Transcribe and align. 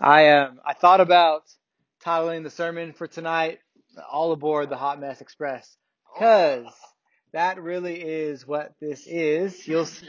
I 0.00 0.30
um 0.30 0.60
I 0.64 0.74
thought 0.74 1.00
about 1.00 1.42
titling 2.04 2.42
the 2.44 2.50
sermon 2.50 2.92
for 2.92 3.06
tonight 3.06 3.58
"All 4.10 4.32
Aboard 4.32 4.70
the 4.70 4.76
Hot 4.76 5.00
Mess 5.00 5.20
Express" 5.20 5.76
because 6.14 6.66
that 7.32 7.62
really 7.62 8.00
is 8.00 8.46
what 8.46 8.72
this 8.80 9.06
is. 9.06 9.66
You'll. 9.68 9.82
s- 9.82 10.02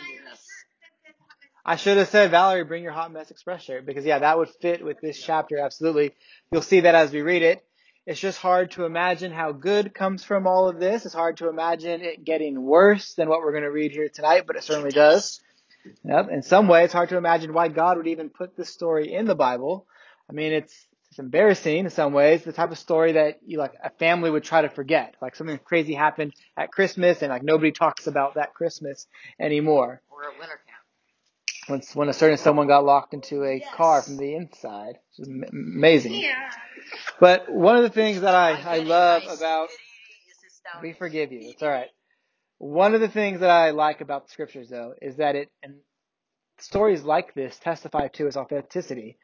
I 1.64 1.76
should 1.76 1.98
have 1.98 2.10
said, 2.10 2.32
Valerie, 2.32 2.64
bring 2.64 2.82
your 2.84 2.92
Hot 2.92 3.12
Mess 3.12 3.30
Express 3.30 3.64
shirt 3.64 3.86
because 3.86 4.06
yeah, 4.06 4.20
that 4.20 4.38
would 4.38 4.50
fit 4.62 4.84
with 4.84 5.00
this 5.02 5.22
chapter 5.22 5.60
absolutely. 5.60 6.14
You'll 6.52 6.64
see 6.64 6.82
that 6.82 6.96
as 6.96 7.12
we 7.12 7.22
read 7.22 7.44
it. 7.44 7.64
It's 8.08 8.20
just 8.20 8.40
hard 8.40 8.72
to 8.72 8.86
imagine 8.86 9.32
how 9.32 9.52
good 9.52 9.94
comes 9.94 10.24
from 10.24 10.48
all 10.48 10.68
of 10.68 10.80
this. 10.80 11.06
It's 11.06 11.14
hard 11.14 11.38
to 11.38 11.50
imagine 11.50 12.02
it 12.02 12.24
getting 12.26 12.60
worse 12.64 13.14
than 13.14 13.30
what 13.30 13.42
we're 13.42 13.52
going 13.52 13.64
to 13.64 13.72
read 13.72 13.92
here 13.92 14.10
tonight, 14.10 14.46
but 14.48 14.56
it 14.56 14.64
certainly 14.64 14.90
does. 14.90 15.40
Yep. 16.04 16.30
In 16.32 16.42
some 16.42 16.68
way, 16.68 16.84
it's 16.84 16.94
hard 16.94 17.10
to 17.10 17.18
imagine 17.18 17.54
why 17.54 17.68
God 17.68 17.98
would 17.98 18.08
even 18.08 18.30
put 18.30 18.56
this 18.56 18.70
story 18.70 19.14
in 19.14 19.26
the 19.26 19.36
Bible. 19.36 19.88
I 20.30 20.34
mean, 20.34 20.54
it's, 20.54 20.88
it's 21.10 21.20
embarrassing 21.20 21.80
in 21.86 21.90
some 21.90 22.14
ways. 22.14 22.44
The 22.44 22.54
type 22.54 22.72
of 22.72 22.78
story 22.78 23.14
that 23.14 23.40
you 23.46 23.58
like 23.58 23.74
a 23.84 23.90
family 23.90 24.30
would 24.32 24.44
try 24.44 24.62
to 24.62 24.70
forget. 24.70 25.16
Like 25.22 25.36
something 25.36 25.60
crazy 25.64 25.94
happened 25.94 26.34
at 26.56 26.72
Christmas, 26.72 27.22
and 27.22 27.30
like 27.32 27.44
nobody 27.44 27.72
talks 27.72 28.08
about 28.08 28.36
that 28.36 28.54
Christmas 28.54 29.08
anymore. 29.40 30.02
Or 30.10 30.24
at 30.32 30.40
winter 30.40 30.60
camp. 30.68 30.82
When 31.68 31.82
when 31.94 32.10
a 32.10 32.14
certain 32.14 32.38
someone 32.38 32.68
got 32.68 32.86
locked 32.86 33.14
into 33.14 33.44
a 33.44 33.56
Yes. 33.60 33.68
car 33.76 34.02
from 34.02 34.18
the 34.18 34.36
inside, 34.36 34.96
which 35.18 35.20
is 35.20 35.30
am- 35.30 35.44
amazing. 35.52 36.14
Yeah. 36.14 36.50
But 37.20 37.52
one 37.52 37.76
of 37.78 37.84
the 37.84 37.90
things 37.90 38.22
that 38.22 38.34
I 38.36 38.52
I 38.52 38.78
love 38.80 39.24
about 39.24 39.70
stupidity 39.70 40.30
is 40.30 40.38
astounding. 40.48 40.90
we 40.92 40.94
forgive 40.94 41.32
you. 41.32 41.50
It's 41.52 41.62
all 41.62 41.70
right. 41.70 41.90
One 42.62 42.94
of 42.94 43.02
the 43.02 43.10
things 43.10 43.40
that 43.40 43.50
I 43.50 43.72
like 43.72 44.02
about 44.02 44.28
the 44.28 44.32
scriptures, 44.32 44.70
though, 44.70 44.94
is 45.02 45.16
that 45.16 45.36
it 45.36 45.50
and 45.64 45.78
stories 46.60 47.02
like 47.02 47.34
this 47.34 47.58
testify 47.58 48.10
to 48.10 48.28
its 48.28 48.38
authenticity. 48.38 49.18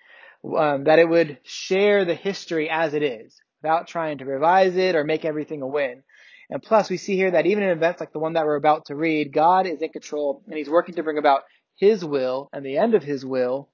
Um, 0.43 0.85
that 0.85 0.97
it 0.97 1.07
would 1.07 1.37
share 1.43 2.03
the 2.03 2.15
history 2.15 2.67
as 2.67 2.95
it 2.95 3.03
is, 3.03 3.39
without 3.61 3.87
trying 3.87 4.17
to 4.19 4.25
revise 4.25 4.75
it 4.75 4.95
or 4.95 5.03
make 5.03 5.23
everything 5.23 5.61
a 5.61 5.67
win. 5.67 6.01
And 6.49 6.63
plus, 6.63 6.89
we 6.89 6.97
see 6.97 7.15
here 7.15 7.29
that 7.29 7.45
even 7.45 7.63
in 7.63 7.69
events 7.69 7.99
like 7.99 8.11
the 8.11 8.17
one 8.17 8.33
that 8.33 8.45
we're 8.45 8.55
about 8.55 8.85
to 8.85 8.95
read, 8.95 9.31
God 9.31 9.67
is 9.67 9.83
in 9.83 9.89
control 9.89 10.41
and 10.47 10.57
He's 10.57 10.69
working 10.69 10.95
to 10.95 11.03
bring 11.03 11.19
about 11.19 11.43
His 11.75 12.03
will 12.03 12.49
and 12.51 12.65
the 12.65 12.77
end 12.77 12.95
of 12.95 13.03
His 13.03 13.23
will, 13.23 13.69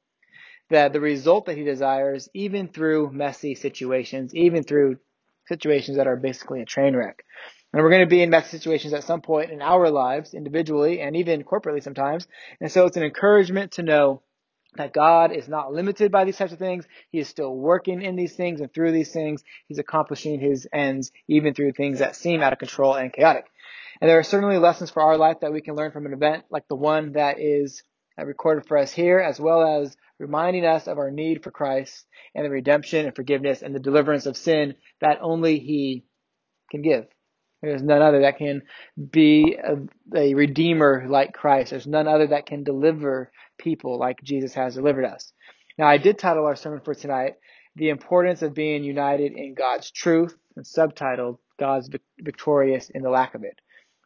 that 0.72 0.92
the 0.92 1.00
result 1.00 1.46
that 1.46 1.56
He 1.56 1.64
desires, 1.64 2.28
even 2.34 2.68
through 2.68 3.14
messy 3.14 3.56
situations, 3.56 4.36
even 4.36 4.64
through 4.64 4.98
situations 5.48 5.96
that 5.96 6.08
are 6.08 6.18
basically 6.18 6.62
a 6.62 6.66
train 6.66 6.98
wreck. 6.98 7.24
And 7.74 7.82
we're 7.82 7.90
going 7.90 8.06
to 8.06 8.08
be 8.08 8.22
in 8.22 8.30
messy 8.30 8.50
situations 8.50 8.94
at 8.94 9.04
some 9.04 9.22
point 9.22 9.50
in 9.50 9.62
our 9.62 9.90
lives, 9.90 10.36
individually 10.36 11.02
and 11.02 11.16
even 11.16 11.44
corporately 11.44 11.82
sometimes. 11.82 12.28
And 12.62 12.72
so 12.72 12.86
it's 12.86 12.98
an 12.98 13.04
encouragement 13.04 13.74
to 13.74 13.84
know 13.84 14.22
that 14.76 14.94
God 14.94 15.36
is 15.36 15.48
not 15.48 15.74
limited 15.74 16.12
by 16.12 16.24
these 16.24 16.38
types 16.38 16.52
of 16.52 16.60
things. 16.60 16.86
He 17.12 17.20
is 17.20 17.28
still 17.28 17.56
working 17.56 18.02
in 18.02 18.16
these 18.16 18.36
things 18.36 18.62
and 18.62 18.72
through 18.72 18.92
these 18.92 19.12
things. 19.12 19.44
He's 19.68 19.80
accomplishing 19.80 20.40
his 20.40 20.68
ends 20.72 21.12
even 21.28 21.54
through 21.54 21.74
things 21.74 22.00
that 22.00 22.16
seem 22.16 22.42
out 22.42 22.54
of 22.54 22.60
control 22.60 22.94
and 22.94 23.12
chaotic. 23.12 23.46
And 24.02 24.10
there 24.10 24.20
are 24.20 24.24
certainly 24.24 24.58
lessons 24.58 24.90
for 24.90 25.02
our 25.02 25.18
life 25.18 25.40
that 25.42 25.54
we 25.54 25.62
can 25.62 25.76
learn 25.76 25.92
from 25.92 26.06
an 26.06 26.14
event 26.14 26.46
like 26.50 26.68
the 26.68 26.76
one 26.76 27.14
that 27.14 27.40
is 27.40 27.84
recorded 28.18 28.68
for 28.68 28.78
us 28.78 28.92
here, 28.92 29.20
as 29.20 29.40
well 29.40 29.82
as 29.82 29.96
reminding 30.20 30.66
us 30.66 30.88
of 30.88 31.00
our 31.00 31.10
need 31.10 31.44
for 31.44 31.52
Christ 31.52 32.06
and 32.36 32.46
the 32.46 32.50
redemption 32.50 33.06
and 33.06 33.16
forgiveness 33.16 33.64
and 33.64 33.74
the 33.74 33.80
deliverance 33.80 34.28
of 34.28 34.38
sin 34.38 34.76
that 35.02 35.20
only 35.22 35.60
He 35.60 36.06
can 36.70 36.82
give. 36.82 37.06
There's 37.64 37.82
none 37.82 38.02
other 38.02 38.22
that 38.22 38.38
can 38.38 38.64
be 39.12 39.56
a, 39.56 39.78
a 40.14 40.34
redeemer 40.34 41.06
like 41.08 41.32
Christ. 41.32 41.70
There's 41.70 41.88
none 41.88 42.10
other 42.10 42.28
that 42.28 42.46
can 42.46 42.66
deliver 42.66 43.32
people 43.58 43.98
like 43.98 44.22
Jesus 44.22 44.54
has 44.54 44.76
delivered 44.76 45.06
us. 45.06 45.32
Now, 45.78 45.88
I 45.88 45.98
did 45.98 46.20
title 46.20 46.46
our 46.46 46.58
sermon 46.58 46.82
for 46.84 46.94
tonight, 46.94 47.36
The 47.78 47.88
Importance 47.88 48.42
of 48.42 48.54
Being 48.54 48.84
United 48.84 49.32
in 49.32 49.54
God's 49.54 49.90
Truth, 49.92 50.36
and 50.58 50.66
subtitled, 50.66 51.38
God's 51.58 51.90
Victorious 52.20 52.90
in 52.90 53.02
the 53.02 53.10
Lack 53.10 53.34
of 53.34 53.46
It. 53.46 53.58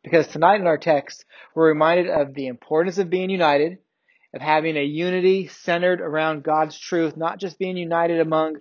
Because 0.04 0.28
tonight 0.28 0.62
in 0.62 0.68
our 0.68 0.78
text, 0.78 1.26
we're 1.56 1.68
reminded 1.68 2.10
of 2.12 2.36
the 2.36 2.48
importance 2.48 3.00
of 3.00 3.10
being 3.10 3.32
united, 3.32 3.80
of 4.36 4.42
having 4.42 4.78
a 4.78 4.84
unity 4.84 5.48
centered 5.48 6.00
around 6.00 6.44
God's 6.44 6.78
truth, 6.80 7.18
not 7.18 7.40
just 7.40 7.58
being 7.58 7.76
united 7.76 8.20
among, 8.20 8.58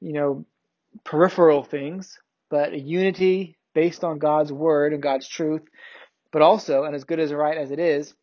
you 0.00 0.12
know, 0.12 0.44
peripheral 1.04 1.62
things, 1.62 2.18
but 2.50 2.72
a 2.72 2.78
unity 2.78 3.56
based 3.74 4.04
on 4.04 4.18
God's 4.18 4.52
word 4.52 4.92
and 4.92 5.02
God's 5.02 5.28
truth. 5.28 5.62
But 6.32 6.42
also, 6.42 6.84
and 6.84 6.94
as 6.94 7.04
good 7.04 7.18
as 7.18 7.32
right 7.32 7.56
as 7.56 7.70
it 7.70 7.78
is, 7.78 8.14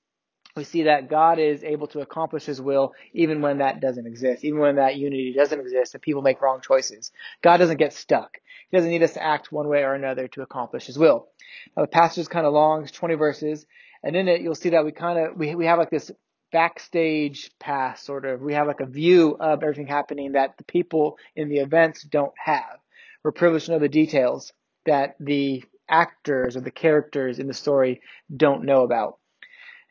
we 0.56 0.64
see 0.64 0.84
that 0.84 1.10
God 1.10 1.40
is 1.40 1.64
able 1.64 1.88
to 1.88 2.00
accomplish 2.00 2.46
his 2.46 2.60
will 2.60 2.94
even 3.14 3.42
when 3.42 3.60
that 3.60 3.80
doesn't 3.80 4.08
exist, 4.08 4.44
even 4.44 4.60
when 4.60 4.78
that 4.78 4.96
unity 4.96 5.34
doesn't 5.34 5.60
exist 5.60 5.94
and 5.94 6.02
people 6.02 6.22
make 6.22 6.42
wrong 6.42 6.62
choices. 6.62 7.12
God 7.44 7.58
doesn't 7.58 7.78
get 7.78 7.94
stuck. 7.94 8.38
He 8.70 8.78
doesn't 8.78 8.90
need 8.90 9.04
us 9.04 9.14
to 9.14 9.24
act 9.24 9.52
one 9.52 9.68
way 9.68 9.84
or 9.84 9.94
another 9.94 10.28
to 10.30 10.42
accomplish 10.42 10.88
his 10.88 10.98
will. 10.98 11.28
Now 11.76 11.84
the 11.84 11.88
passage 11.88 12.22
is 12.22 12.28
kind 12.28 12.46
of 12.46 12.54
long, 12.54 12.84
it's 12.84 12.92
20 12.92 13.16
verses, 13.16 13.66
and 14.04 14.16
in 14.16 14.28
it 14.28 14.42
you'll 14.42 14.56
see 14.56 14.70
that 14.70 14.84
we 14.84 14.92
kind 14.92 15.20
of, 15.20 15.38
we, 15.38 15.54
we 15.54 15.68
have 15.68 15.78
like 15.78 15.92
this 15.92 16.12
backstage 16.52 17.52
pass 17.60 18.04
sort 18.04 18.26
of. 18.26 18.42
We 18.42 18.54
have 18.54 18.68
like 18.68 18.80
a 18.80 18.86
view 18.86 19.38
of 19.40 19.62
everything 19.62 19.88
happening 19.88 20.34
that 20.34 20.58
the 20.58 20.64
people 20.64 21.18
in 21.36 21.50
the 21.50 21.58
events 21.58 22.04
don't 22.04 22.34
have. 22.44 22.80
We're 23.24 23.32
privileged 23.32 23.66
to 23.68 23.74
know 23.74 23.80
the 23.80 23.90
details 23.90 24.54
that 24.88 25.16
the 25.20 25.64
actors 25.88 26.58
or 26.58 26.62
the 26.62 26.72
characters 26.72 27.40
in 27.40 27.48
the 27.48 27.54
story 27.54 28.02
don't 28.36 28.66
know 28.66 28.84
about. 28.84 29.20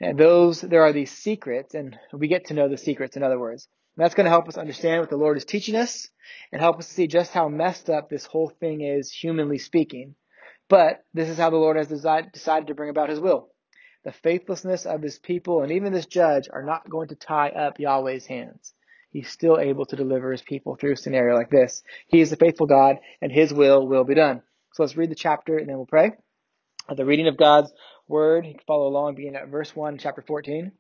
And 0.00 0.18
those, 0.18 0.60
there 0.60 0.82
are 0.82 0.92
these 0.92 1.10
secrets, 1.10 1.74
and 1.74 1.98
we 2.12 2.28
get 2.28 2.46
to 2.46 2.54
know 2.54 2.68
the 2.68 2.76
secrets, 2.76 3.16
in 3.16 3.22
other 3.22 3.38
words. 3.38 3.68
And 3.96 4.04
that's 4.04 4.14
going 4.14 4.26
to 4.26 4.30
help 4.30 4.46
us 4.48 4.58
understand 4.58 5.00
what 5.00 5.08
the 5.08 5.16
Lord 5.16 5.38
is 5.38 5.46
teaching 5.46 5.74
us 5.74 6.08
and 6.52 6.60
help 6.60 6.78
us 6.78 6.88
see 6.88 7.06
just 7.06 7.32
how 7.32 7.48
messed 7.48 7.88
up 7.88 8.10
this 8.10 8.26
whole 8.26 8.50
thing 8.60 8.82
is, 8.82 9.10
humanly 9.10 9.58
speaking. 9.58 10.14
But 10.68 11.04
this 11.14 11.30
is 11.30 11.38
how 11.38 11.48
the 11.48 11.56
Lord 11.56 11.76
has 11.76 11.88
decided, 11.88 12.32
decided 12.32 12.66
to 12.66 12.74
bring 12.74 12.90
about 12.90 13.08
his 13.08 13.20
will. 13.20 13.48
The 14.04 14.12
faithlessness 14.12 14.84
of 14.84 15.02
his 15.02 15.18
people 15.18 15.62
and 15.62 15.72
even 15.72 15.92
this 15.92 16.06
judge 16.06 16.48
are 16.52 16.62
not 16.62 16.90
going 16.90 17.08
to 17.08 17.14
tie 17.14 17.48
up 17.48 17.78
Yahweh's 17.78 18.26
hands. 18.26 18.74
He's 19.10 19.30
still 19.30 19.58
able 19.58 19.86
to 19.86 19.96
deliver 19.96 20.30
his 20.30 20.42
people 20.42 20.76
through 20.76 20.92
a 20.92 20.96
scenario 20.96 21.34
like 21.34 21.50
this. 21.50 21.82
He 22.08 22.20
is 22.20 22.32
a 22.32 22.36
faithful 22.36 22.66
God, 22.66 22.96
and 23.22 23.32
his 23.32 23.52
will 23.52 23.86
will 23.86 24.04
be 24.04 24.14
done. 24.14 24.42
So 24.76 24.82
let's 24.82 24.94
read 24.94 25.10
the 25.10 25.14
chapter 25.14 25.56
and 25.56 25.66
then 25.66 25.76
we'll 25.78 25.86
pray. 25.86 26.12
At 26.86 26.98
the 26.98 27.06
reading 27.06 27.28
of 27.28 27.38
God's 27.38 27.72
word, 28.08 28.44
you 28.44 28.52
can 28.52 28.62
follow 28.66 28.88
along 28.88 29.14
beginning 29.14 29.40
at 29.40 29.48
verse 29.48 29.74
1, 29.74 29.96
chapter 29.96 30.20
14. 30.20 30.70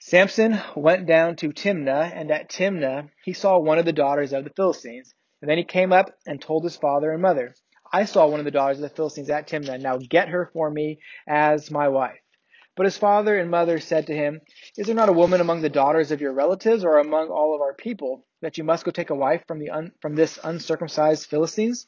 Samson 0.00 0.60
went 0.74 1.06
down 1.06 1.36
to 1.36 1.50
Timnah, 1.50 2.10
and 2.12 2.32
at 2.32 2.50
Timnah 2.50 3.10
he 3.24 3.32
saw 3.32 3.60
one 3.60 3.78
of 3.78 3.84
the 3.84 3.92
daughters 3.92 4.32
of 4.32 4.42
the 4.42 4.50
Philistines. 4.50 5.14
And 5.40 5.48
then 5.48 5.56
he 5.56 5.62
came 5.62 5.92
up 5.92 6.10
and 6.26 6.42
told 6.42 6.64
his 6.64 6.76
father 6.76 7.12
and 7.12 7.22
mother, 7.22 7.54
I 7.92 8.06
saw 8.06 8.26
one 8.26 8.40
of 8.40 8.44
the 8.44 8.50
daughters 8.50 8.78
of 8.78 8.82
the 8.82 8.96
Philistines 8.96 9.30
at 9.30 9.46
Timnah. 9.46 9.80
Now 9.80 9.96
get 9.96 10.30
her 10.30 10.50
for 10.52 10.68
me 10.68 10.98
as 11.28 11.70
my 11.70 11.86
wife. 11.86 12.18
But 12.74 12.86
his 12.86 12.98
father 12.98 13.38
and 13.38 13.52
mother 13.52 13.78
said 13.78 14.08
to 14.08 14.16
him, 14.16 14.40
Is 14.76 14.86
there 14.86 14.96
not 14.96 15.08
a 15.08 15.12
woman 15.12 15.40
among 15.40 15.62
the 15.62 15.68
daughters 15.68 16.10
of 16.10 16.20
your 16.20 16.32
relatives 16.32 16.84
or 16.84 16.98
among 16.98 17.28
all 17.28 17.54
of 17.54 17.60
our 17.60 17.74
people 17.74 18.26
that 18.42 18.58
you 18.58 18.64
must 18.64 18.84
go 18.84 18.90
take 18.90 19.10
a 19.10 19.14
wife 19.14 19.44
from 19.46 19.60
the 19.60 19.70
un- 19.70 19.92
from 20.02 20.16
this 20.16 20.40
uncircumcised 20.42 21.26
Philistines? 21.26 21.86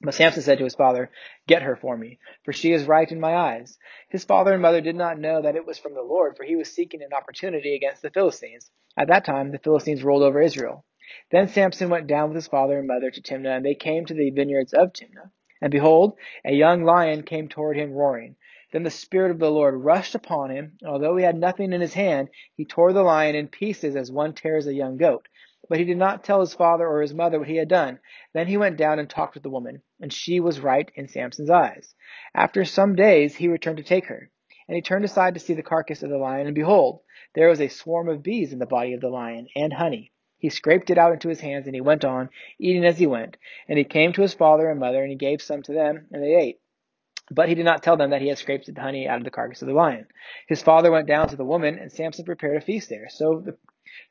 But 0.00 0.14
Samson 0.14 0.42
said 0.42 0.58
to 0.58 0.64
his 0.64 0.74
father, 0.74 1.10
Get 1.46 1.62
her 1.62 1.76
for 1.76 1.96
me, 1.96 2.18
for 2.44 2.52
she 2.52 2.72
is 2.72 2.86
right 2.86 3.10
in 3.10 3.20
my 3.20 3.34
eyes. 3.34 3.78
His 4.08 4.24
father 4.24 4.52
and 4.52 4.60
mother 4.60 4.80
did 4.80 4.96
not 4.96 5.18
know 5.18 5.40
that 5.42 5.56
it 5.56 5.66
was 5.66 5.78
from 5.78 5.94
the 5.94 6.02
Lord, 6.02 6.36
for 6.36 6.44
he 6.44 6.56
was 6.56 6.72
seeking 6.72 7.02
an 7.02 7.12
opportunity 7.12 7.74
against 7.74 8.02
the 8.02 8.10
Philistines. 8.10 8.70
At 8.96 9.08
that 9.08 9.24
time, 9.24 9.52
the 9.52 9.58
Philistines 9.58 10.02
ruled 10.02 10.22
over 10.22 10.40
Israel. 10.40 10.84
Then 11.30 11.48
Samson 11.48 11.90
went 11.90 12.06
down 12.06 12.30
with 12.30 12.36
his 12.36 12.48
father 12.48 12.78
and 12.78 12.88
mother 12.88 13.10
to 13.10 13.22
Timnah, 13.22 13.56
and 13.56 13.64
they 13.64 13.74
came 13.74 14.04
to 14.06 14.14
the 14.14 14.30
vineyards 14.30 14.72
of 14.72 14.92
Timnah. 14.92 15.30
And 15.62 15.70
behold, 15.70 16.18
a 16.44 16.52
young 16.52 16.82
lion 16.82 17.22
came 17.22 17.48
toward 17.48 17.76
him 17.76 17.92
roaring. 17.92 18.36
Then 18.72 18.82
the 18.82 18.90
Spirit 18.90 19.30
of 19.30 19.38
the 19.38 19.50
Lord 19.50 19.76
rushed 19.76 20.16
upon 20.16 20.50
him, 20.50 20.76
and 20.80 20.90
although 20.90 21.16
he 21.16 21.24
had 21.24 21.36
nothing 21.36 21.72
in 21.72 21.80
his 21.80 21.94
hand, 21.94 22.30
he 22.56 22.64
tore 22.64 22.92
the 22.92 23.02
lion 23.04 23.36
in 23.36 23.46
pieces 23.46 23.94
as 23.94 24.10
one 24.10 24.34
tears 24.34 24.66
a 24.66 24.74
young 24.74 24.96
goat. 24.96 25.28
But 25.68 25.78
he 25.78 25.84
did 25.84 25.96
not 25.96 26.24
tell 26.24 26.40
his 26.40 26.54
father 26.54 26.86
or 26.86 27.00
his 27.00 27.14
mother 27.14 27.38
what 27.38 27.48
he 27.48 27.56
had 27.56 27.68
done. 27.68 28.00
Then 28.32 28.46
he 28.46 28.56
went 28.56 28.76
down 28.76 28.98
and 28.98 29.08
talked 29.08 29.34
with 29.34 29.42
the 29.42 29.50
woman, 29.50 29.82
and 30.00 30.12
she 30.12 30.40
was 30.40 30.60
right 30.60 30.90
in 30.94 31.08
Samson's 31.08 31.50
eyes. 31.50 31.94
After 32.34 32.64
some 32.64 32.94
days 32.94 33.36
he 33.36 33.48
returned 33.48 33.78
to 33.78 33.82
take 33.82 34.06
her. 34.06 34.30
And 34.68 34.76
he 34.76 34.82
turned 34.82 35.04
aside 35.04 35.34
to 35.34 35.40
see 35.40 35.54
the 35.54 35.62
carcass 35.62 36.02
of 36.02 36.10
the 36.10 36.18
lion, 36.18 36.46
and 36.46 36.54
behold, 36.54 37.00
there 37.34 37.48
was 37.48 37.60
a 37.60 37.68
swarm 37.68 38.08
of 38.08 38.22
bees 38.22 38.52
in 38.52 38.58
the 38.58 38.66
body 38.66 38.94
of 38.94 39.00
the 39.00 39.08
lion, 39.08 39.46
and 39.54 39.72
honey. 39.72 40.12
He 40.38 40.50
scraped 40.50 40.90
it 40.90 40.98
out 40.98 41.12
into 41.12 41.28
his 41.28 41.40
hands, 41.40 41.66
and 41.66 41.74
he 41.74 41.80
went 41.80 42.04
on, 42.04 42.30
eating 42.58 42.84
as 42.84 42.98
he 42.98 43.06
went. 43.06 43.36
And 43.68 43.78
he 43.78 43.84
came 43.84 44.12
to 44.12 44.22
his 44.22 44.34
father 44.34 44.68
and 44.70 44.80
mother, 44.80 45.02
and 45.02 45.10
he 45.10 45.16
gave 45.16 45.40
some 45.40 45.62
to 45.62 45.72
them, 45.72 46.06
and 46.12 46.22
they 46.22 46.34
ate. 46.34 46.60
But 47.30 47.48
he 47.48 47.54
did 47.54 47.64
not 47.64 47.82
tell 47.82 47.96
them 47.96 48.10
that 48.10 48.20
he 48.20 48.28
had 48.28 48.36
scraped 48.36 48.66
the 48.66 48.78
honey 48.78 49.08
out 49.08 49.18
of 49.18 49.24
the 49.24 49.30
carcass 49.30 49.62
of 49.62 49.68
the 49.68 49.74
lion. 49.74 50.06
His 50.46 50.62
father 50.62 50.90
went 50.90 51.08
down 51.08 51.28
to 51.28 51.36
the 51.36 51.44
woman, 51.44 51.78
and 51.78 51.90
Samson 51.90 52.26
prepared 52.26 52.58
a 52.58 52.60
feast 52.60 52.90
there. 52.90 53.08
So 53.08 53.42
the, 53.44 53.56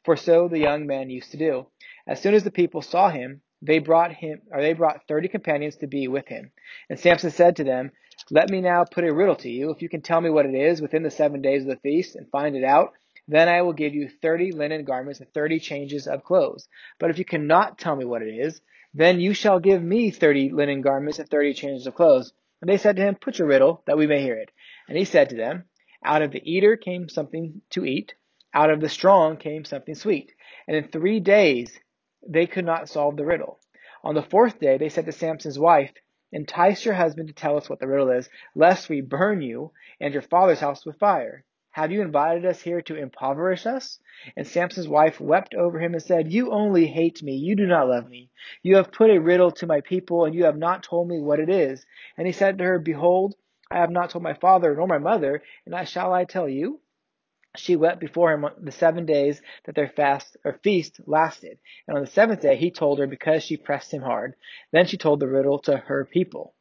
for 0.04 0.16
so 0.16 0.48
the 0.48 0.60
young 0.60 0.86
man 0.88 1.10
used 1.10 1.32
to 1.32 1.38
do. 1.38 1.68
As 2.08 2.22
soon 2.22 2.34
as 2.34 2.44
the 2.44 2.52
people 2.52 2.82
saw 2.82 3.10
him, 3.10 3.42
they 3.62 3.80
brought 3.80 4.12
him, 4.12 4.42
or 4.52 4.62
they 4.62 4.74
brought 4.74 5.08
thirty 5.08 5.30
companions 5.30 5.78
to 5.78 5.88
be 5.88 6.08
with 6.08 6.28
him. 6.28 6.52
And 6.90 7.00
Samson 7.00 7.32
said 7.32 7.56
to 7.56 7.64
them, 7.64 7.92
Let 8.30 8.50
me 8.50 8.60
now 8.60 8.84
put 8.84 9.06
a 9.06 9.14
riddle 9.14 9.38
to 9.38 9.50
you. 9.50 9.72
If 9.72 9.82
you 9.82 9.88
can 9.88 10.02
tell 10.02 10.20
me 10.20 10.30
what 10.30 10.46
it 10.46 10.54
is 10.54 10.82
within 10.82 11.04
the 11.04 11.12
seven 11.12 11.42
days 11.42 11.62
of 11.64 11.70
the 11.70 11.78
feast 11.78 12.16
and 12.16 12.30
find 12.30 12.56
it 12.56 12.64
out, 12.66 12.94
Then 13.28 13.48
I 13.48 13.62
will 13.62 13.74
give 13.74 13.94
you 13.94 14.10
thirty 14.22 14.52
linen 14.52 14.84
garments 14.84 15.22
and 15.22 15.34
thirty 15.34 15.60
changes 15.60 16.08
of 16.08 16.26
clothes. 16.26 16.68
But 17.00 17.10
if 17.10 17.18
you 17.18 17.26
cannot 17.26 17.80
tell 17.80 17.96
me 17.96 18.04
what 18.04 18.22
it 18.22 18.34
is, 18.34 18.62
then 18.94 19.22
you 19.22 19.34
shall 19.34 19.60
give 19.60 19.82
me 19.82 20.12
thirty 20.12 20.50
linen 20.52 20.82
garments 20.82 21.20
and 21.20 21.30
thirty 21.30 21.54
changes 21.54 21.88
of 21.88 21.96
clothes. 21.96 22.34
And 22.62 22.70
they 22.70 22.78
said 22.78 22.98
to 22.98 23.02
him, 23.02 23.16
Put 23.16 23.40
your 23.40 23.48
riddle, 23.48 23.82
that 23.88 23.98
we 23.98 24.08
may 24.08 24.22
hear 24.22 24.36
it. 24.36 24.52
And 24.90 24.98
he 24.98 25.06
said 25.06 25.30
to 25.30 25.36
them, 25.36 25.64
Out 26.04 26.22
of 26.22 26.32
the 26.32 26.42
eater 26.44 26.76
came 26.76 27.08
something 27.08 27.62
to 27.72 27.86
eat, 27.86 28.14
out 28.54 28.70
of 28.70 28.80
the 28.82 28.90
strong 28.90 29.38
came 29.38 29.66
something 29.66 29.96
sweet. 29.96 30.34
And 30.68 30.78
in 30.78 30.88
three 30.88 31.20
days 31.20 31.80
they 32.28 32.48
could 32.48 32.66
not 32.66 32.90
solve 32.90 33.18
the 33.18 33.26
riddle. 33.26 33.60
On 34.04 34.16
the 34.16 34.22
fourth 34.22 34.60
day 34.60 34.78
they 34.78 34.90
said 34.90 35.06
to 35.06 35.12
Samson's 35.12 35.60
wife, 35.60 35.92
Entice 36.32 36.84
your 36.84 36.96
husband 36.96 37.28
to 37.28 37.34
tell 37.34 37.58
us 37.58 37.70
what 37.70 37.80
the 37.80 37.88
riddle 37.88 38.10
is, 38.10 38.30
lest 38.56 38.90
we 38.90 39.02
burn 39.02 39.42
you 39.42 39.72
and 40.00 40.14
your 40.14 40.24
father's 40.24 40.60
house 40.60 40.86
with 40.86 40.98
fire. 40.98 41.46
Have 41.74 41.92
you 41.92 42.02
invited 42.02 42.46
us 42.46 42.62
here 42.62 42.84
to 42.84 42.96
impoverish 42.96 43.66
us? 43.66 44.00
And 44.38 44.46
Samson's 44.46 44.88
wife 44.88 45.20
wept 45.20 45.56
over 45.56 45.80
him 45.80 45.94
and 45.94 46.04
said, 46.04 46.32
You 46.32 46.52
only 46.52 46.86
hate 46.86 47.24
me. 47.24 47.36
You 47.36 47.56
do 47.56 47.66
not 47.66 47.88
love 47.88 48.08
me. 48.08 48.30
You 48.62 48.76
have 48.76 48.92
put 48.92 49.10
a 49.10 49.20
riddle 49.20 49.50
to 49.52 49.66
my 49.66 49.82
people, 49.82 50.26
and 50.26 50.36
you 50.36 50.46
have 50.46 50.58
not 50.58 50.84
told 50.84 51.08
me 51.08 51.20
what 51.20 51.40
it 51.40 51.50
is. 51.50 51.84
And 52.16 52.28
he 52.28 52.34
said 52.34 52.60
to 52.60 52.64
her, 52.64 52.78
Behold, 52.78 53.36
I 53.72 53.78
have 53.78 53.90
not 53.90 54.12
told 54.12 54.24
my 54.24 54.36
father 54.36 54.76
nor 54.76 54.86
my 54.86 55.00
mother, 55.00 55.42
and 55.66 55.74
I 55.74 55.86
shall 55.86 56.14
I 56.14 56.26
tell 56.26 56.48
you? 56.48 56.80
She 57.56 57.76
wept 57.76 58.00
before 58.00 58.32
him 58.34 58.48
the 58.60 58.72
seven 58.72 59.06
days 59.06 59.42
that 59.66 59.76
their 59.76 59.88
fast 59.88 60.38
or 60.44 60.54
feast 60.64 61.00
lasted. 61.06 61.60
And 61.88 61.96
on 61.96 62.04
the 62.04 62.10
seventh 62.10 62.42
day 62.42 62.56
he 62.56 62.72
told 62.72 62.98
her 63.00 63.06
because 63.06 63.44
she 63.44 63.58
pressed 63.58 63.94
him 63.94 64.02
hard. 64.02 64.36
Then 64.72 64.88
she 64.88 64.98
told 64.98 65.20
the 65.20 65.28
riddle 65.28 65.60
to 65.60 65.78
her 65.78 66.04
people. 66.06 66.56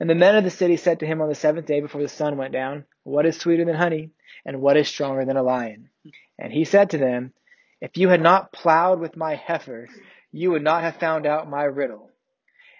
And 0.00 0.08
the 0.08 0.14
men 0.14 0.36
of 0.36 0.44
the 0.44 0.50
city 0.50 0.78
said 0.78 1.00
to 1.00 1.06
him 1.06 1.20
on 1.20 1.28
the 1.28 1.34
seventh 1.34 1.66
day 1.66 1.80
before 1.80 2.00
the 2.00 2.08
sun 2.08 2.38
went 2.38 2.52
down, 2.52 2.86
What 3.02 3.26
is 3.26 3.36
sweeter 3.36 3.66
than 3.66 3.74
honey? 3.74 4.12
And 4.46 4.62
what 4.62 4.78
is 4.78 4.88
stronger 4.88 5.26
than 5.26 5.36
a 5.36 5.42
lion? 5.42 5.90
And 6.38 6.50
he 6.50 6.64
said 6.64 6.90
to 6.90 6.98
them, 6.98 7.34
If 7.82 7.98
you 7.98 8.08
had 8.08 8.22
not 8.22 8.50
plowed 8.50 9.00
with 9.00 9.16
my 9.16 9.34
heifers, 9.34 9.90
you 10.32 10.50
would 10.52 10.62
not 10.62 10.82
have 10.82 10.96
found 10.96 11.26
out 11.26 11.50
my 11.50 11.64
riddle. 11.64 12.10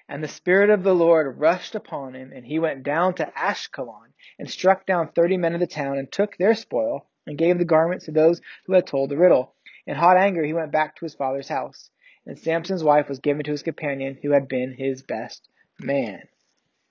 And 0.08 0.24
the 0.24 0.28
Spirit 0.28 0.70
of 0.70 0.82
the 0.82 0.94
Lord 0.94 1.38
rushed 1.38 1.74
upon 1.74 2.14
him, 2.14 2.32
and 2.32 2.46
he 2.46 2.58
went 2.58 2.82
down 2.82 3.12
to 3.16 3.30
Ashkelon, 3.36 4.14
and 4.38 4.50
struck 4.50 4.86
down 4.86 5.12
thirty 5.12 5.36
men 5.36 5.52
of 5.52 5.60
the 5.60 5.66
town, 5.66 5.98
and 5.98 6.10
took 6.10 6.38
their 6.38 6.54
spoil, 6.54 7.06
and 7.28 7.38
gave 7.38 7.58
the 7.58 7.64
garments 7.64 8.06
to 8.06 8.10
those 8.10 8.40
who 8.66 8.72
had 8.72 8.86
told 8.86 9.10
the 9.10 9.16
riddle. 9.16 9.54
In 9.86 9.94
hot 9.94 10.16
anger 10.16 10.42
he 10.42 10.54
went 10.54 10.72
back 10.72 10.96
to 10.96 11.04
his 11.04 11.14
father's 11.14 11.48
house. 11.48 11.90
And 12.26 12.38
Samson's 12.38 12.82
wife 12.82 13.08
was 13.08 13.20
given 13.20 13.44
to 13.44 13.52
his 13.52 13.62
companion, 13.62 14.18
who 14.20 14.32
had 14.32 14.48
been 14.48 14.72
his 14.72 15.02
best 15.02 15.48
man. 15.78 16.22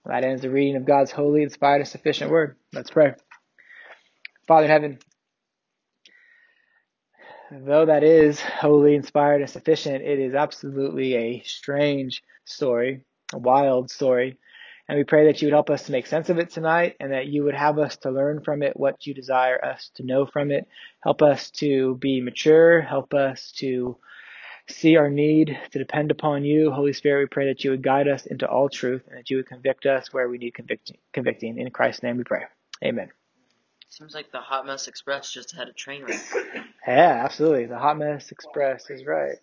Well, 0.06 0.14
that 0.16 0.28
ends 0.28 0.44
the 0.44 0.50
reading 0.50 0.78
of 0.78 0.86
God's 0.86 1.12
holy, 1.12 1.44
inspired, 1.44 1.82
and 1.82 1.88
sufficient 1.88 2.32
word. 2.32 2.56
Let's 2.72 2.92
pray. 2.92 3.16
Father 4.48 4.66
in 4.66 4.72
heaven, 4.72 5.00
though 7.52 7.86
that 7.86 8.04
is 8.04 8.40
holy, 8.40 8.96
inspired, 8.96 9.42
and 9.42 9.50
sufficient, 9.50 10.04
it 10.04 10.20
is 10.20 10.34
absolutely 10.34 11.16
a 11.16 11.44
strange 11.46 12.24
story, 12.46 13.02
a 13.34 13.38
wild 13.38 13.92
story. 13.92 14.38
And 14.88 14.98
we 14.98 15.04
pray 15.04 15.26
that 15.26 15.42
you 15.42 15.48
would 15.48 15.54
help 15.54 15.70
us 15.70 15.84
to 15.84 15.92
make 15.92 16.08
sense 16.08 16.30
of 16.30 16.40
it 16.40 16.50
tonight 16.50 16.96
and 17.00 17.12
that 17.12 17.28
you 17.28 17.44
would 17.44 17.56
have 17.56 17.78
us 17.78 17.98
to 17.98 18.12
learn 18.12 18.42
from 18.42 18.64
it 18.64 18.78
what 18.78 19.06
you 19.06 19.14
desire 19.14 19.64
us 19.64 19.92
to 19.96 20.04
know 20.04 20.26
from 20.26 20.50
it. 20.50 20.66
Help 21.02 21.22
us 21.22 21.52
to 21.52 21.96
be 21.96 22.22
mature. 22.22 22.82
Help 22.82 23.14
us 23.14 23.52
to 23.58 23.98
see 24.70 24.96
our 24.96 25.10
need 25.10 25.58
to 25.72 25.80
depend 25.80 26.12
upon 26.12 26.46
you. 26.46 26.72
Holy 26.72 26.94
Spirit, 26.94 27.24
we 27.24 27.28
pray 27.28 27.48
that 27.48 27.66
you 27.66 27.72
would 27.72 27.84
guide 27.84 28.08
us 28.08 28.26
into 28.26 28.48
all 28.48 28.70
truth 28.70 29.04
and 29.10 29.18
that 29.18 29.30
you 29.30 29.38
would 29.38 29.48
convict 29.48 29.86
us 29.86 30.14
where 30.14 30.30
we 30.30 30.38
need 30.38 30.54
convicting. 30.54 30.98
convicting. 31.12 31.58
In 31.58 31.70
Christ's 31.70 32.04
name 32.04 32.18
we 32.18 32.24
pray. 32.24 32.44
Amen. 32.84 33.10
Seems 33.90 34.14
like 34.14 34.32
the 34.32 34.40
Hot 34.40 34.66
Mess 34.66 34.88
Express 34.88 35.32
just 35.32 35.56
had 35.56 35.68
a 35.68 35.74
train 35.74 36.04
wreck. 36.04 36.22
Yeah, 36.88 37.22
absolutely. 37.26 37.66
The 37.66 37.80
Hot 37.80 37.98
Mess 37.98 38.32
Express 38.32 38.90
is 38.90 39.06
right. 39.06 39.38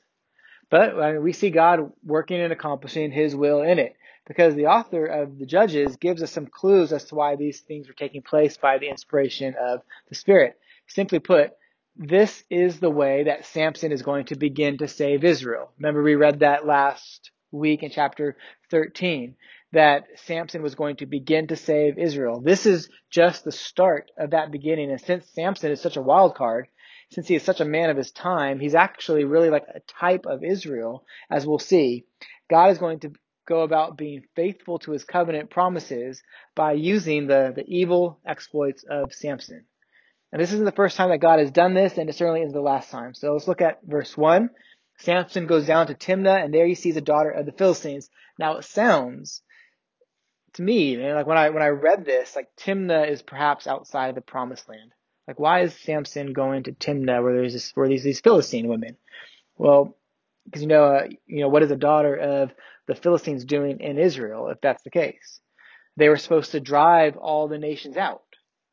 But 0.71 0.99
I 0.99 1.13
mean, 1.13 1.23
we 1.23 1.35
see 1.35 1.51
God 1.51 1.93
working 2.03 2.41
and 2.41 2.53
accomplishing 2.53 3.13
His 3.13 3.37
will 3.37 3.63
in 3.63 3.79
it 3.79 3.97
because 4.27 4.55
the 4.55 4.67
author 4.67 5.07
of 5.07 5.39
the 5.39 5.47
Judges 5.47 5.97
gives 5.97 6.23
us 6.23 6.33
some 6.33 6.47
clues 6.47 6.93
as 6.93 7.05
to 7.07 7.15
why 7.15 7.37
these 7.37 7.61
things 7.61 7.89
were 7.89 7.95
taking 7.95 8.23
place 8.23 8.57
by 8.57 8.79
the 8.79 8.89
inspiration 8.89 9.55
of 9.61 9.83
the 10.09 10.15
Spirit. 10.15 10.59
Simply 10.87 11.19
put, 11.19 11.53
this 11.97 12.45
is 12.51 12.81
the 12.81 12.91
way 12.91 13.25
that 13.25 13.47
Samson 13.47 13.93
is 13.93 14.03
going 14.03 14.27
to 14.27 14.37
begin 14.37 14.79
to 14.79 14.89
save 14.89 15.25
Israel. 15.25 15.71
Remember, 15.79 16.03
we 16.03 16.15
read 16.15 16.41
that 16.41 16.67
last 16.67 17.31
week 17.53 17.83
in 17.83 17.91
chapter 17.91 18.37
13 18.71 19.37
that 19.73 20.07
Samson 20.17 20.63
was 20.63 20.75
going 20.75 20.97
to 20.97 21.07
begin 21.07 21.49
to 21.49 21.57
save 21.57 21.99
Israel. 21.99 22.41
This 22.41 22.65
is 22.65 22.89
just 23.11 23.45
the 23.45 23.53
start 23.53 24.11
of 24.17 24.31
that 24.31 24.53
beginning. 24.53 24.91
And 24.91 25.01
since 25.01 25.29
Samson 25.31 25.71
is 25.73 25.81
such 25.81 25.97
a 25.97 26.03
wild 26.03 26.35
card, 26.35 26.69
since 27.11 27.29
he 27.29 27.35
is 27.35 27.43
such 27.43 27.61
a 27.61 27.65
man 27.65 27.91
of 27.91 27.97
his 27.97 28.11
time, 28.11 28.61
he's 28.61 28.75
actually 28.75 29.25
really 29.25 29.51
like 29.51 29.67
a 29.73 29.81
type 29.81 30.27
of 30.27 30.43
Israel, 30.45 31.05
as 31.31 31.47
we'll 31.47 31.59
see. 31.59 32.05
God 32.49 32.71
is 32.71 32.79
going 32.79 33.01
to 33.01 33.13
go 33.47 33.61
about 33.61 33.97
being 33.97 34.25
faithful 34.35 34.79
to 34.81 34.93
his 34.93 35.05
covenant 35.05 35.51
promises 35.51 36.23
by 36.55 36.73
using 36.73 37.27
the, 37.27 37.53
the 37.55 37.65
evil 37.67 38.19
exploits 38.25 38.85
of 38.89 39.13
Samson. 39.13 39.65
And 40.33 40.43
this 40.43 40.53
isn't 40.53 40.65
the 40.65 40.73
first 40.73 40.97
time 40.97 41.11
that 41.11 41.19
God 41.19 41.39
has 41.39 41.51
done 41.51 41.75
this, 41.75 41.97
and 41.97 42.09
it 42.09 42.17
certainly 42.17 42.41
isn't 42.41 42.53
the 42.53 42.61
last 42.61 42.91
time. 42.91 43.15
So 43.15 43.33
let's 43.33 43.47
look 43.47 43.61
at 43.61 43.81
verse 43.85 44.17
1. 44.17 44.51
Samson 44.99 45.47
goes 45.47 45.67
down 45.67 45.87
to 45.89 45.95
Timnah, 45.95 46.45
and 46.45 46.53
there 46.53 46.67
he 46.67 46.75
sees 46.75 46.97
a 46.97 47.01
daughter 47.01 47.31
of 47.31 47.47
the 47.47 47.53
Philistines. 47.53 48.11
Now 48.39 48.57
it 48.57 48.65
sounds 48.65 49.43
to 50.55 50.63
me, 50.63 50.97
like 50.97 51.27
when 51.27 51.37
I 51.37 51.51
when 51.51 51.63
I 51.63 51.69
read 51.69 52.05
this, 52.05 52.35
like 52.35 52.49
Timnah 52.57 53.11
is 53.11 53.23
perhaps 53.23 53.67
outside 53.67 54.09
of 54.09 54.15
the 54.15 54.21
promised 54.21 54.69
land. 54.69 54.93
Like 55.27 55.39
why 55.39 55.63
is 55.63 55.75
Samson 55.75 56.33
going 56.33 56.65
to 56.65 56.73
Timnah 56.73 57.23
where 57.23 57.35
there's 57.35 57.53
this, 57.53 57.73
where 57.75 57.89
these 57.89 58.05
these 58.05 58.21
Philistine 58.21 58.69
women? 58.69 58.97
Well, 59.57 59.97
because 60.45 60.63
you 60.63 60.69
know, 60.69 60.85
uh, 60.85 61.07
you 61.27 61.41
know 61.41 61.49
what 61.49 61.63
is 61.63 61.71
a 61.71 61.77
daughter 61.77 62.17
of 62.17 62.53
the 62.87 62.95
Philistines 62.95 63.45
doing 63.45 63.81
in 63.81 63.99
Israel 63.99 64.49
if 64.49 64.61
that's 64.61 64.83
the 64.83 64.91
case? 64.91 65.41
They 65.97 66.09
were 66.09 66.17
supposed 66.17 66.53
to 66.53 66.61
drive 66.61 67.17
all 67.17 67.49
the 67.49 67.59
nations 67.59 67.97
out 67.97 68.23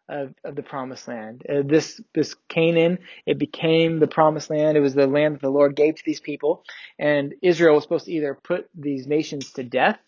of, 0.09 0.33
of 0.43 0.55
the 0.55 0.63
promised 0.63 1.07
land. 1.07 1.43
Uh, 1.47 1.61
this 1.65 2.01
this 2.13 2.35
Canaan, 2.49 2.99
it 3.25 3.37
became 3.37 3.99
the 3.99 4.07
promised 4.07 4.49
land. 4.49 4.77
It 4.77 4.81
was 4.81 4.95
the 4.95 5.07
land 5.07 5.35
that 5.35 5.41
the 5.41 5.49
Lord 5.49 5.75
gave 5.75 5.95
to 5.95 6.03
these 6.05 6.19
people, 6.19 6.63
and 6.99 7.33
Israel 7.41 7.75
was 7.75 7.83
supposed 7.83 8.05
to 8.05 8.11
either 8.11 8.37
put 8.43 8.69
these 8.75 9.07
nations 9.07 9.51
to 9.53 9.63
death 9.63 9.99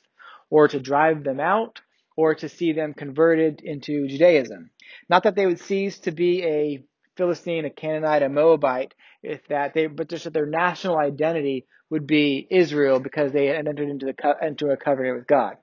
or 0.50 0.68
to 0.68 0.80
drive 0.80 1.24
them 1.24 1.40
out, 1.40 1.82
or 2.16 2.36
to 2.36 2.48
see 2.48 2.74
them 2.74 2.94
converted 2.94 3.62
into 3.64 4.08
Judaism. 4.08 4.70
Not 5.10 5.24
that 5.24 5.36
they 5.36 5.48
would 5.48 5.60
cease 5.60 5.98
to 6.00 6.12
be 6.12 6.44
a 6.44 6.84
Philistine, 7.18 7.66
a 7.66 7.72
Canaanite, 7.72 8.24
a 8.24 8.30
Moabite, 8.30 8.94
if 9.24 9.48
that 9.48 9.74
they, 9.74 9.88
but 9.88 10.10
just 10.10 10.26
that 10.26 10.34
their 10.34 10.46
national 10.46 10.98
identity 10.98 11.66
would 11.94 12.08
be 12.08 12.48
Israel 12.50 13.00
because 13.00 13.32
they 13.32 13.46
had 13.46 13.68
entered 13.68 13.88
into 13.88 14.08
the 14.08 14.36
into 14.42 14.72
a 14.72 14.78
covenant 14.78 15.16
with 15.16 15.28
God, 15.28 15.58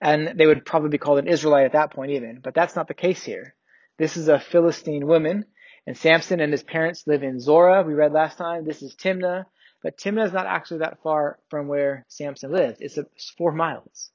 and 0.00 0.38
they 0.38 0.46
would 0.46 0.64
probably 0.64 0.88
be 0.88 0.96
called 0.96 1.18
an 1.18 1.28
Israelite 1.28 1.66
at 1.66 1.72
that 1.72 1.92
point 1.92 2.12
even. 2.12 2.40
But 2.42 2.54
that's 2.54 2.74
not 2.74 2.88
the 2.88 2.94
case 2.94 3.22
here. 3.22 3.54
This 3.98 4.16
is 4.16 4.28
a 4.28 4.40
Philistine 4.40 5.06
woman, 5.06 5.44
and 5.86 5.98
Samson 5.98 6.40
and 6.40 6.50
his 6.50 6.62
parents 6.62 7.06
live 7.06 7.22
in 7.22 7.40
Zorah. 7.40 7.82
We 7.82 7.92
read 7.92 8.12
last 8.12 8.38
time. 8.38 8.64
This 8.64 8.80
is 8.80 8.96
Timnah. 8.96 9.44
But 9.82 9.98
Timnah 9.98 10.24
is 10.24 10.32
not 10.32 10.46
actually 10.46 10.78
that 10.78 11.02
far 11.02 11.38
from 11.50 11.68
where 11.68 12.06
Samson 12.08 12.50
lived. 12.50 12.78
It's, 12.80 12.96
it's 12.96 13.30
four 13.36 13.52
miles. 13.52 14.10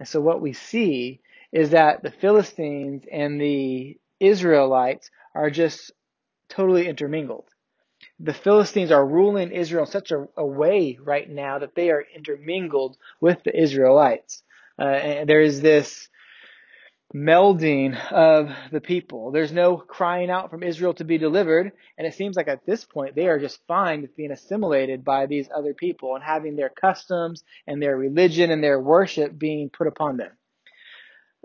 And 0.00 0.08
so 0.08 0.22
what 0.22 0.40
we 0.40 0.54
see 0.54 1.20
is 1.52 1.70
that 1.70 2.02
the 2.02 2.10
Philistines 2.10 3.04
and 3.12 3.38
the 3.38 3.98
Israelites 4.18 5.10
are 5.34 5.50
just 5.50 5.92
totally 6.48 6.88
intermingled. 6.88 7.51
The 8.24 8.34
Philistines 8.34 8.92
are 8.92 9.04
ruling 9.04 9.50
Israel 9.50 9.84
in 9.84 9.90
such 9.90 10.12
a, 10.12 10.28
a 10.36 10.46
way 10.46 10.98
right 11.02 11.28
now 11.28 11.58
that 11.58 11.74
they 11.74 11.90
are 11.90 12.04
intermingled 12.14 12.96
with 13.20 13.42
the 13.44 13.60
Israelites. 13.60 14.42
Uh, 14.78 14.84
and 14.84 15.28
there 15.28 15.40
is 15.40 15.60
this 15.60 16.08
melding 17.14 17.98
of 18.10 18.50
the 18.70 18.80
people. 18.80 19.32
There's 19.32 19.52
no 19.52 19.76
crying 19.76 20.30
out 20.30 20.50
from 20.50 20.62
Israel 20.62 20.94
to 20.94 21.04
be 21.04 21.18
delivered, 21.18 21.72
and 21.98 22.06
it 22.06 22.14
seems 22.14 22.36
like 22.36 22.48
at 22.48 22.64
this 22.64 22.84
point 22.84 23.14
they 23.14 23.26
are 23.28 23.38
just 23.38 23.60
fine 23.66 24.02
with 24.02 24.16
being 24.16 24.30
assimilated 24.30 25.04
by 25.04 25.26
these 25.26 25.48
other 25.54 25.74
people 25.74 26.14
and 26.14 26.24
having 26.24 26.56
their 26.56 26.70
customs 26.70 27.44
and 27.66 27.82
their 27.82 27.96
religion 27.96 28.50
and 28.50 28.62
their 28.62 28.80
worship 28.80 29.36
being 29.36 29.68
put 29.68 29.86
upon 29.88 30.16
them. 30.16 30.30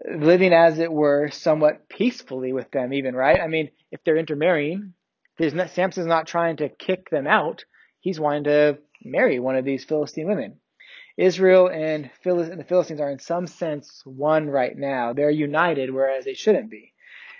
Living 0.07 0.53
as 0.53 0.79
it 0.79 0.91
were 0.91 1.29
somewhat 1.31 1.89
peacefully 1.89 2.53
with 2.53 2.69
them 2.72 2.93
even, 2.93 3.15
right? 3.15 3.41
I 3.41 3.48
mean, 3.48 3.72
if 3.91 4.03
they're 4.03 4.15
intermarrying, 4.15 4.93
there's 5.38 5.53
not, 5.53 5.70
Samson's 5.72 6.08
not 6.08 6.27
trying 6.27 6.58
to 6.58 6.70
kick 6.70 7.10
them 7.10 7.27
out. 7.27 7.65
He's 8.00 8.20
wanting 8.20 8.46
to 8.46 8.77
marry 9.03 9.39
one 9.39 9.56
of 9.56 9.65
these 9.65 9.86
Philistine 9.86 10.27
women. 10.27 10.60
Israel 11.17 11.67
and 11.67 12.12
the 12.24 12.65
Philistines 12.67 13.01
are 13.01 13.10
in 13.10 13.20
some 13.20 13.48
sense 13.48 14.01
one 14.06 14.50
right 14.50 14.77
now. 14.77 15.13
They're 15.13 15.32
united, 15.32 15.91
whereas 15.91 16.25
they 16.25 16.36
shouldn't 16.36 16.70
be. 16.70 16.94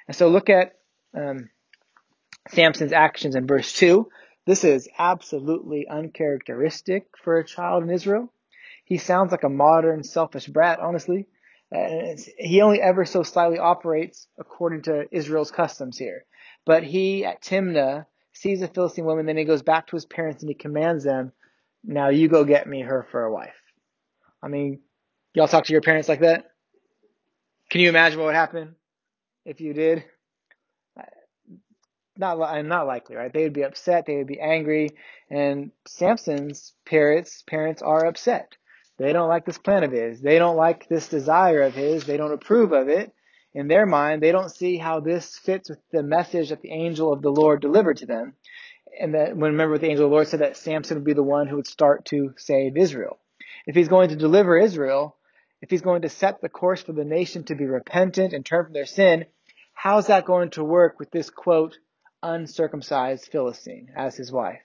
And 0.08 0.16
so 0.16 0.30
look 0.30 0.50
at 0.50 0.74
um, 1.16 1.50
Samson's 2.50 2.94
actions 2.94 3.36
in 3.36 3.46
verse 3.46 3.72
2. 3.74 4.10
This 4.46 4.64
is 4.64 4.90
absolutely 4.98 5.88
uncharacteristic 5.88 7.08
for 7.24 7.38
a 7.38 7.46
child 7.46 7.84
in 7.84 7.92
Israel. 7.92 8.32
He 8.86 8.98
sounds 8.98 9.32
like 9.32 9.44
a 9.44 9.50
modern 9.50 10.04
selfish 10.04 10.48
brat, 10.48 10.80
honestly. 10.80 11.28
Uh, 11.76 12.16
he 12.38 12.62
only 12.62 12.82
ever 12.82 13.04
so 13.04 13.24
slightly 13.24 13.60
operates 13.60 14.28
according 14.40 14.84
to 14.84 15.06
Israel's 15.12 15.52
customs 15.52 15.98
here. 15.98 16.24
But 16.68 16.84
he 16.84 17.24
at 17.24 17.42
Timnah 17.42 18.06
sees 18.34 18.62
a 18.62 18.68
Philistine 18.68 19.06
woman, 19.06 19.26
then 19.26 19.38
he 19.38 19.46
goes 19.46 19.62
back 19.62 19.88
to 19.88 19.96
his 19.96 20.06
parents 20.06 20.44
and 20.44 20.50
he 20.50 20.54
commands 20.54 21.06
them, 21.06 21.32
now 21.82 22.10
you 22.10 22.28
go 22.28 22.44
get 22.44 22.68
me 22.68 22.82
her 22.82 23.08
for 23.10 23.24
a 23.24 23.32
wife. 23.32 23.56
I 24.44 24.50
mean, 24.50 24.82
y'all 25.34 25.48
talk 25.48 25.64
to 25.64 25.72
your 25.72 25.82
parents 25.82 26.10
like 26.10 26.20
that? 26.20 26.52
Can 27.70 27.80
you 27.80 27.88
imagine 27.88 28.20
what 28.20 28.26
would 28.26 28.36
happen 28.36 28.76
if 29.46 29.62
you 29.62 29.74
did? 29.74 30.04
Not, 32.18 32.66
not 32.66 32.88
likely, 32.88 33.16
right? 33.16 33.32
They 33.32 33.44
would 33.44 33.54
be 33.54 33.64
upset. 33.64 34.06
They 34.06 34.18
would 34.18 34.28
be 34.28 34.42
angry. 34.42 34.90
And 35.30 35.72
Samson's 35.86 36.74
parents, 36.86 37.44
parents 37.48 37.82
are 37.82 38.06
upset. 38.06 38.58
They 38.98 39.14
don't 39.14 39.30
like 39.30 39.46
this 39.46 39.58
plan 39.58 39.84
of 39.84 39.92
his. 39.94 40.20
They 40.20 40.38
don't 40.38 40.58
like 40.58 40.90
this 40.90 41.08
desire 41.08 41.62
of 41.62 41.76
his. 41.76 42.04
They 42.04 42.18
don't 42.18 42.34
approve 42.34 42.74
of 42.74 42.90
it. 42.90 43.14
In 43.58 43.68
their 43.68 43.88
mind, 43.88 44.22
they 44.22 44.32
don't 44.32 44.52
see 44.52 44.78
how 44.78 45.00
this 45.00 45.36
fits 45.36 45.72
with 45.72 45.80
the 45.92 46.04
message 46.04 46.50
that 46.50 46.62
the 46.62 46.70
angel 46.70 47.12
of 47.12 47.24
the 47.24 47.32
Lord 47.32 47.60
delivered 47.60 47.98
to 47.98 48.06
them. 48.06 48.36
And 49.00 49.16
that 49.16 49.36
when 49.36 49.54
remember 49.54 49.72
what 49.72 49.82
the 49.82 49.88
angel 49.88 50.06
of 50.06 50.12
the 50.12 50.14
Lord 50.14 50.28
said 50.28 50.42
that 50.42 50.58
Samson 50.58 50.98
would 50.98 51.04
be 51.04 51.14
the 51.14 51.24
one 51.24 51.48
who 51.48 51.56
would 51.56 51.66
start 51.66 52.06
to 52.06 52.36
save 52.38 52.78
Israel. 52.78 53.18
If 53.66 53.74
he's 53.74 53.88
going 53.88 54.10
to 54.10 54.16
deliver 54.16 54.60
Israel, 54.60 55.18
if 55.60 55.72
he's 55.72 55.82
going 55.82 56.04
to 56.04 56.10
set 56.10 56.40
the 56.40 56.50
course 56.50 56.84
for 56.84 56.94
the 56.94 57.04
nation 57.04 57.46
to 57.46 57.56
be 57.56 57.66
repentant 57.66 58.32
and 58.32 58.46
turn 58.46 58.66
from 58.66 58.74
their 58.74 58.86
sin, 58.86 59.26
how's 59.74 60.06
that 60.06 60.26
going 60.26 60.52
to 60.52 60.64
work 60.64 61.00
with 61.00 61.10
this 61.10 61.32
quote, 61.32 61.80
uncircumcised 62.22 63.28
Philistine 63.32 63.88
as 63.98 64.16
his 64.16 64.32
wife? 64.32 64.62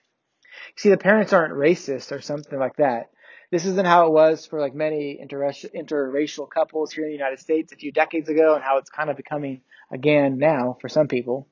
See, 0.75 0.89
the 0.89 0.97
parents 0.97 1.33
aren't 1.33 1.55
racist 1.55 2.11
or 2.11 2.21
something 2.21 2.59
like 2.59 2.75
that. 2.75 3.09
This 3.53 3.65
isn't 3.65 3.85
how 3.85 4.07
it 4.07 4.11
was 4.13 4.47
for 4.47 4.59
like 4.59 4.73
many 4.73 5.23
interracial 5.23 6.49
couples 6.49 6.91
here 6.91 7.03
in 7.03 7.11
the 7.11 7.15
United 7.15 7.39
States 7.39 7.71
a 7.71 7.75
few 7.75 7.91
decades 7.91 8.27
ago 8.27 8.55
and 8.55 8.63
how 8.63 8.79
it's 8.79 8.89
kind 8.89 9.11
of 9.11 9.15
becoming 9.15 9.61
again 9.91 10.39
now 10.39 10.75
for 10.81 10.89
some 10.89 11.07
people, 11.07 11.47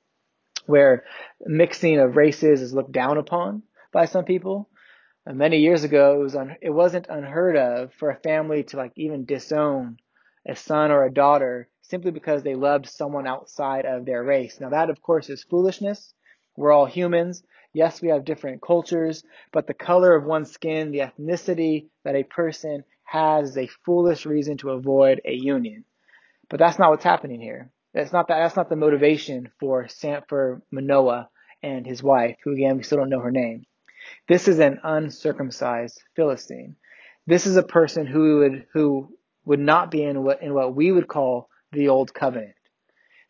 where 0.65 1.03
mixing 1.45 1.99
of 1.99 2.15
races 2.15 2.63
is 2.63 2.73
looked 2.73 2.91
down 2.91 3.19
upon 3.19 3.61
by 3.91 4.05
some 4.05 4.25
people. 4.25 4.67
And 5.27 5.37
many 5.37 5.59
years 5.59 5.83
ago, 5.83 6.15
it 6.15 6.23
was 6.23 6.35
un- 6.35 6.57
it 6.59 6.71
wasn't 6.71 7.05
unheard 7.07 7.55
of 7.55 7.93
for 7.93 8.09
a 8.09 8.19
family 8.21 8.63
to 8.63 8.77
like 8.77 8.93
even 8.95 9.25
disown 9.25 9.97
a 10.47 10.55
son 10.55 10.89
or 10.89 11.05
a 11.05 11.13
daughter 11.13 11.69
simply 11.83 12.09
because 12.09 12.41
they 12.41 12.55
loved 12.55 12.89
someone 12.89 13.27
outside 13.27 13.85
of 13.85 14.07
their 14.07 14.23
race. 14.23 14.59
Now 14.59 14.69
that 14.69 14.89
of 14.89 15.03
course 15.03 15.29
is 15.29 15.43
foolishness. 15.43 16.15
We're 16.57 16.71
all 16.71 16.87
humans. 16.87 17.43
Yes, 17.73 18.01
we 18.01 18.09
have 18.09 18.25
different 18.25 18.61
cultures, 18.61 19.23
but 19.53 19.65
the 19.65 19.73
color 19.73 20.15
of 20.15 20.25
one's 20.25 20.51
skin, 20.51 20.91
the 20.91 20.99
ethnicity 20.99 21.87
that 22.03 22.15
a 22.15 22.23
person 22.23 22.83
has 23.03 23.51
is 23.51 23.57
a 23.57 23.69
foolish 23.85 24.25
reason 24.25 24.57
to 24.57 24.71
avoid 24.71 25.21
a 25.25 25.33
union. 25.33 25.85
But 26.49 26.59
that's 26.59 26.79
not 26.79 26.89
what's 26.89 27.03
happening 27.03 27.39
here. 27.39 27.71
That's 27.93 28.11
not 28.11 28.27
that, 28.27 28.39
that's 28.39 28.55
not 28.55 28.69
the 28.69 28.75
motivation 28.75 29.51
for 29.59 29.87
Sam, 29.87 30.21
for 30.27 30.61
Manoah 30.71 31.29
and 31.63 31.85
his 31.85 32.03
wife, 32.03 32.37
who 32.43 32.53
again, 32.53 32.77
we 32.77 32.83
still 32.83 32.97
don't 32.97 33.09
know 33.09 33.19
her 33.19 33.31
name. 33.31 33.65
This 34.27 34.47
is 34.47 34.59
an 34.59 34.79
uncircumcised 34.83 36.01
Philistine. 36.15 36.75
This 37.27 37.45
is 37.45 37.55
a 37.55 37.63
person 37.63 38.05
who 38.05 38.39
would, 38.39 38.65
who 38.73 39.15
would 39.45 39.59
not 39.59 39.91
be 39.91 40.03
in 40.03 40.23
what, 40.23 40.41
in 40.41 40.53
what 40.53 40.75
we 40.75 40.91
would 40.91 41.07
call 41.07 41.49
the 41.71 41.89
old 41.89 42.13
covenant. 42.13 42.55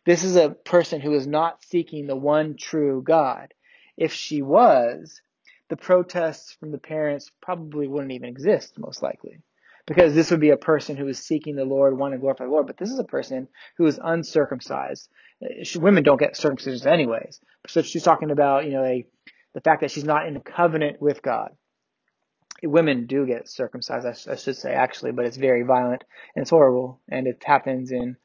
This 0.04 0.24
is 0.24 0.34
a 0.34 0.50
person 0.50 1.00
who 1.00 1.14
is 1.14 1.26
not 1.26 1.62
seeking 1.62 2.06
the 2.06 2.16
one 2.16 2.56
true 2.58 3.02
God. 3.02 3.52
If 3.96 4.12
she 4.12 4.42
was, 4.42 5.20
the 5.68 5.76
protests 5.76 6.52
from 6.52 6.70
the 6.70 6.78
parents 6.78 7.30
probably 7.40 7.88
wouldn't 7.88 8.12
even 8.12 8.28
exist, 8.28 8.78
most 8.78 9.02
likely. 9.02 9.38
Because 9.86 10.14
this 10.14 10.30
would 10.30 10.40
be 10.40 10.50
a 10.50 10.56
person 10.56 10.96
who 10.96 11.08
is 11.08 11.18
seeking 11.18 11.56
the 11.56 11.64
Lord, 11.64 11.98
wanting 11.98 12.18
to 12.18 12.20
glorify 12.20 12.44
the 12.44 12.50
Lord, 12.50 12.66
but 12.66 12.76
this 12.76 12.90
is 12.90 12.98
a 12.98 13.04
person 13.04 13.48
who 13.76 13.86
is 13.86 13.98
uncircumcised. 14.02 15.08
Uh, 15.44 15.64
she, 15.64 15.78
women 15.78 16.04
don't 16.04 16.20
get 16.20 16.34
circumcisions 16.34 16.86
anyways. 16.86 17.40
So 17.66 17.82
she's 17.82 18.04
talking 18.04 18.30
about, 18.30 18.64
you 18.64 18.72
know, 18.72 18.84
a, 18.84 19.04
the 19.54 19.60
fact 19.60 19.80
that 19.80 19.90
she's 19.90 20.04
not 20.04 20.26
in 20.28 20.40
covenant 20.40 21.02
with 21.02 21.20
God. 21.20 21.50
Women 22.62 23.06
do 23.06 23.26
get 23.26 23.48
circumcised, 23.48 24.06
I, 24.06 24.32
I 24.32 24.36
should 24.36 24.56
say, 24.56 24.72
actually, 24.72 25.10
but 25.10 25.26
it's 25.26 25.36
very 25.36 25.64
violent 25.64 26.04
and 26.36 26.42
it's 26.42 26.50
horrible, 26.50 27.00
and 27.08 27.26
it 27.26 27.42
happens 27.44 27.90
in 27.90 28.16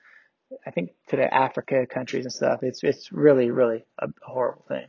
I 0.66 0.72
think 0.72 0.92
to 1.10 1.18
the 1.18 1.34
Africa 1.34 1.86
countries 1.86 2.26
and 2.26 2.34
stuff. 2.34 2.60
It's 2.64 2.84
it's 2.84 3.12
really 3.12 3.52
really 3.52 3.86
a, 4.00 4.08
horrible 4.22 4.66
thing. 4.68 4.88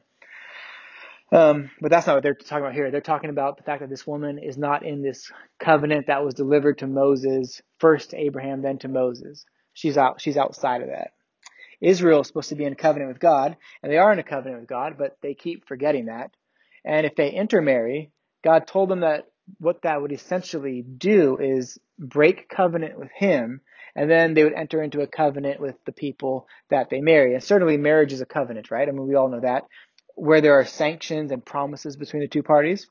Um, 1.30 1.70
but 1.80 1.90
that's 1.90 2.06
not 2.06 2.16
what 2.16 2.22
they're 2.22 2.34
talking 2.34 2.64
about 2.64 2.74
here. 2.74 2.90
They're 2.90 3.00
talking 3.00 3.30
about 3.30 3.58
the 3.58 3.62
fact 3.62 3.80
that 3.80 3.90
this 3.90 4.06
woman 4.06 4.38
is 4.38 4.56
not 4.56 4.84
in 4.84 5.02
this 5.02 5.30
covenant 5.58 6.06
that 6.06 6.24
was 6.24 6.34
delivered 6.34 6.78
to 6.78 6.86
Moses, 6.86 7.60
first 7.78 8.10
to 8.10 8.16
Abraham, 8.16 8.62
then 8.62 8.78
to 8.78 8.88
Moses. 8.88 9.44
She's 9.74 9.98
out. 9.98 10.20
She's 10.20 10.36
outside 10.36 10.80
of 10.80 10.88
that. 10.88 11.12
Israel 11.80 12.22
is 12.22 12.26
supposed 12.26 12.48
to 12.48 12.56
be 12.56 12.64
in 12.64 12.72
a 12.72 12.76
covenant 12.76 13.10
with 13.10 13.20
God, 13.20 13.56
and 13.82 13.92
they 13.92 13.98
are 13.98 14.12
in 14.12 14.18
a 14.18 14.24
covenant 14.24 14.62
with 14.62 14.68
God, 14.68 14.96
but 14.98 15.16
they 15.22 15.34
keep 15.34 15.68
forgetting 15.68 16.06
that. 16.06 16.30
And 16.84 17.06
if 17.06 17.14
they 17.14 17.30
intermarry, 17.30 18.10
God 18.42 18.66
told 18.66 18.88
them 18.88 19.00
that 19.00 19.26
what 19.58 19.82
that 19.82 20.00
would 20.00 20.12
essentially 20.12 20.82
do 20.82 21.36
is 21.38 21.78
break 21.98 22.48
covenant 22.48 22.98
with 22.98 23.10
Him 23.14 23.60
and 23.98 24.08
then 24.08 24.34
they 24.34 24.44
would 24.44 24.54
enter 24.54 24.80
into 24.80 25.00
a 25.00 25.08
covenant 25.08 25.60
with 25.60 25.74
the 25.84 25.92
people 25.92 26.46
that 26.70 26.88
they 26.88 27.00
marry. 27.00 27.34
And 27.34 27.42
certainly 27.42 27.76
marriage 27.76 28.12
is 28.12 28.20
a 28.20 28.26
covenant, 28.26 28.70
right? 28.70 28.88
I 28.88 28.92
mean, 28.92 29.08
we 29.08 29.16
all 29.16 29.28
know 29.28 29.40
that, 29.40 29.64
where 30.18 30.40
there 30.40 30.58
are 30.58 30.64
sanctions 30.64 31.30
and 31.30 31.44
promises 31.44 31.96
between 31.96 32.22
the 32.22 32.28
two 32.28 32.42
parties. 32.42 32.88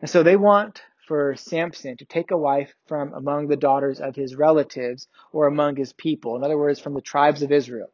And 0.00 0.08
so 0.08 0.22
they 0.22 0.36
want 0.36 0.82
for 1.06 1.36
Samson 1.36 1.96
to 1.98 2.04
take 2.04 2.30
a 2.30 2.38
wife 2.38 2.72
from 2.86 3.12
among 3.12 3.48
the 3.48 3.56
daughters 3.56 4.00
of 4.00 4.16
his 4.16 4.34
relatives 4.34 5.06
or 5.32 5.46
among 5.46 5.76
his 5.76 5.92
people. 5.92 6.36
In 6.36 6.44
other 6.44 6.58
words, 6.58 6.80
from 6.80 6.94
the 6.94 7.02
tribes 7.02 7.42
of 7.42 7.52
Israel. 7.52 7.90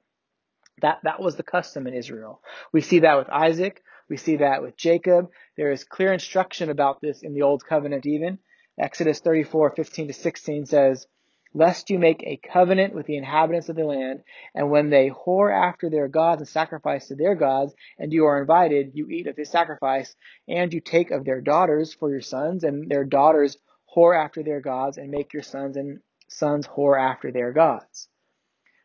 That, 0.81 1.01
that 1.03 1.21
was 1.21 1.37
the 1.37 1.43
custom 1.43 1.87
in 1.87 1.95
Israel. 1.95 2.41
We 2.73 2.81
see 2.81 3.01
that 3.01 3.19
with 3.19 3.29
Isaac. 3.29 3.83
We 4.09 4.17
see 4.17 4.37
that 4.37 4.63
with 4.63 4.77
Jacob. 4.77 5.31
There 5.57 5.73
is 5.73 5.85
clear 5.85 6.13
instruction 6.13 6.71
about 6.71 7.01
this 7.01 7.23
in 7.23 7.35
the 7.35 7.43
Old 7.43 7.65
Covenant 7.65 8.07
even. 8.07 8.39
Exodus 8.79 9.21
34, 9.21 9.75
15 9.77 10.09
to 10.09 10.15
16 10.15 10.67
says, 10.67 11.07
lest 11.53 11.91
you 11.91 11.99
make 11.99 12.23
a 12.23 12.37
covenant 12.37 12.95
with 12.95 13.07
the 13.07 13.17
inhabitants 13.17 13.69
of 13.69 13.77
the 13.77 13.85
land, 13.85 14.23
and 14.55 14.71
when 14.71 14.91
they 14.91 15.11
whore 15.11 15.53
after 15.53 15.91
their 15.91 16.09
gods 16.09 16.41
and 16.41 16.49
sacrifice 16.49 17.09
to 17.09 17.17
their 17.17 17.35
gods, 17.35 17.75
and 17.99 18.13
you 18.13 18.27
are 18.27 18.41
invited, 18.41 18.93
you 18.95 19.09
eat 19.09 19.27
of 19.27 19.37
his 19.37 19.51
sacrifice, 19.51 20.15
and 20.49 20.73
you 20.73 20.81
take 20.81 21.11
of 21.11 21.25
their 21.25 21.41
daughters 21.41 21.93
for 21.93 22.11
your 22.11 22.21
sons, 22.21 22.63
and 22.63 22.89
their 22.89 23.05
daughters 23.05 23.57
whore 23.95 24.17
after 24.17 24.43
their 24.43 24.61
gods, 24.61 24.97
and 24.97 25.11
make 25.11 25.33
your 25.33 25.43
sons 25.43 25.77
and 25.77 25.99
sons 26.29 26.67
whore 26.67 27.01
after 27.01 27.33
their 27.33 27.53
gods. 27.53 28.09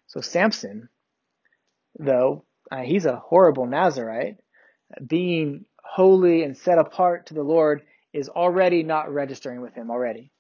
So 0.08 0.22
Samson, 0.22 0.90
though, 2.00 2.46
uh, 2.72 2.82
he's 2.82 3.06
a 3.06 3.18
horrible 3.18 3.68
Nazarite, 3.68 4.38
being 5.06 5.66
holy 5.84 6.44
and 6.44 6.58
set 6.58 6.80
apart 6.80 7.28
to 7.28 7.36
the 7.36 7.44
Lord 7.44 7.84
is 8.12 8.30
already 8.30 8.82
not 8.82 9.14
registering 9.14 9.62
with 9.62 9.76
him 9.76 9.92
already 9.92 10.32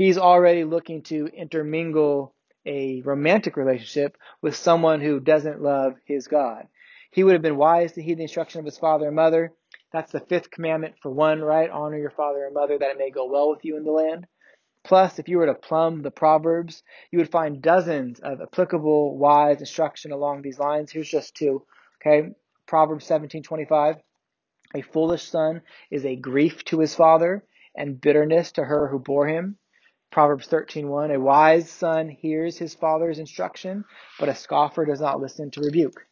he's 0.00 0.16
already 0.16 0.64
looking 0.64 1.02
to 1.02 1.26
intermingle 1.26 2.32
a 2.64 3.02
romantic 3.02 3.58
relationship 3.58 4.16
with 4.40 4.56
someone 4.56 4.98
who 5.02 5.20
doesn't 5.20 5.60
love 5.60 5.92
his 6.06 6.26
God. 6.26 6.66
He 7.10 7.22
would 7.22 7.34
have 7.34 7.42
been 7.42 7.58
wise 7.58 7.92
to 7.92 8.02
heed 8.02 8.16
the 8.16 8.22
instruction 8.22 8.60
of 8.60 8.64
his 8.64 8.78
father 8.78 9.08
and 9.08 9.16
mother. 9.16 9.52
That's 9.92 10.10
the 10.10 10.20
fifth 10.20 10.50
commandment 10.50 10.94
for 11.02 11.10
one, 11.10 11.42
right? 11.42 11.68
Honor 11.68 11.98
your 11.98 12.12
father 12.12 12.46
and 12.46 12.54
mother 12.54 12.78
that 12.78 12.92
it 12.92 12.96
may 12.96 13.10
go 13.10 13.30
well 13.30 13.50
with 13.50 13.62
you 13.62 13.76
in 13.76 13.84
the 13.84 13.90
land. 13.90 14.26
Plus, 14.84 15.18
if 15.18 15.28
you 15.28 15.36
were 15.36 15.44
to 15.44 15.54
plumb 15.54 16.00
the 16.00 16.10
Proverbs, 16.10 16.82
you 17.10 17.18
would 17.18 17.30
find 17.30 17.60
dozens 17.60 18.20
of 18.20 18.40
applicable 18.40 19.18
wise 19.18 19.60
instruction 19.60 20.12
along 20.12 20.40
these 20.40 20.58
lines. 20.58 20.90
Here's 20.90 21.10
just 21.10 21.34
two. 21.34 21.66
Okay. 22.00 22.30
Proverbs 22.66 23.06
17:25. 23.06 24.00
A 24.74 24.80
foolish 24.80 25.24
son 25.24 25.60
is 25.90 26.06
a 26.06 26.16
grief 26.16 26.64
to 26.64 26.80
his 26.80 26.94
father 26.94 27.44
and 27.74 28.00
bitterness 28.00 28.52
to 28.52 28.64
her 28.64 28.88
who 28.88 28.98
bore 28.98 29.26
him. 29.28 29.58
Proverbs 30.10 30.48
13:1 30.48 31.14
A 31.14 31.20
wise 31.20 31.70
son 31.70 32.08
hears 32.08 32.58
his 32.58 32.74
father's 32.74 33.20
instruction, 33.20 33.84
but 34.18 34.28
a 34.28 34.34
scoffer 34.34 34.84
does 34.84 35.00
not 35.00 35.20
listen 35.20 35.52
to 35.52 35.60
rebuke. 35.60 36.04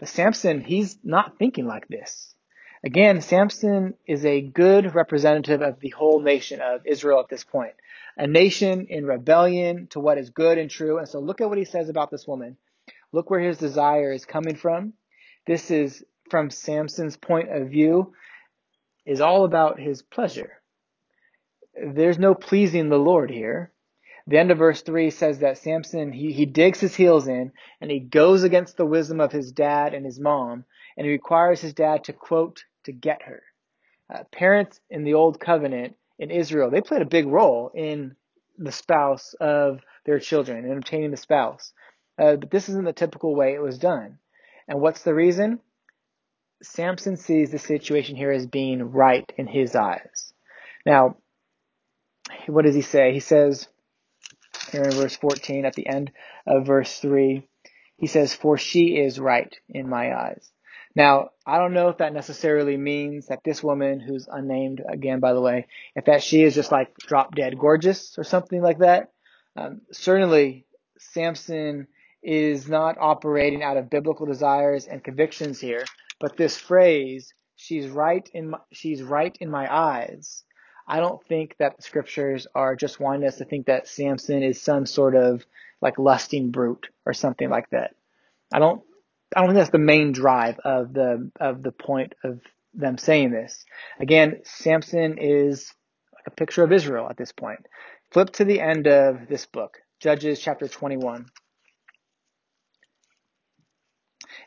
But 0.00 0.08
Samson, 0.08 0.62
he's 0.62 0.98
not 1.04 1.38
thinking 1.38 1.66
like 1.66 1.88
this. 1.88 2.34
Again, 2.82 3.20
Samson 3.20 3.94
is 4.06 4.24
a 4.24 4.40
good 4.40 4.94
representative 4.94 5.60
of 5.60 5.80
the 5.80 5.90
whole 5.90 6.20
nation 6.20 6.60
of 6.62 6.86
Israel 6.86 7.20
at 7.20 7.28
this 7.28 7.44
point. 7.44 7.74
A 8.16 8.26
nation 8.26 8.86
in 8.88 9.04
rebellion 9.04 9.88
to 9.88 10.00
what 10.00 10.16
is 10.16 10.30
good 10.30 10.56
and 10.56 10.70
true. 10.70 10.98
And 10.98 11.08
so 11.08 11.18
look 11.18 11.40
at 11.40 11.48
what 11.48 11.58
he 11.58 11.64
says 11.64 11.88
about 11.88 12.10
this 12.10 12.26
woman. 12.26 12.56
Look 13.12 13.30
where 13.30 13.40
his 13.40 13.58
desire 13.58 14.12
is 14.12 14.24
coming 14.24 14.54
from. 14.54 14.94
This 15.46 15.70
is 15.70 16.04
from 16.30 16.50
Samson's 16.50 17.16
point 17.16 17.50
of 17.50 17.68
view 17.68 18.14
is 19.04 19.20
all 19.20 19.44
about 19.44 19.80
his 19.80 20.02
pleasure 20.02 20.57
there's 21.86 22.18
no 22.18 22.34
pleasing 22.34 22.88
the 22.88 22.98
Lord 22.98 23.30
here. 23.30 23.72
The 24.26 24.38
end 24.38 24.50
of 24.50 24.58
verse 24.58 24.82
3 24.82 25.10
says 25.10 25.38
that 25.38 25.58
Samson, 25.58 26.12
he, 26.12 26.32
he 26.32 26.44
digs 26.44 26.80
his 26.80 26.94
heels 26.94 27.28
in 27.28 27.52
and 27.80 27.90
he 27.90 28.00
goes 28.00 28.42
against 28.42 28.76
the 28.76 28.86
wisdom 28.86 29.20
of 29.20 29.32
his 29.32 29.52
dad 29.52 29.94
and 29.94 30.04
his 30.04 30.20
mom, 30.20 30.64
and 30.96 31.06
he 31.06 31.12
requires 31.12 31.60
his 31.60 31.72
dad 31.72 32.04
to 32.04 32.12
quote, 32.12 32.64
to 32.84 32.92
get 32.92 33.22
her. 33.22 33.42
Uh, 34.12 34.24
parents 34.30 34.80
in 34.90 35.04
the 35.04 35.14
old 35.14 35.40
covenant 35.40 35.96
in 36.18 36.30
Israel, 36.30 36.70
they 36.70 36.80
played 36.80 37.02
a 37.02 37.06
big 37.06 37.26
role 37.26 37.70
in 37.74 38.16
the 38.58 38.72
spouse 38.72 39.34
of 39.40 39.80
their 40.04 40.18
children 40.18 40.64
and 40.64 40.78
obtaining 40.78 41.10
the 41.10 41.16
spouse. 41.16 41.72
Uh, 42.18 42.36
but 42.36 42.50
this 42.50 42.68
isn't 42.68 42.84
the 42.84 42.92
typical 42.92 43.34
way 43.34 43.54
it 43.54 43.62
was 43.62 43.78
done. 43.78 44.18
And 44.66 44.80
what's 44.80 45.02
the 45.02 45.14
reason? 45.14 45.60
Samson 46.62 47.16
sees 47.16 47.50
the 47.50 47.58
situation 47.58 48.16
here 48.16 48.32
as 48.32 48.46
being 48.46 48.82
right 48.90 49.30
in 49.36 49.46
his 49.46 49.76
eyes. 49.76 50.32
Now, 50.84 51.16
what 52.46 52.64
does 52.64 52.74
he 52.74 52.82
say? 52.82 53.12
He 53.12 53.20
says 53.20 53.68
here 54.72 54.82
in 54.82 54.92
verse 54.92 55.16
14 55.16 55.64
at 55.64 55.74
the 55.74 55.86
end 55.86 56.12
of 56.46 56.66
verse 56.66 56.98
3, 57.00 57.46
he 57.96 58.06
says, 58.06 58.34
For 58.34 58.56
she 58.58 58.98
is 58.98 59.18
right 59.18 59.54
in 59.68 59.88
my 59.88 60.16
eyes. 60.16 60.50
Now, 60.94 61.30
I 61.46 61.58
don't 61.58 61.74
know 61.74 61.90
if 61.90 61.98
that 61.98 62.12
necessarily 62.12 62.76
means 62.76 63.26
that 63.26 63.44
this 63.44 63.62
woman, 63.62 64.00
who's 64.00 64.28
unnamed 64.30 64.82
again, 64.88 65.20
by 65.20 65.32
the 65.32 65.40
way, 65.40 65.66
if 65.94 66.06
that 66.06 66.22
she 66.22 66.42
is 66.42 66.54
just 66.54 66.72
like 66.72 66.96
drop 66.96 67.34
dead 67.34 67.58
gorgeous 67.58 68.18
or 68.18 68.24
something 68.24 68.60
like 68.62 68.78
that. 68.78 69.12
Um, 69.56 69.82
certainly, 69.92 70.66
Samson 70.98 71.86
is 72.22 72.68
not 72.68 72.96
operating 72.98 73.62
out 73.62 73.76
of 73.76 73.90
biblical 73.90 74.26
desires 74.26 74.86
and 74.86 75.04
convictions 75.04 75.60
here, 75.60 75.84
but 76.20 76.36
this 76.36 76.56
phrase, 76.56 77.32
she's 77.56 77.88
right 77.88 78.28
in 78.34 78.50
my, 78.50 78.58
she's 78.72 79.02
right 79.02 79.36
in 79.40 79.50
my 79.50 79.72
eyes. 79.72 80.42
I 80.88 81.00
don't 81.00 81.22
think 81.26 81.54
that 81.58 81.76
the 81.76 81.82
scriptures 81.82 82.46
are 82.54 82.74
just 82.74 82.98
wanting 82.98 83.28
us 83.28 83.36
to 83.36 83.44
think 83.44 83.66
that 83.66 83.86
Samson 83.86 84.42
is 84.42 84.60
some 84.60 84.86
sort 84.86 85.14
of 85.14 85.44
like 85.82 85.98
lusting 85.98 86.50
brute 86.50 86.88
or 87.04 87.12
something 87.12 87.50
like 87.50 87.68
that. 87.70 87.94
I 88.52 88.58
don't 88.58 88.82
I 89.36 89.40
don't 89.40 89.50
think 89.50 89.58
that's 89.58 89.70
the 89.70 89.78
main 89.78 90.12
drive 90.12 90.58
of 90.60 90.94
the 90.94 91.30
of 91.38 91.62
the 91.62 91.72
point 91.72 92.14
of 92.24 92.40
them 92.72 92.96
saying 92.96 93.30
this. 93.30 93.66
Again, 94.00 94.40
Samson 94.44 95.18
is 95.18 95.74
a 96.26 96.30
picture 96.30 96.64
of 96.64 96.72
Israel 96.72 97.06
at 97.10 97.18
this 97.18 97.32
point. 97.32 97.66
Flip 98.10 98.30
to 98.32 98.44
the 98.46 98.60
end 98.60 98.86
of 98.86 99.28
this 99.28 99.44
book, 99.44 99.78
Judges 100.00 100.40
chapter 100.40 100.66
21. 100.66 101.26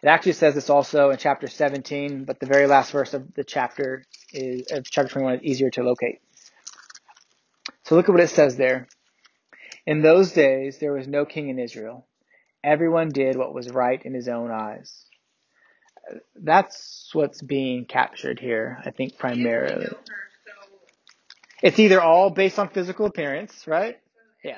It 0.02 0.08
actually 0.08 0.32
says 0.32 0.56
this 0.56 0.72
also 0.72 1.12
in 1.12 1.18
chapter 1.18 1.48
17, 1.48 2.26
but 2.26 2.40
the 2.40 2.48
very 2.48 2.66
last 2.66 2.92
verse 2.92 3.14
of 3.14 3.32
the 3.36 3.44
chapter 3.44 4.04
is 4.34 4.72
of 4.72 4.90
chapter 4.90 5.12
21 5.12 5.36
is 5.36 5.44
easier 5.44 5.70
to 5.72 5.84
locate. 5.84 6.20
So 7.86 7.96
look 7.96 8.10
at 8.10 8.12
what 8.12 8.22
it 8.22 8.30
says 8.30 8.56
there. 8.58 8.88
In 9.86 10.02
those 10.02 10.32
days 10.32 10.78
there 10.80 10.94
was 10.94 11.08
no 11.08 11.26
king 11.26 11.50
in 11.50 11.60
Israel. 11.60 12.06
Everyone 12.64 13.10
did 13.10 13.36
what 13.38 13.54
was 13.54 13.70
right 13.70 14.02
in 14.04 14.14
his 14.14 14.28
own 14.28 14.52
eyes. 14.52 15.06
That's 16.36 17.10
what's 17.14 17.42
being 17.42 17.86
captured 17.86 18.40
here, 18.40 18.80
I 18.86 18.92
think 18.92 19.18
primarily. 19.18 19.88
It's 21.62 21.80
either 21.80 22.02
all 22.02 22.30
based 22.30 22.60
on 22.60 22.70
physical 22.70 23.06
appearance, 23.06 23.66
right? 23.68 23.98
Yeah. 24.44 24.58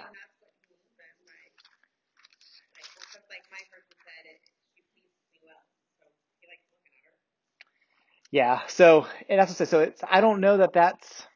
Yeah. 8.31 8.61
So, 8.67 9.05
and 9.29 9.39
that's 9.39 9.51
what 9.51 9.61
I 9.61 9.65
say. 9.65 9.69
So 9.69 9.79
it's, 9.81 10.01
I 10.09 10.21
don't 10.21 10.41
know 10.41 10.57
that 10.57 10.73
that's, 10.73 11.27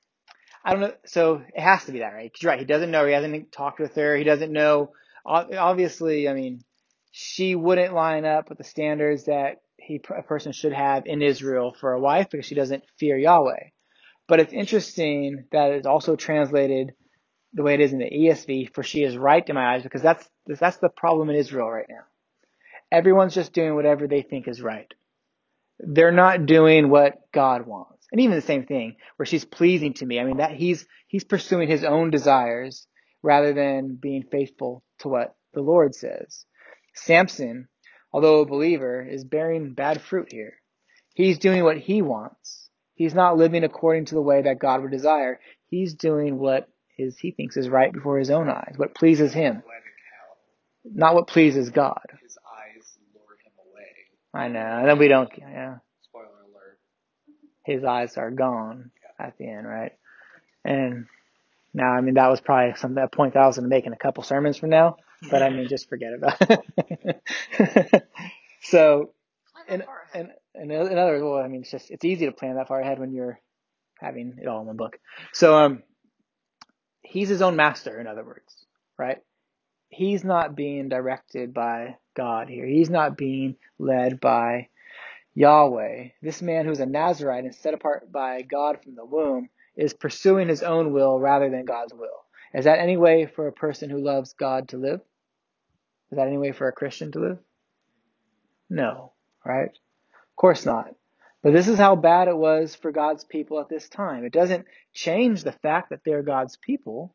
I 0.68 0.72
don't 0.72 0.82
know. 0.82 0.94
So 1.06 1.42
it 1.56 1.62
has 1.62 1.86
to 1.86 1.94
be 1.94 2.00
that, 2.00 2.14
right? 2.14 2.30
you're 2.42 2.52
right. 2.52 2.60
He 2.60 2.66
doesn't 2.66 2.92
know. 2.92 3.06
He 3.06 3.14
hasn't 3.14 3.54
talked 3.54 3.80
with 3.80 3.96
her. 3.96 4.18
He 4.18 4.26
doesn't 4.26 4.52
know. 4.52 4.92
Obviously, 5.26 6.28
I 6.28 6.34
mean, 6.34 6.62
she 7.12 7.56
wouldn't 7.56 7.94
line 7.94 8.26
up 8.26 8.50
with 8.50 8.58
the 8.58 8.66
standards 8.66 9.26
that 9.26 9.62
he, 9.78 10.02
a 10.14 10.24
person 10.24 10.52
should 10.52 10.74
have 10.74 11.06
in 11.06 11.22
Israel 11.22 11.74
for 11.80 11.94
a 11.94 12.02
wife 12.02 12.28
because 12.30 12.46
she 12.46 12.56
doesn't 12.56 12.84
fear 13.00 13.18
Yahweh. 13.18 13.70
But 14.28 14.42
it's 14.42 14.52
interesting 14.52 15.46
that 15.54 15.72
it's 15.72 15.88
also 15.88 16.18
translated 16.18 16.92
the 17.54 17.64
way 17.64 17.76
it 17.76 17.80
is 17.80 17.94
in 17.94 18.00
the 18.00 18.12
ESV 18.12 18.76
for 18.76 18.84
she 18.84 19.04
is 19.04 19.16
right 19.16 19.48
in 19.48 19.56
my 19.56 19.76
eyes 19.76 19.84
because 19.84 20.02
that's, 20.02 20.28
that's 20.48 20.78
the 20.78 20.90
problem 20.90 21.30
in 21.30 21.38
Israel 21.38 21.72
right 21.72 21.88
now. 21.88 22.04
Everyone's 22.92 23.34
just 23.34 23.54
doing 23.54 23.74
whatever 23.74 24.06
they 24.06 24.22
think 24.22 24.50
is 24.50 24.62
right 24.62 24.94
they're 25.80 26.12
not 26.12 26.46
doing 26.46 26.90
what 26.90 27.32
God 27.32 27.68
wants. 27.68 27.97
And 28.12 28.22
even 28.22 28.36
the 28.36 28.42
same 28.42 28.66
thing, 28.66 28.96
where 29.18 29.26
she's 29.26 29.46
pleasing 29.46 29.94
to 29.96 30.06
me. 30.06 30.20
I 30.20 30.24
mean, 30.24 30.38
that 30.38 30.52
he's, 30.52 30.86
he's 31.08 31.24
pursuing 31.24 31.68
his 31.68 31.84
own 31.84 32.10
desires 32.10 32.88
rather 33.22 33.54
than 33.54 33.98
being 34.02 34.24
faithful 34.32 34.84
to 35.00 35.10
what 35.10 35.36
the 35.54 35.62
Lord 35.62 35.94
says. 35.94 36.46
Samson, 36.94 37.68
although 38.14 38.42
a 38.42 38.46
believer, 38.46 39.06
is 39.06 39.24
bearing 39.24 39.74
bad 39.74 40.02
fruit 40.02 40.32
here. 40.32 40.54
He's 41.14 41.40
doing 41.40 41.64
what 41.64 41.78
he 41.78 42.02
wants. 42.02 42.70
He's 42.94 43.14
not 43.14 43.38
living 43.38 43.64
according 43.64 44.06
to 44.06 44.16
the 44.16 44.22
way 44.22 44.44
that 44.44 44.60
God 44.60 44.82
would 44.82 44.92
desire. 44.92 45.40
He's 45.68 45.94
doing 45.94 46.40
what 46.40 46.70
is, 46.98 47.18
he 47.18 47.32
thinks 47.32 47.58
is 47.58 47.70
right 47.70 47.92
before 47.92 48.18
his 48.18 48.32
own 48.32 48.50
eyes, 48.50 48.74
what 48.78 48.96
pleases 48.96 49.34
him, 49.34 49.64
not 50.84 51.14
what 51.14 51.28
pleases 51.28 51.70
God. 51.70 52.02
His 52.24 52.38
eyes 52.38 52.98
lure 53.14 53.38
him 53.44 53.52
away. 53.70 54.44
I 54.46 54.48
know. 54.48 54.80
And 54.80 54.88
then 54.88 54.98
we 54.98 55.08
don't, 55.08 55.30
yeah. 55.38 55.78
His 57.68 57.84
eyes 57.84 58.16
are 58.16 58.32
gone 58.32 58.92
at 59.20 59.38
the 59.38 59.46
end, 59.46 59.68
right? 59.68 59.92
And 60.64 61.08
now, 61.74 61.92
I 61.92 62.00
mean, 62.00 62.14
that 62.14 62.30
was 62.30 62.40
probably 62.40 62.76
some 62.78 62.98
a 62.98 63.10
point 63.10 63.34
that 63.34 63.44
I 63.44 63.46
was 63.46 63.58
going 63.58 63.70
to 63.70 63.76
make 63.76 63.86
in 63.86 63.92
a 63.92 63.98
couple 63.98 64.24
sermons 64.24 64.56
from 64.58 64.70
now, 64.70 64.96
but 65.30 65.44
I 65.44 65.50
mean, 65.50 65.68
just 65.68 65.90
forget 65.90 66.14
about 66.14 66.38
it. 66.40 68.08
so, 68.62 69.12
in, 69.68 69.84
in, 70.16 70.32
in, 70.56 70.72
in 70.72 70.98
other 70.98 71.12
words, 71.12 71.24
well, 71.24 71.40
I 71.40 71.50
mean, 71.50 71.62
it's 71.62 71.72
just, 71.72 71.92
it's 71.92 72.06
easy 72.06 72.26
to 72.26 72.32
plan 72.32 72.56
that 72.56 72.70
far 72.70 72.80
ahead 72.80 73.00
when 73.00 73.12
you're 73.12 73.38
having 74.00 74.38
it 74.42 74.48
all 74.48 74.62
in 74.62 74.68
one 74.68 74.78
book. 74.78 74.98
So, 75.34 75.58
um, 75.58 75.84
he's 77.02 77.28
his 77.28 77.42
own 77.42 77.58
master, 77.58 78.00
in 78.00 78.08
other 78.08 78.24
words, 78.24 78.66
right? 78.98 79.18
He's 79.90 80.24
not 80.24 80.56
being 80.56 80.88
directed 80.88 81.54
by 81.54 81.98
God 82.16 82.48
here. 82.48 82.66
He's 82.66 82.90
not 82.90 83.18
being 83.18 83.58
led 83.78 84.22
by 84.22 84.70
Yahweh, 85.38 86.08
this 86.20 86.42
man 86.42 86.66
who's 86.66 86.80
a 86.80 86.86
Nazarite 86.88 87.44
and 87.44 87.54
set 87.54 87.76
apart 87.76 88.12
by 88.12 88.42
God 88.42 88.82
from 88.82 88.96
the 88.96 89.06
womb, 89.06 89.50
is 89.76 89.94
pursuing 89.94 90.48
his 90.48 90.64
own 90.64 90.94
will 90.94 91.20
rather 91.20 91.48
than 91.52 91.64
God's 91.64 91.94
will. 91.94 92.26
Is 92.56 92.66
that 92.66 92.80
any 92.80 92.98
way 92.98 93.28
for 93.28 93.46
a 93.46 93.52
person 93.52 93.92
who 93.92 94.04
loves 94.04 94.34
God 94.34 94.70
to 94.70 94.78
live? 94.78 95.00
Is 96.12 96.18
that 96.18 96.26
any 96.26 96.40
way 96.40 96.54
for 96.54 96.68
a 96.68 96.72
Christian 96.72 97.12
to 97.12 97.20
live? 97.20 97.38
No, 98.68 99.14
right? 99.46 99.70
Of 99.70 100.36
course 100.36 100.66
not. 100.66 100.96
But 101.44 101.54
this 101.54 101.68
is 101.68 101.78
how 101.78 101.96
bad 101.96 102.28
it 102.28 102.36
was 102.36 102.74
for 102.74 102.92
God's 102.92 103.24
people 103.24 103.60
at 103.60 103.70
this 103.70 103.88
time. 103.90 104.26
It 104.26 104.34
doesn't 104.34 104.66
change 104.92 105.44
the 105.44 105.52
fact 105.52 105.92
that 105.92 106.00
they're 106.04 106.24
God's 106.24 106.58
people, 106.58 107.14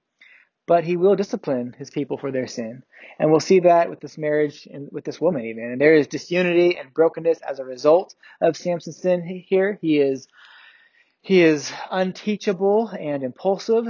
but 0.73 0.85
he 0.85 0.97
will 0.97 1.17
discipline 1.17 1.75
his 1.79 1.91
people 1.91 2.17
for 2.17 2.33
their 2.33 2.47
sin. 2.47 2.83
And 3.19 3.31
we'll 3.31 3.41
see 3.41 3.61
that 3.61 3.91
with 3.91 4.01
this 4.01 4.17
marriage 4.17 4.67
and 4.73 4.89
with 4.91 5.05
this 5.05 5.21
woman 5.21 5.45
even. 5.45 5.65
And 5.65 5.79
there 5.79 5.95
is 5.95 6.07
disunity 6.07 6.79
and 6.79 6.95
brokenness 6.95 7.41
as 7.47 7.59
a 7.59 7.65
result 7.67 8.15
of 8.41 8.57
Samson's 8.57 8.97
sin 8.97 9.45
here. 9.47 9.79
He 9.83 9.99
is 9.99 10.29
he 11.21 11.43
is 11.43 11.71
unteachable 11.91 12.89
and 12.89 13.23
impulsive. 13.23 13.87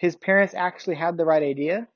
His 0.00 0.16
parents 0.16 0.54
actually 0.54 0.96
had 0.96 1.16
the 1.16 1.24
right 1.24 1.44
idea. 1.44 1.86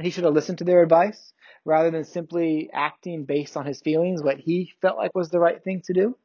He 0.00 0.10
should 0.10 0.22
have 0.22 0.32
listened 0.32 0.58
to 0.58 0.64
their 0.64 0.84
advice 0.84 1.32
rather 1.64 1.90
than 1.90 2.04
simply 2.04 2.70
acting 2.72 3.24
based 3.24 3.56
on 3.56 3.66
his 3.66 3.80
feelings, 3.80 4.22
what 4.22 4.38
he 4.38 4.74
felt 4.80 4.96
like 4.96 5.12
was 5.16 5.30
the 5.30 5.40
right 5.40 5.60
thing 5.64 5.82
to 5.86 5.92
do. 5.92 6.16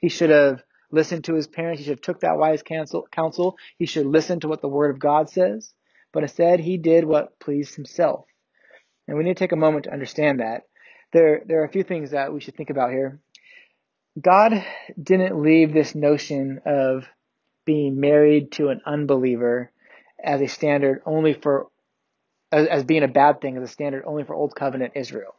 He 0.00 0.08
should 0.08 0.30
have 0.30 0.64
listened 0.90 1.22
to 1.26 1.34
his 1.34 1.46
parents. 1.46 1.78
He 1.78 1.84
should 1.84 1.98
have 1.98 2.00
took 2.00 2.22
that 2.22 2.38
wise 2.38 2.64
counsel. 2.64 3.06
counsel. 3.12 3.56
He 3.78 3.86
should 3.86 4.06
listen 4.06 4.40
to 4.40 4.48
what 4.48 4.62
the 4.62 4.68
word 4.68 4.90
of 4.90 4.98
God 4.98 5.30
says. 5.30 5.72
But 6.12 6.24
instead, 6.24 6.60
he 6.60 6.76
did 6.76 7.04
what 7.04 7.38
pleased 7.38 7.74
himself. 7.74 8.26
And 9.06 9.16
we 9.16 9.24
need 9.24 9.36
to 9.36 9.42
take 9.42 9.52
a 9.52 9.56
moment 9.56 9.84
to 9.84 9.92
understand 9.92 10.40
that. 10.40 10.62
There, 11.12 11.42
there 11.44 11.62
are 11.62 11.64
a 11.64 11.72
few 11.72 11.82
things 11.82 12.10
that 12.10 12.32
we 12.32 12.40
should 12.40 12.56
think 12.56 12.70
about 12.70 12.90
here. 12.90 13.20
God 14.20 14.64
didn't 15.00 15.42
leave 15.42 15.72
this 15.72 15.94
notion 15.94 16.60
of 16.66 17.06
being 17.64 18.00
married 18.00 18.52
to 18.52 18.68
an 18.68 18.80
unbeliever 18.84 19.70
as 20.22 20.40
a 20.40 20.48
standard 20.48 21.02
only 21.06 21.34
for, 21.34 21.68
as, 22.52 22.66
as 22.66 22.84
being 22.84 23.02
a 23.02 23.08
bad 23.08 23.40
thing, 23.40 23.56
as 23.56 23.62
a 23.62 23.72
standard 23.72 24.04
only 24.06 24.24
for 24.24 24.34
Old 24.34 24.54
Covenant 24.54 24.92
Israel. 24.96 25.34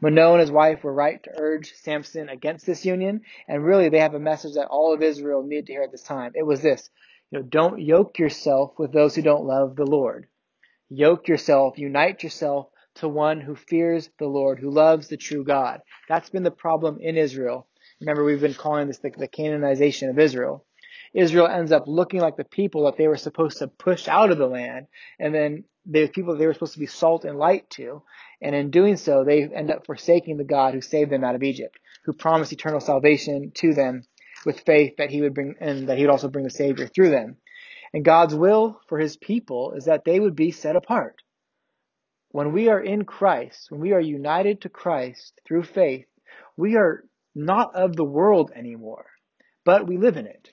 Manoah 0.00 0.32
and 0.32 0.40
his 0.40 0.50
wife 0.50 0.84
were 0.84 0.92
right 0.92 1.22
to 1.22 1.30
urge 1.36 1.72
Samson 1.74 2.28
against 2.28 2.66
this 2.66 2.84
union, 2.84 3.22
and 3.48 3.64
really 3.64 3.88
they 3.88 4.00
have 4.00 4.14
a 4.14 4.20
message 4.20 4.54
that 4.54 4.68
all 4.68 4.92
of 4.92 5.02
Israel 5.02 5.42
needed 5.42 5.66
to 5.66 5.72
hear 5.72 5.82
at 5.82 5.92
this 5.92 6.02
time. 6.02 6.32
It 6.34 6.46
was 6.46 6.60
this, 6.60 6.90
you 7.32 7.38
know, 7.38 7.44
don't 7.44 7.80
yoke 7.80 8.18
yourself 8.18 8.78
with 8.78 8.92
those 8.92 9.14
who 9.14 9.22
don't 9.22 9.46
love 9.46 9.74
the 9.74 9.86
Lord. 9.86 10.26
Yoke 10.90 11.28
yourself, 11.28 11.78
unite 11.78 12.22
yourself 12.22 12.66
to 12.96 13.08
one 13.08 13.40
who 13.40 13.56
fears 13.56 14.10
the 14.18 14.26
Lord, 14.26 14.58
who 14.58 14.70
loves 14.70 15.08
the 15.08 15.16
true 15.16 15.42
God. 15.42 15.80
That's 16.10 16.28
been 16.28 16.42
the 16.42 16.50
problem 16.50 16.98
in 17.00 17.16
Israel. 17.16 17.66
Remember, 18.00 18.22
we've 18.22 18.40
been 18.40 18.52
calling 18.52 18.86
this 18.86 18.98
the, 18.98 19.10
the 19.16 19.28
Canaanization 19.28 20.10
of 20.10 20.18
Israel. 20.18 20.66
Israel 21.14 21.46
ends 21.46 21.72
up 21.72 21.84
looking 21.86 22.20
like 22.20 22.36
the 22.36 22.44
people 22.44 22.84
that 22.84 22.98
they 22.98 23.08
were 23.08 23.16
supposed 23.16 23.58
to 23.58 23.68
push 23.68 24.08
out 24.08 24.30
of 24.30 24.36
the 24.36 24.46
land, 24.46 24.88
and 25.18 25.34
then 25.34 25.64
the 25.86 26.08
people 26.08 26.34
that 26.34 26.38
they 26.38 26.46
were 26.46 26.52
supposed 26.52 26.74
to 26.74 26.80
be 26.80 26.86
salt 26.86 27.24
and 27.24 27.38
light 27.38 27.68
to. 27.70 28.02
And 28.42 28.54
in 28.54 28.70
doing 28.70 28.96
so, 28.96 29.24
they 29.24 29.44
end 29.44 29.70
up 29.70 29.86
forsaking 29.86 30.36
the 30.36 30.44
God 30.44 30.74
who 30.74 30.82
saved 30.82 31.10
them 31.10 31.24
out 31.24 31.34
of 31.34 31.42
Egypt, 31.42 31.78
who 32.04 32.12
promised 32.12 32.52
eternal 32.52 32.80
salvation 32.80 33.52
to 33.54 33.72
them 33.72 34.04
with 34.44 34.60
faith 34.60 34.94
that 34.98 35.10
he 35.10 35.20
would 35.20 35.34
bring, 35.34 35.54
and 35.60 35.88
that 35.88 35.98
he 35.98 36.04
would 36.04 36.10
also 36.10 36.28
bring 36.28 36.44
the 36.44 36.50
Savior 36.50 36.86
through 36.86 37.10
them. 37.10 37.36
And 37.92 38.04
God's 38.04 38.34
will 38.34 38.80
for 38.88 38.98
his 38.98 39.16
people 39.16 39.72
is 39.72 39.84
that 39.84 40.04
they 40.04 40.18
would 40.18 40.34
be 40.34 40.50
set 40.50 40.76
apart. 40.76 41.22
When 42.30 42.52
we 42.52 42.68
are 42.68 42.80
in 42.80 43.04
Christ, 43.04 43.70
when 43.70 43.80
we 43.80 43.92
are 43.92 44.00
united 44.00 44.62
to 44.62 44.70
Christ 44.70 45.38
through 45.46 45.64
faith, 45.64 46.06
we 46.56 46.76
are 46.76 47.04
not 47.34 47.74
of 47.74 47.94
the 47.94 48.04
world 48.04 48.50
anymore, 48.54 49.06
but 49.64 49.86
we 49.86 49.98
live 49.98 50.16
in 50.16 50.26
it. 50.26 50.50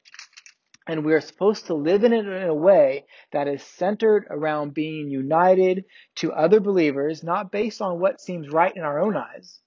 And 0.87 1.05
we 1.05 1.13
are 1.13 1.21
supposed 1.21 1.67
to 1.67 1.75
live 1.75 2.03
in 2.03 2.13
it 2.13 2.25
in 2.25 2.49
a 2.49 2.53
way 2.53 3.05
that 3.31 3.47
is 3.47 3.63
centered 3.63 4.25
around 4.29 4.73
being 4.73 5.07
united 5.07 5.85
to 6.15 6.33
other 6.33 6.59
believers, 6.59 7.23
not 7.23 7.51
based 7.51 7.81
on 7.81 7.99
what 7.99 8.19
seems 8.19 8.49
right 8.49 8.75
in 8.75 8.81
our 8.81 8.99
own 8.99 9.15
eyes, 9.15 9.59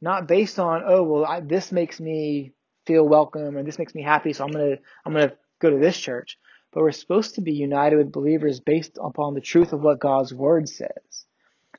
not 0.00 0.26
based 0.26 0.58
on, 0.58 0.82
oh, 0.86 1.02
well, 1.02 1.24
I, 1.24 1.40
this 1.40 1.70
makes 1.70 2.00
me 2.00 2.52
feel 2.86 3.06
welcome 3.06 3.56
or 3.56 3.62
this 3.62 3.78
makes 3.78 3.94
me 3.94 4.02
happy, 4.02 4.32
so 4.32 4.44
I'm 4.44 4.52
to, 4.52 4.78
I'm 5.04 5.14
to 5.14 5.36
go 5.60 5.70
to 5.70 5.78
this 5.78 5.98
church. 5.98 6.38
But 6.72 6.82
we're 6.82 6.92
supposed 6.92 7.36
to 7.36 7.40
be 7.40 7.52
united 7.52 7.96
with 7.96 8.12
believers 8.12 8.60
based 8.60 8.98
upon 9.02 9.34
the 9.34 9.40
truth 9.40 9.72
of 9.72 9.80
what 9.80 10.00
God's 10.00 10.34
word 10.34 10.68
says. 10.68 11.24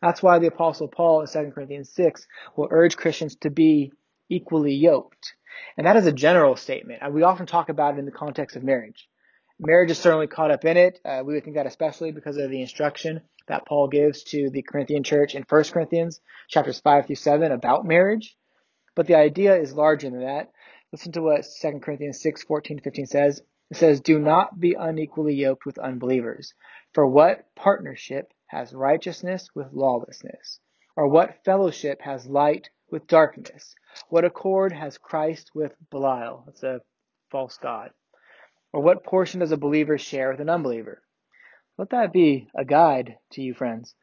That's 0.02 0.24
why 0.24 0.39
the 0.39 0.48
apostle 0.48 0.88
Paul 0.88 1.22
in 1.22 1.28
2 1.28 1.52
Corinthians 1.52 1.91
6 1.94 2.28
will 2.56 2.70
urge 2.72 2.96
Christians 2.96 3.36
to 3.38 3.50
be 3.50 3.91
equally 4.30 4.74
yoked. 4.74 5.34
And 5.78 5.88
that 5.88 5.98
is 5.98 6.06
a 6.06 6.12
general 6.12 6.56
statement. 6.56 7.02
We 7.13 7.24
often 7.24 7.46
talk 7.46 7.70
about 7.70 7.96
it 7.96 8.00
in 8.00 8.06
the 8.06 8.12
context 8.12 8.56
of 8.56 8.63
marriage. 8.63 9.08
Marriage 9.60 9.91
is 9.91 9.98
certainly 9.98 10.28
caught 10.28 10.52
up 10.52 10.65
in 10.65 10.76
it. 10.76 11.00
Uh, 11.06 11.24
we 11.26 11.34
would 11.34 11.44
think 11.44 11.56
that 11.56 11.65
especially 11.65 12.12
because 12.12 12.38
of 12.38 12.50
the 12.50 12.62
instruction 12.62 13.22
that 13.48 13.65
Paul 13.65 13.88
gives 13.88 14.24
to 14.26 14.50
the 14.50 14.63
Corinthian 14.63 15.04
church 15.04 15.36
in 15.36 15.44
1 15.48 15.63
Corinthians 15.65 16.20
chapters 16.50 16.80
5 16.80 17.08
through 17.08 17.15
7 17.15 17.52
about 17.52 17.86
marriage. 17.86 18.36
But 18.96 19.08
the 19.08 19.15
idea 19.15 19.56
is 19.56 19.74
larger 19.74 20.10
than 20.10 20.22
that. 20.22 20.52
Listen 20.95 21.12
to 21.12 21.21
what 21.23 21.45
2 21.62 21.79
Corinthians 21.79 22.21
6, 22.21 22.43
14 22.43 22.79
15 22.79 23.05
says. 23.05 23.41
It 23.69 23.75
says, 23.75 23.99
Do 23.99 24.17
not 24.17 24.62
be 24.62 24.75
unequally 24.79 25.36
yoked 25.36 25.65
with 25.65 25.77
unbelievers. 25.77 26.53
For 26.93 27.05
what 27.05 27.53
partnership 27.53 28.31
has 28.47 28.73
righteousness 28.73 29.49
with 29.53 29.73
lawlessness? 29.73 30.62
Or 30.95 31.10
what 31.10 31.43
fellowship 31.43 32.01
has 32.01 32.27
light 32.27 32.69
with 32.89 33.08
darkness? 33.08 33.75
What 34.08 34.23
accord 34.23 34.71
has 34.71 34.97
Christ 34.97 35.51
with 35.53 35.73
Belial? 35.91 36.43
That's 36.45 36.63
a 36.63 36.79
false 37.29 37.58
god. 37.62 37.89
Or 38.71 38.81
what 38.81 39.03
portion 39.03 39.41
does 39.41 39.51
a 39.51 39.58
believer 39.58 39.97
share 39.97 40.31
with 40.31 40.39
an 40.39 40.49
unbeliever? 40.49 41.01
Let 41.77 41.89
that 41.89 42.13
be 42.13 42.47
a 42.55 42.63
guide 42.63 43.17
to 43.34 43.41
you, 43.41 43.53
friends. 43.53 43.93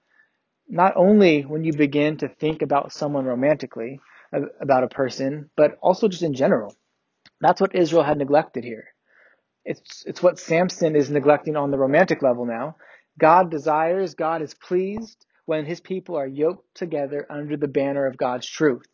Not 0.69 0.93
only 0.97 1.41
when 1.41 1.65
you 1.65 1.73
begin 1.73 2.19
to 2.19 2.29
think 2.29 2.61
about 2.61 2.93
someone 2.93 3.25
romantically, 3.25 3.99
about 4.61 4.85
a 4.85 4.89
person, 4.89 5.49
but 5.57 5.79
also 5.81 6.09
just 6.09 6.23
in 6.23 6.35
general. 6.35 6.75
That's 7.43 7.61
what 7.61 7.75
Israel 7.75 8.05
had 8.05 8.19
neglected 8.19 8.65
here. 8.65 8.87
It's, 9.65 10.05
it's 10.07 10.23
what 10.23 10.39
Samson 10.39 10.97
is 10.97 11.11
neglecting 11.11 11.57
on 11.57 11.71
the 11.71 11.79
romantic 11.79 12.23
level 12.23 12.47
now. 12.47 12.77
God 13.19 13.51
desires, 13.51 14.15
God 14.15 14.43
is 14.43 14.55
pleased 14.55 15.27
when 15.45 15.67
his 15.67 15.81
people 15.81 16.17
are 16.17 16.27
yoked 16.27 16.75
together 16.77 17.27
under 17.29 17.57
the 17.57 17.69
banner 17.69 18.07
of 18.07 18.17
God's 18.17 18.47
truth. 18.49 18.87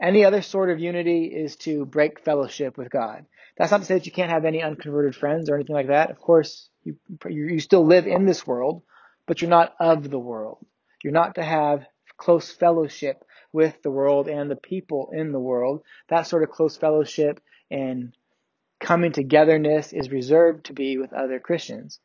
Any 0.00 0.24
other 0.24 0.42
sort 0.42 0.70
of 0.70 0.78
unity 0.78 1.24
is 1.24 1.56
to 1.56 1.86
break 1.86 2.20
fellowship 2.20 2.78
with 2.78 2.90
God. 2.90 3.24
That's 3.56 3.72
not 3.72 3.80
to 3.80 3.86
say 3.86 3.94
that 3.94 4.06
you 4.06 4.12
can't 4.12 4.30
have 4.30 4.44
any 4.44 4.62
unconverted 4.62 5.16
friends 5.16 5.50
or 5.50 5.56
anything 5.56 5.74
like 5.74 5.88
that. 5.88 6.10
Of 6.10 6.18
course, 6.18 6.68
you, 6.84 6.96
you 7.28 7.58
still 7.58 7.84
live 7.84 8.06
in 8.06 8.26
this 8.26 8.46
world, 8.46 8.82
but 9.26 9.40
you're 9.40 9.50
not 9.50 9.74
of 9.80 10.08
the 10.08 10.18
world. 10.18 10.64
You're 11.02 11.12
not 11.12 11.34
to 11.36 11.42
have 11.42 11.84
close 12.16 12.52
fellowship 12.52 13.24
with 13.52 13.82
the 13.82 13.90
world 13.90 14.28
and 14.28 14.50
the 14.50 14.56
people 14.56 15.10
in 15.12 15.32
the 15.32 15.40
world. 15.40 15.82
That 16.08 16.26
sort 16.26 16.42
of 16.42 16.50
close 16.50 16.76
fellowship 16.76 17.40
and 17.70 18.12
coming 18.80 19.12
togetherness 19.12 19.92
is 19.92 20.10
reserved 20.10 20.66
to 20.66 20.72
be 20.72 20.98
with 20.98 21.12
other 21.12 21.38
Christians. 21.38 22.00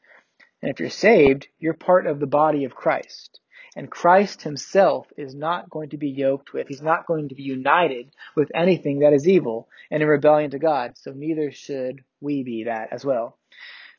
And 0.61 0.71
if 0.71 0.79
you're 0.79 0.89
saved, 0.89 1.47
you're 1.59 1.73
part 1.73 2.07
of 2.07 2.19
the 2.19 2.27
body 2.27 2.63
of 2.63 2.75
Christ. 2.75 3.39
And 3.75 3.89
Christ 3.89 4.43
himself 4.43 5.07
is 5.17 5.33
not 5.33 5.69
going 5.69 5.89
to 5.89 5.97
be 5.97 6.09
yoked 6.09 6.53
with, 6.53 6.67
he's 6.67 6.81
not 6.81 7.07
going 7.07 7.29
to 7.29 7.35
be 7.35 7.43
united 7.43 8.11
with 8.35 8.51
anything 8.53 8.99
that 8.99 9.13
is 9.13 9.27
evil 9.27 9.67
and 9.89 10.03
in 10.03 10.07
rebellion 10.07 10.51
to 10.51 10.59
God. 10.59 10.93
So 10.95 11.11
neither 11.11 11.51
should 11.51 12.03
we 12.21 12.43
be 12.43 12.65
that 12.65 12.89
as 12.91 13.03
well. 13.03 13.37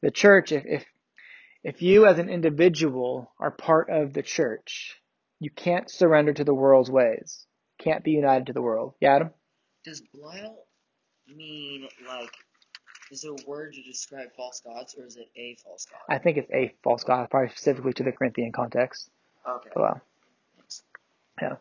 The 0.01 0.11
church, 0.11 0.53
if, 0.53 0.65
if, 0.65 0.85
if 1.65 1.83
you 1.83 2.07
as 2.07 2.19
an 2.19 2.29
individual 2.29 3.33
are 3.41 3.51
part 3.51 3.91
of 3.91 4.13
the 4.13 4.23
church, 4.23 5.01
you 5.41 5.51
can't 5.51 5.91
surrender 5.91 6.33
to 6.33 6.45
the 6.45 6.55
world's 6.55 6.91
ways. 6.91 7.47
Can't 7.79 8.05
be 8.05 8.13
united 8.13 8.47
to 8.47 8.53
the 8.53 8.63
world. 8.63 8.95
Yeah, 9.01 9.17
Adam? 9.17 9.31
Does 9.85 10.03
Belial 10.13 10.64
mean 11.29 11.89
like 12.07 12.33
is 13.11 13.25
it 13.25 13.29
a 13.29 13.49
word 13.49 13.75
to 13.75 13.83
describe 13.83 14.29
false 14.37 14.61
gods 14.65 14.95
or 14.99 15.07
is 15.07 15.17
it 15.17 15.29
a 15.37 15.57
false 15.63 15.87
god? 15.87 16.01
I 16.09 16.19
think 16.19 16.39
it's 16.39 16.51
a 16.51 16.75
false 16.83 17.05
god, 17.05 17.31
probably 17.31 17.51
specifically 17.51 17.93
to 17.95 18.03
the 18.03 18.13
Corinthian 18.13 18.53
context. 18.53 19.11
Okay. 19.49 19.71
Wow. 19.77 20.01
Yeah. 21.41 21.57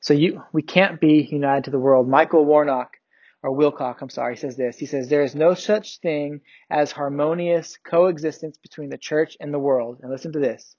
So 0.00 0.14
you, 0.14 0.42
we 0.52 0.62
can't 0.62 1.00
be 1.00 1.26
united 1.30 1.64
to 1.64 1.70
the 1.70 1.78
world. 1.78 2.08
Michael 2.08 2.44
Warnock, 2.44 2.96
or 3.42 3.56
Wilcock, 3.56 4.00
I'm 4.00 4.10
sorry, 4.10 4.36
says 4.36 4.56
this. 4.56 4.76
He 4.76 4.86
says, 4.86 5.08
there 5.08 5.22
is 5.24 5.34
no 5.34 5.54
such 5.54 5.98
thing 6.00 6.42
as 6.70 6.92
harmonious 6.92 7.78
coexistence 7.84 8.58
between 8.58 8.90
the 8.90 8.98
church 8.98 9.36
and 9.40 9.52
the 9.52 9.58
world. 9.58 10.00
And 10.02 10.10
listen 10.10 10.32
to 10.32 10.38
this. 10.40 10.76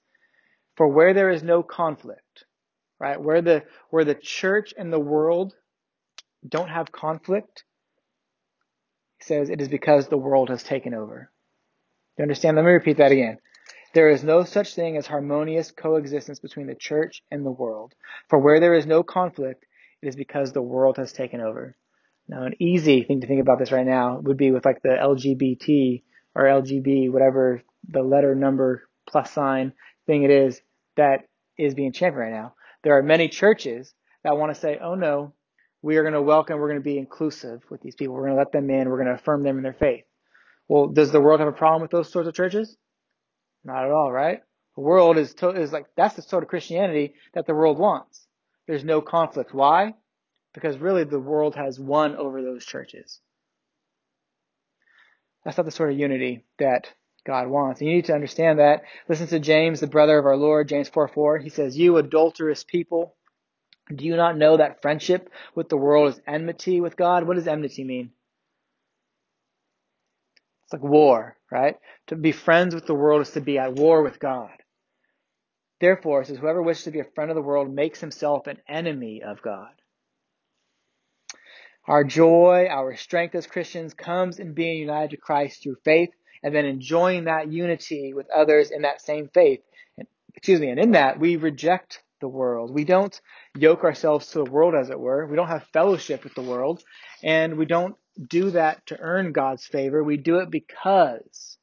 For 0.76 0.86
where 0.86 1.12
there 1.12 1.30
is 1.30 1.42
no 1.42 1.62
conflict, 1.62 2.44
right? 3.00 3.20
Where 3.20 3.42
the, 3.42 3.64
where 3.90 4.04
the 4.04 4.14
church 4.14 4.72
and 4.78 4.92
the 4.92 5.00
world 5.00 5.54
don't 6.48 6.68
have 6.68 6.92
conflict, 6.92 7.64
says 9.28 9.50
it 9.50 9.60
is 9.60 9.68
because 9.68 10.08
the 10.08 10.16
world 10.16 10.48
has 10.48 10.62
taken 10.62 10.94
over. 10.94 11.30
You 12.16 12.22
understand? 12.22 12.56
Let 12.56 12.64
me 12.64 12.72
repeat 12.72 12.96
that 12.96 13.12
again. 13.12 13.38
There 13.94 14.10
is 14.10 14.24
no 14.24 14.44
such 14.44 14.74
thing 14.74 14.96
as 14.96 15.06
harmonious 15.06 15.70
coexistence 15.70 16.40
between 16.40 16.66
the 16.66 16.74
church 16.74 17.22
and 17.30 17.44
the 17.44 17.50
world. 17.50 17.94
For 18.28 18.38
where 18.38 18.60
there 18.60 18.74
is 18.74 18.86
no 18.86 19.02
conflict, 19.02 19.64
it 20.02 20.08
is 20.08 20.16
because 20.16 20.52
the 20.52 20.62
world 20.62 20.96
has 20.98 21.12
taken 21.12 21.40
over. 21.40 21.76
Now, 22.28 22.44
an 22.44 22.54
easy 22.58 23.04
thing 23.04 23.22
to 23.22 23.26
think 23.26 23.40
about 23.40 23.58
this 23.58 23.72
right 23.72 23.86
now 23.86 24.18
would 24.18 24.36
be 24.36 24.50
with 24.50 24.64
like 24.64 24.82
the 24.82 24.90
LGBT 24.90 26.02
or 26.34 26.44
LGB, 26.44 27.10
whatever 27.10 27.62
the 27.88 28.02
letter 28.02 28.34
number 28.34 28.82
plus 29.08 29.32
sign 29.32 29.72
thing 30.06 30.24
it 30.24 30.30
is 30.30 30.60
that 30.96 31.24
is 31.56 31.74
being 31.74 31.92
championed 31.92 32.32
right 32.32 32.38
now. 32.38 32.54
There 32.82 32.98
are 32.98 33.02
many 33.02 33.28
churches 33.28 33.94
that 34.22 34.36
want 34.36 34.54
to 34.54 34.60
say, 34.60 34.78
oh 34.82 34.94
no, 34.94 35.32
we 35.88 35.96
are 35.96 36.02
going 36.02 36.12
to 36.12 36.20
welcome, 36.20 36.58
we're 36.58 36.68
going 36.68 36.80
to 36.80 36.84
be 36.84 36.98
inclusive 36.98 37.62
with 37.70 37.80
these 37.80 37.94
people. 37.94 38.14
We're 38.14 38.26
going 38.26 38.34
to 38.34 38.38
let 38.38 38.52
them 38.52 38.68
in. 38.68 38.90
We're 38.90 39.02
going 39.02 39.08
to 39.08 39.14
affirm 39.14 39.42
them 39.42 39.56
in 39.56 39.62
their 39.62 39.72
faith. 39.72 40.04
Well, 40.68 40.88
does 40.88 41.12
the 41.12 41.20
world 41.20 41.40
have 41.40 41.48
a 41.48 41.52
problem 41.52 41.80
with 41.80 41.90
those 41.90 42.12
sorts 42.12 42.28
of 42.28 42.34
churches? 42.34 42.76
Not 43.64 43.86
at 43.86 43.90
all, 43.90 44.12
right? 44.12 44.42
The 44.76 44.82
world 44.82 45.16
is, 45.16 45.32
to, 45.36 45.48
is 45.48 45.72
like, 45.72 45.86
that's 45.96 46.14
the 46.14 46.20
sort 46.20 46.42
of 46.42 46.50
Christianity 46.50 47.14
that 47.32 47.46
the 47.46 47.54
world 47.54 47.78
wants. 47.78 48.26
There's 48.66 48.84
no 48.84 49.00
conflict. 49.00 49.54
Why? 49.54 49.94
Because 50.52 50.76
really 50.76 51.04
the 51.04 51.18
world 51.18 51.54
has 51.56 51.80
won 51.80 52.16
over 52.16 52.42
those 52.42 52.66
churches. 52.66 53.20
That's 55.42 55.56
not 55.56 55.64
the 55.64 55.72
sort 55.72 55.90
of 55.90 55.98
unity 55.98 56.44
that 56.58 56.92
God 57.26 57.48
wants. 57.48 57.80
And 57.80 57.88
you 57.88 57.96
need 57.96 58.04
to 58.04 58.14
understand 58.14 58.58
that. 58.58 58.82
Listen 59.08 59.26
to 59.28 59.40
James, 59.40 59.80
the 59.80 59.86
brother 59.86 60.18
of 60.18 60.26
our 60.26 60.36
Lord, 60.36 60.68
James 60.68 60.90
4 60.90 61.08
4. 61.08 61.38
He 61.38 61.48
says, 61.48 61.78
You 61.78 61.96
adulterous 61.96 62.62
people, 62.62 63.14
do 63.98 64.04
you 64.04 64.16
not 64.16 64.36
know 64.36 64.56
that 64.56 64.82
friendship 64.82 65.30
with 65.54 65.68
the 65.68 65.76
world 65.76 66.14
is 66.14 66.20
enmity 66.26 66.80
with 66.80 66.96
God? 66.96 67.26
What 67.26 67.34
does 67.34 67.48
enmity 67.48 67.84
mean? 67.84 68.10
It's 70.64 70.72
like 70.74 70.82
war, 70.82 71.36
right? 71.50 71.76
To 72.08 72.16
be 72.16 72.32
friends 72.32 72.74
with 72.74 72.86
the 72.86 72.94
world 72.94 73.22
is 73.22 73.30
to 73.32 73.40
be 73.40 73.58
at 73.58 73.74
war 73.74 74.02
with 74.02 74.20
God. 74.20 74.50
Therefore, 75.80 76.22
it 76.22 76.26
says, 76.26 76.38
whoever 76.38 76.62
wishes 76.62 76.84
to 76.84 76.90
be 76.90 77.00
a 77.00 77.04
friend 77.04 77.30
of 77.30 77.36
the 77.36 77.42
world 77.42 77.72
makes 77.72 78.00
himself 78.00 78.46
an 78.46 78.58
enemy 78.68 79.22
of 79.22 79.40
God. 79.42 79.70
Our 81.86 82.04
joy, 82.04 82.66
our 82.70 82.96
strength 82.96 83.34
as 83.34 83.46
Christians 83.46 83.94
comes 83.94 84.38
in 84.38 84.52
being 84.52 84.78
united 84.78 85.12
to 85.12 85.16
Christ 85.16 85.62
through 85.62 85.76
faith 85.84 86.10
and 86.42 86.54
then 86.54 86.66
enjoying 86.66 87.24
that 87.24 87.50
unity 87.50 88.12
with 88.12 88.28
others 88.30 88.70
in 88.70 88.82
that 88.82 89.00
same 89.00 89.28
faith. 89.32 89.60
And, 89.96 90.06
excuse 90.34 90.60
me, 90.60 90.68
and 90.68 90.78
in 90.78 90.92
that 90.92 91.18
we 91.18 91.36
reject 91.36 92.02
the 92.20 92.28
world. 92.28 92.72
We 92.72 92.84
don't 92.84 93.18
yoke 93.56 93.84
ourselves 93.84 94.28
to 94.28 94.44
the 94.44 94.50
world, 94.50 94.74
as 94.74 94.90
it 94.90 94.98
were. 94.98 95.26
We 95.26 95.36
don't 95.36 95.48
have 95.48 95.64
fellowship 95.72 96.24
with 96.24 96.34
the 96.34 96.42
world, 96.42 96.82
and 97.22 97.56
we 97.56 97.66
don't 97.66 97.96
do 98.26 98.50
that 98.50 98.86
to 98.86 98.98
earn 98.98 99.32
God's 99.32 99.66
favor. 99.66 100.02
We 100.02 100.16
do 100.16 100.38
it 100.38 100.50
because 100.50 101.58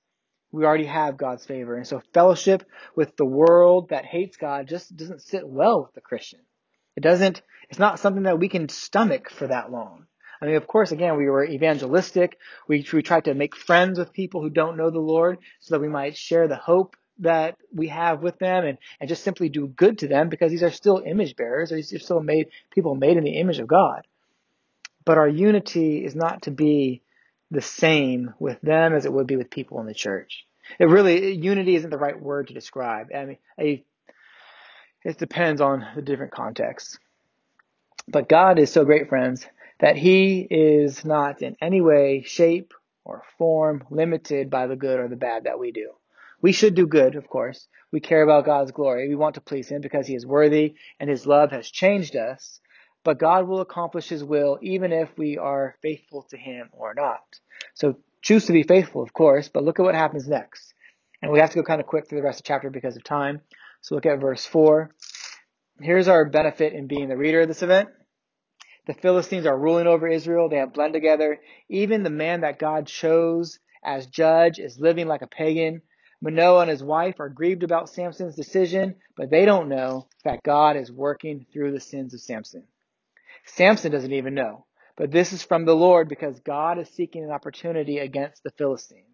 we 0.52 0.66
already 0.66 0.86
have 0.86 1.18
God's 1.18 1.46
favor. 1.46 1.76
And 1.76 1.86
so 1.86 2.02
fellowship 2.14 2.64
with 2.96 3.18
the 3.18 3.26
world 3.26 3.90
that 3.90 4.06
hates 4.06 4.38
God 4.38 4.68
just 4.68 4.96
doesn't 4.96 5.22
sit 5.22 5.48
well 5.48 5.84
with 5.84 5.94
the 5.94 6.02
Christian. 6.02 6.40
It 6.96 7.02
doesn't, 7.02 7.42
it's 7.70 7.80
not 7.80 8.00
something 8.00 8.24
that 8.24 8.40
we 8.40 8.48
can 8.48 8.70
stomach 8.70 9.30
for 9.30 9.48
that 9.48 9.72
long. 9.72 10.06
I 10.42 10.46
mean, 10.46 10.56
of 10.56 10.68
course, 10.68 10.92
again, 10.92 11.18
we 11.18 11.30
were 11.30 11.46
evangelistic. 11.46 12.38
We, 12.68 12.86
we 12.94 13.02
tried 13.02 13.26
to 13.26 13.34
make 13.34 13.56
friends 13.56 14.00
with 14.00 14.14
people 14.14 14.42
who 14.42 14.50
don't 14.50 14.78
know 14.78 14.90
the 14.90 15.00
Lord 15.00 15.40
so 15.60 15.76
that 15.76 15.82
we 15.82 15.90
might 15.90 16.16
share 16.16 16.48
the 16.48 16.56
hope 16.56 16.96
that 17.20 17.58
we 17.74 17.88
have 17.88 18.22
with 18.22 18.38
them 18.40 18.66
and, 18.66 18.78
and 19.00 19.10
just 19.10 19.24
simply 19.24 19.50
do 19.50 19.68
good 19.68 20.00
to 20.00 20.08
them 20.08 20.30
because 20.30 20.52
these 20.52 20.64
are 20.64 20.72
still 20.72 21.02
image 21.06 21.36
bearers. 21.36 21.70
These 21.70 21.94
are 21.94 22.00
still 22.00 22.22
made, 22.22 22.48
people 22.72 22.96
made 22.96 23.18
in 23.18 23.24
the 23.24 23.38
image 23.40 23.60
of 23.60 23.68
God. 23.68 24.06
But 25.06 25.18
our 25.18 25.28
unity 25.28 26.04
is 26.04 26.16
not 26.16 26.44
to 26.44 26.52
be 26.52 27.02
the 27.52 27.62
same 27.62 28.34
with 28.40 28.60
them 28.62 28.94
as 28.94 29.06
it 29.06 29.14
would 29.14 29.28
be 29.28 29.36
with 29.38 29.50
people 29.50 29.80
in 29.80 29.86
the 29.86 29.94
church. 29.94 30.46
It 30.80 30.86
really, 30.86 31.34
unity 31.34 31.76
isn't 31.76 31.90
the 31.90 31.98
right 31.98 32.20
word 32.20 32.48
to 32.48 32.54
describe. 32.54 33.08
I 33.16 33.26
mean, 33.26 33.38
a, 33.60 33.84
it 35.04 35.18
depends 35.18 35.62
on 35.62 35.86
the 35.96 36.02
different 36.02 36.32
contexts. 36.32 36.98
But 38.08 38.28
God 38.28 38.60
is 38.60 38.72
so 38.72 38.84
great, 38.84 39.10
friends, 39.10 39.46
that 39.80 39.96
he 39.96 40.48
is 40.50 41.06
not 41.06 41.42
in 41.42 41.56
any 41.62 41.82
way, 41.82 42.24
shape, 42.26 42.74
or 43.04 43.24
form 43.38 43.84
limited 43.92 44.50
by 44.50 44.68
the 44.68 44.76
good 44.76 45.00
or 45.00 45.08
the 45.08 45.16
bad 45.16 45.44
that 45.44 45.60
we 45.60 45.72
do. 45.72 45.92
We 46.42 46.52
should 46.52 46.76
do 46.76 46.88
good, 46.88 47.16
of 47.16 47.28
course. 47.28 47.68
We 47.92 48.00
care 48.00 48.24
about 48.24 48.46
God's 48.46 48.72
glory. 48.72 49.08
We 49.08 49.16
want 49.16 49.36
to 49.36 49.42
please 49.42 49.70
him 49.70 49.82
because 49.82 50.08
he 50.08 50.16
is 50.16 50.26
worthy 50.26 50.76
and 51.00 51.10
his 51.10 51.26
love 51.26 51.52
has 51.52 51.70
changed 51.70 52.16
us. 52.16 52.60
But 53.04 53.20
God 53.20 53.48
will 53.48 53.62
accomplish 53.62 54.10
his 54.10 54.24
will 54.24 54.58
even 54.62 54.92
if 54.92 55.10
we 55.18 55.38
are 55.38 55.76
faithful 55.82 56.24
to 56.32 56.38
him 56.38 56.70
or 56.72 56.94
not. 56.94 57.24
So 57.76 57.98
choose 58.22 58.46
to 58.46 58.54
be 58.54 58.64
faithful, 58.64 59.04
of 59.04 59.14
course, 59.14 59.48
but 59.48 59.64
look 59.64 59.80
at 59.80 59.84
what 59.84 59.96
happens 59.96 60.28
next. 60.28 60.74
And 61.22 61.32
we 61.32 61.40
have 61.40 61.52
to 61.52 61.58
go 61.58 61.64
kind 61.64 61.80
of 61.80 61.88
quick 61.88 62.10
through 62.10 62.20
the 62.20 62.26
rest 62.26 62.40
of 62.40 62.44
the 62.44 62.48
chapter 62.48 62.70
because 62.70 62.96
of 62.96 63.04
time. 63.04 63.42
So 63.82 63.96
look 63.96 64.06
at 64.06 64.20
verse 64.20 64.46
4. 64.46 64.90
Here's 65.80 66.08
our 66.08 66.26
benefit 66.26 66.74
in 66.74 66.88
being 66.88 67.10
the 67.10 67.18
reader 67.18 67.42
of 67.42 67.48
this 67.48 67.64
event. 67.64 67.90
The 68.88 68.94
Philistines 68.94 69.46
are 69.46 69.58
ruling 69.58 69.88
over 69.88 70.08
Israel. 70.08 70.50
They 70.50 70.58
have 70.58 70.74
blended 70.74 71.02
together. 71.02 71.40
Even 71.70 72.04
the 72.04 72.10
man 72.10 72.42
that 72.42 72.60
God 72.60 72.88
chose 72.88 73.60
as 73.84 74.08
judge 74.08 74.60
is 74.60 74.80
living 74.80 75.08
like 75.08 75.22
a 75.22 75.28
pagan. 75.28 75.82
Manoah 76.26 76.62
and 76.62 76.72
his 76.72 76.84
wife 76.84 77.20
are 77.20 77.30
grieved 77.30 77.62
about 77.62 77.88
Samson's 77.88 78.36
decision, 78.36 78.96
but 79.16 79.30
they 79.30 79.46
don't 79.46 79.70
know 79.70 80.08
that 80.24 80.42
God 80.42 80.76
is 80.76 80.92
working 80.92 81.46
through 81.54 81.72
the 81.72 81.80
sins 81.80 82.16
of 82.16 82.20
Samson. 82.20 82.64
Samson 83.46 83.92
doesn't 83.92 84.12
even 84.12 84.34
know. 84.34 84.66
But 84.98 85.12
this 85.12 85.34
is 85.34 85.44
from 85.44 85.66
the 85.66 85.76
Lord 85.76 86.10
because 86.10 86.40
God 86.40 86.80
is 86.80 86.90
seeking 86.90 87.24
an 87.24 87.30
opportunity 87.30 88.00
against 88.00 88.42
the 88.42 88.50
Philistines. 88.50 89.06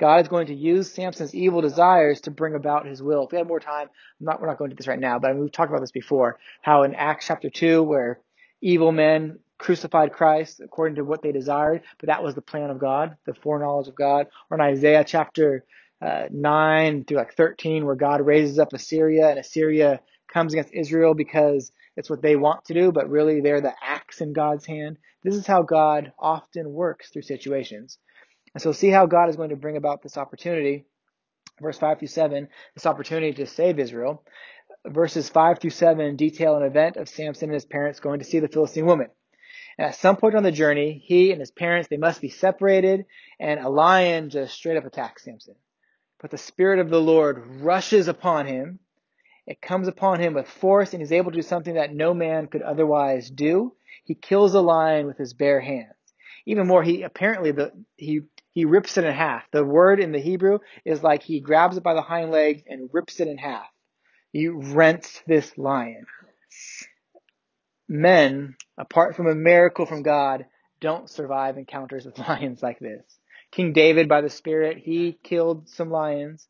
God 0.00 0.22
is 0.22 0.28
going 0.28 0.46
to 0.46 0.54
use 0.54 0.90
Samson's 0.90 1.34
evil 1.34 1.60
desires 1.60 2.22
to 2.22 2.30
bring 2.30 2.54
about 2.54 2.86
his 2.86 3.02
will. 3.02 3.26
If 3.26 3.32
we 3.32 3.38
had 3.38 3.46
more 3.46 3.60
time, 3.60 3.90
not, 4.18 4.40
we're 4.40 4.46
not 4.46 4.56
going 4.56 4.70
to 4.70 4.74
do 4.74 4.78
this 4.78 4.88
right 4.88 4.98
now, 4.98 5.18
but 5.18 5.36
we've 5.36 5.52
talked 5.52 5.70
about 5.70 5.82
this 5.82 5.92
before. 5.92 6.38
How 6.62 6.84
in 6.84 6.94
Acts 6.94 7.26
chapter 7.26 7.50
2, 7.50 7.82
where 7.82 8.20
evil 8.62 8.90
men 8.90 9.40
crucified 9.58 10.14
Christ 10.14 10.60
according 10.64 10.96
to 10.96 11.04
what 11.04 11.20
they 11.20 11.32
desired, 11.32 11.82
but 11.98 12.06
that 12.06 12.22
was 12.22 12.34
the 12.34 12.40
plan 12.40 12.70
of 12.70 12.78
God, 12.78 13.16
the 13.26 13.34
foreknowledge 13.34 13.88
of 13.88 13.96
God. 13.96 14.28
Or 14.50 14.56
in 14.56 14.62
Isaiah 14.62 15.04
chapter 15.04 15.64
uh, 16.02 16.24
9 16.30 17.04
through 17.04 17.16
like 17.16 17.34
13, 17.34 17.84
where 17.84 17.94
God 17.94 18.20
raises 18.20 18.58
up 18.58 18.72
Assyria 18.72 19.28
and 19.28 19.38
Assyria 19.38 20.00
comes 20.32 20.52
against 20.52 20.74
Israel 20.74 21.14
because 21.14 21.72
it's 21.96 22.10
what 22.10 22.22
they 22.22 22.36
want 22.36 22.64
to 22.66 22.74
do, 22.74 22.92
but 22.92 23.08
really 23.08 23.40
they're 23.40 23.60
the 23.60 23.74
axe 23.82 24.20
in 24.20 24.32
God's 24.32 24.66
hand. 24.66 24.98
This 25.22 25.34
is 25.34 25.46
how 25.46 25.62
God 25.62 26.12
often 26.18 26.72
works 26.72 27.10
through 27.10 27.22
situations. 27.22 27.98
And 28.54 28.62
so 28.62 28.72
see 28.72 28.90
how 28.90 29.06
God 29.06 29.28
is 29.28 29.36
going 29.36 29.50
to 29.50 29.56
bring 29.56 29.76
about 29.76 30.02
this 30.02 30.16
opportunity. 30.16 30.86
Verse 31.60 31.78
5 31.78 32.00
through 32.00 32.08
7, 32.08 32.48
this 32.74 32.86
opportunity 32.86 33.32
to 33.34 33.46
save 33.46 33.78
Israel. 33.78 34.24
Verses 34.86 35.28
5 35.28 35.60
through 35.60 35.70
7 35.70 36.16
detail 36.16 36.56
an 36.56 36.64
event 36.64 36.96
of 36.96 37.08
Samson 37.08 37.48
and 37.48 37.54
his 37.54 37.64
parents 37.64 38.00
going 38.00 38.18
to 38.18 38.24
see 38.24 38.40
the 38.40 38.48
Philistine 38.48 38.86
woman. 38.86 39.08
And 39.78 39.88
at 39.88 39.94
some 39.94 40.16
point 40.16 40.34
on 40.34 40.42
the 40.42 40.52
journey, 40.52 41.02
he 41.04 41.30
and 41.30 41.40
his 41.40 41.50
parents, 41.50 41.88
they 41.88 41.96
must 41.96 42.20
be 42.20 42.28
separated, 42.28 43.06
and 43.40 43.60
a 43.60 43.68
lion 43.68 44.30
just 44.30 44.54
straight 44.54 44.76
up 44.76 44.84
attacks 44.84 45.24
Samson. 45.24 45.54
But 46.20 46.30
the 46.30 46.38
Spirit 46.38 46.78
of 46.78 46.90
the 46.90 47.00
Lord 47.00 47.60
rushes 47.60 48.08
upon 48.08 48.46
him. 48.46 48.78
It 49.46 49.60
comes 49.60 49.88
upon 49.88 50.20
him 50.20 50.34
with 50.34 50.48
force, 50.48 50.92
and 50.92 51.02
he's 51.02 51.12
able 51.12 51.30
to 51.30 51.36
do 51.36 51.42
something 51.42 51.74
that 51.74 51.94
no 51.94 52.14
man 52.14 52.46
could 52.46 52.62
otherwise 52.62 53.30
do. 53.30 53.74
He 54.04 54.14
kills 54.14 54.54
a 54.54 54.60
lion 54.60 55.06
with 55.06 55.18
his 55.18 55.34
bare 55.34 55.60
hands. 55.60 55.94
Even 56.46 56.66
more, 56.66 56.82
he 56.82 57.02
apparently 57.02 57.52
the 57.52 57.72
he 57.96 58.22
he 58.50 58.64
rips 58.64 58.96
it 58.96 59.04
in 59.04 59.12
half. 59.12 59.42
The 59.50 59.64
word 59.64 60.00
in 60.00 60.12
the 60.12 60.20
Hebrew 60.20 60.58
is 60.84 61.02
like 61.02 61.22
he 61.22 61.40
grabs 61.40 61.76
it 61.76 61.82
by 61.82 61.94
the 61.94 62.02
hind 62.02 62.30
legs 62.30 62.62
and 62.66 62.88
rips 62.92 63.20
it 63.20 63.28
in 63.28 63.38
half. 63.38 63.66
He 64.32 64.48
rents 64.48 65.22
this 65.26 65.56
lion. 65.58 66.06
Men, 67.88 68.56
apart 68.78 69.16
from 69.16 69.26
a 69.26 69.34
miracle 69.34 69.86
from 69.86 70.02
God, 70.02 70.46
don't 70.80 71.08
survive 71.08 71.56
encounters 71.56 72.04
with 72.04 72.18
lions 72.28 72.62
like 72.62 72.78
this. 72.78 73.04
King 73.54 73.72
David, 73.72 74.08
by 74.08 74.20
the 74.20 74.30
Spirit, 74.30 74.78
he 74.78 75.18
killed 75.22 75.68
some 75.68 75.90
lions. 75.90 76.48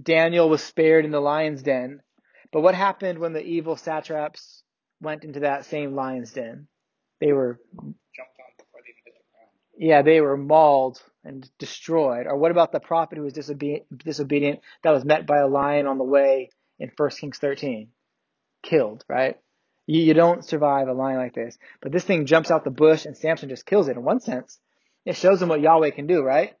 Daniel 0.00 0.48
was 0.48 0.62
spared 0.62 1.04
in 1.04 1.12
the 1.12 1.20
lion's 1.20 1.62
den. 1.62 2.00
But 2.52 2.62
what 2.62 2.74
happened 2.74 3.18
when 3.20 3.32
the 3.32 3.42
evil 3.44 3.76
satraps 3.76 4.62
went 5.00 5.24
into 5.24 5.40
that 5.40 5.64
same 5.66 5.94
lion's 5.94 6.32
den? 6.32 6.66
They 7.20 7.32
were 7.32 7.60
Jumped 8.16 8.38
on 8.40 8.46
before 8.58 8.80
they 8.84 8.90
even 8.90 9.02
hit 9.04 9.14
the 9.14 9.24
ground. 9.32 9.90
yeah, 9.90 10.02
they 10.02 10.20
were 10.20 10.36
mauled 10.36 11.00
and 11.24 11.48
destroyed. 11.58 12.26
Or 12.26 12.36
what 12.36 12.50
about 12.50 12.72
the 12.72 12.80
prophet 12.80 13.18
who 13.18 13.24
was 13.24 13.34
disobe- 13.34 13.84
disobedient 13.96 14.60
that 14.82 14.90
was 14.92 15.04
met 15.04 15.26
by 15.26 15.38
a 15.38 15.48
lion 15.48 15.86
on 15.86 15.98
the 15.98 16.04
way 16.04 16.50
in 16.80 16.90
1 16.96 17.10
Kings 17.10 17.38
13? 17.38 17.88
Killed, 18.62 19.04
right? 19.08 19.36
You, 19.86 20.02
you 20.02 20.14
don't 20.14 20.44
survive 20.44 20.88
a 20.88 20.92
lion 20.94 21.18
like 21.18 21.34
this. 21.34 21.56
But 21.80 21.92
this 21.92 22.04
thing 22.04 22.26
jumps 22.26 22.50
out 22.50 22.64
the 22.64 22.70
bush 22.70 23.04
and 23.04 23.16
Samson 23.16 23.48
just 23.50 23.66
kills 23.66 23.88
it. 23.88 23.96
In 23.96 24.02
one 24.04 24.20
sense, 24.20 24.58
it 25.04 25.16
shows 25.16 25.40
him 25.42 25.48
what 25.48 25.60
Yahweh 25.60 25.90
can 25.90 26.06
do, 26.06 26.22
right? 26.22 26.54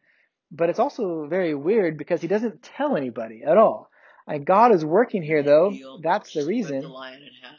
But 0.50 0.70
it's 0.70 0.78
also 0.78 1.26
very 1.26 1.54
weird 1.54 1.98
because 1.98 2.20
he 2.20 2.28
doesn't 2.28 2.62
tell 2.62 2.96
anybody 2.96 3.42
at 3.44 3.56
all. 3.56 3.90
And 4.26 4.44
God 4.46 4.72
is 4.72 4.84
working 4.84 5.22
here 5.22 5.42
though. 5.42 5.70
That's 6.02 6.32
the 6.32 6.46
reason. 6.46 6.80
The 6.82 6.88
lion 6.88 7.22
in 7.22 7.28
half. 7.42 7.56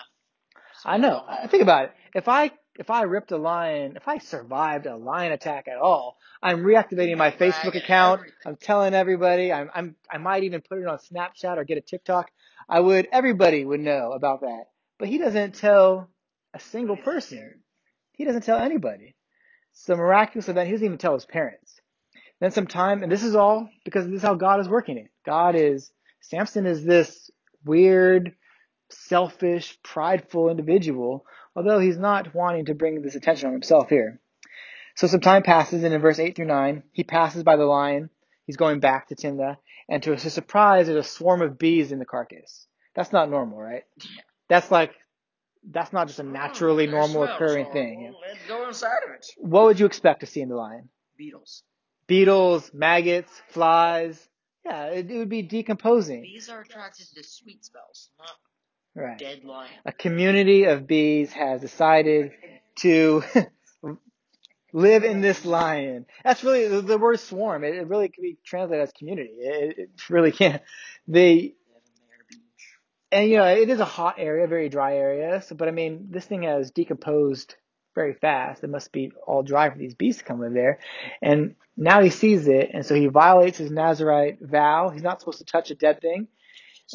So 0.82 0.89
I 0.89 0.98
know. 0.98 1.24
I- 1.28 1.48
Think 1.48 1.63
about 1.63 1.86
it. 1.86 1.91
If 2.13 2.28
I 2.28 2.52
if 2.78 2.89
I 2.89 3.04
ripped 3.04 3.32
a 3.32 3.38
lion, 3.38 3.95
if 3.95 4.08
I 4.08 4.17
survived 4.17 4.86
a 4.86 4.95
lion 4.98 5.32
attack 5.32 5.67
at 5.67 5.78
all, 5.78 6.17
I'm 6.43 6.63
reactivating 6.63 7.17
my 7.17 7.32
Facebook 7.32 7.76
account. 7.76 8.19
everything. 8.19 8.36
I'm 8.45 8.56
telling 8.58 8.93
everybody. 8.93 9.52
I'm 9.52 9.69
I'm 9.74 9.95
I 10.12 10.17
might 10.17 10.43
even 10.43 10.62
put 10.62 10.80
it 10.80 10.88
on 10.88 10.98
Snapchat 10.98 11.58
or 11.58 11.63
get 11.63 11.78
a 11.78 11.82
TikTok. 11.82 12.32
I 12.67 12.80
would. 12.80 13.08
Everybody 13.12 13.63
would 13.65 13.80
know 13.80 14.12
about 14.12 14.41
that. 14.41 14.65
But 14.98 15.08
he 15.10 15.17
doesn't 15.17 15.56
tell 15.56 16.10
a 16.54 16.60
single 16.60 16.98
person. 16.98 17.62
He 18.13 18.24
doesn't 18.26 18.43
tell 18.43 18.60
anybody. 18.60 19.14
It's 19.76 19.90
a 19.90 19.96
miraculous 19.96 20.50
event. 20.50 20.68
He 20.68 20.72
doesn't 20.72 20.86
even 20.86 20.98
tell 20.98 21.14
his 21.14 21.26
parents. 21.26 21.80
Then 22.40 22.52
some 22.52 22.68
time, 22.68 23.04
and 23.04 23.12
this 23.12 23.24
is 23.24 23.36
all 23.36 23.70
because 23.84 24.06
this 24.06 24.16
is 24.16 24.22
how 24.22 24.36
God 24.36 24.60
is 24.60 24.70
working 24.70 24.98
it. 24.98 25.10
God 25.26 25.56
is 25.56 25.92
Samson 26.22 26.66
is 26.66 26.84
this 26.84 27.30
weird 27.64 28.36
selfish, 28.90 29.78
prideful 29.84 30.50
individual, 30.50 31.26
although 31.56 31.80
he's 31.80 31.98
not 31.98 32.34
wanting 32.34 32.66
to 32.66 32.74
bring 32.74 33.02
this 33.02 33.16
attention 33.16 33.48
on 33.48 33.54
himself 33.54 33.90
here. 33.90 34.20
So 34.96 35.08
some 35.08 35.20
time 35.20 35.44
passes, 35.44 35.84
and 35.84 35.94
in 35.94 36.02
verse 36.02 36.20
8 36.20 36.36
through 36.36 36.46
9, 36.46 36.84
he 36.92 37.04
passes 37.04 37.44
by 37.44 37.58
the 37.58 37.66
lion. 37.66 38.10
He's 38.46 38.58
going 38.58 38.80
back 38.80 39.10
to 39.10 39.16
Timnah, 39.16 39.58
and 39.90 40.02
to 40.04 40.16
his 40.16 40.34
surprise, 40.34 40.88
there's 40.88 41.06
a 41.06 41.10
swarm 41.10 41.42
of 41.42 41.58
bees 41.58 41.92
in 41.92 42.00
the 42.00 42.06
carcass. 42.06 42.68
That's 42.96 43.12
not 43.12 43.30
normal, 43.30 43.60
right? 43.60 43.84
That's 44.48 44.72
like, 44.72 44.94
that's 45.70 45.92
not 45.92 46.08
just 46.08 46.20
a 46.20 46.24
naturally 46.24 46.88
Oh, 46.88 46.92
normal 46.92 47.24
occurring 47.24 47.72
thing. 47.74 48.14
Horrible. 48.65 48.67
Let's 48.67 48.82
inside 48.84 49.04
of 49.08 49.15
it. 49.15 49.25
What 49.38 49.63
would 49.65 49.80
you 49.80 49.86
expect 49.86 50.19
to 50.21 50.25
see 50.25 50.41
in 50.41 50.49
the 50.49 50.56
lion? 50.56 50.89
Beetles. 51.17 51.63
Beetles, 52.08 52.71
maggots, 52.73 53.32
flies. 53.49 54.28
Yeah, 54.65 54.86
it, 54.88 55.10
it 55.12 55.17
would 55.17 55.30
be 55.30 55.41
decomposing. 55.43 56.21
Bees 56.23 56.49
are 56.49 56.62
attracted 56.62 57.08
to 57.15 57.23
sweet 57.23 57.63
smells, 57.65 58.10
not 58.17 58.30
Right. 58.97 59.17
dead 59.17 59.43
lion. 59.43 59.71
a 59.86 59.91
community 59.91 60.63
of 60.65 60.88
bees 60.88 61.34
has 61.34 61.60
decided 61.62 62.32
to 62.80 63.23
live 64.73 65.04
in 65.04 65.21
this 65.21 65.45
lion. 65.45 66.06
That's 66.23 66.43
really 66.43 66.67
the, 66.67 66.82
the 66.82 66.97
word 66.97 67.19
swarm. 67.19 67.63
It, 67.63 67.75
it 67.75 67.88
really 67.88 68.08
could 68.10 68.21
be 68.21 68.38
translated 68.45 68.84
as 68.84 68.93
community. 68.93 69.32
It, 69.38 69.78
it 69.78 69.89
really 70.10 70.32
can't. 70.32 70.62
They 71.08 71.36
They 71.36 71.41
have 71.73 71.82
a 71.84 72.08
mayor 72.08 72.25
bee. 72.30 72.38
and 73.12 73.30
you 73.30 73.38
know 73.38 73.45
it 73.47 73.69
is 73.69 73.80
a 73.82 73.86
hot 73.86 74.15
area, 74.17 74.47
very 74.47 74.69
dry 74.69 74.95
area. 74.95 75.41
So, 75.41 75.56
but 75.56 75.67
I 75.67 75.71
mean, 75.71 76.08
this 76.12 76.25
thing 76.25 76.43
has 76.43 76.71
decomposed 76.71 77.56
very 77.96 78.14
fast. 78.14 78.64
It 78.64 78.70
must 78.70 78.92
be 78.92 79.12
all 79.26 79.42
dry 79.42 79.70
for 79.70 79.78
these 79.78 79.96
bees 79.96 80.18
to 80.18 80.24
come 80.24 80.42
live 80.42 80.54
there. 80.54 80.80
And 81.22 81.56
now 81.78 82.02
he 82.02 82.10
sees 82.10 82.48
it, 82.48 82.70
and 82.74 82.86
so 82.86 82.94
he 82.94 83.08
violates 83.08 83.58
his 83.58 83.72
Nazarite 83.72 84.38
vow. 84.42 84.90
He's 84.90 85.02
not 85.04 85.20
supposed 85.20 85.40
to 85.40 85.46
touch 85.46 85.72
a 85.72 85.76
dead 85.76 86.02
thing, 86.02 86.28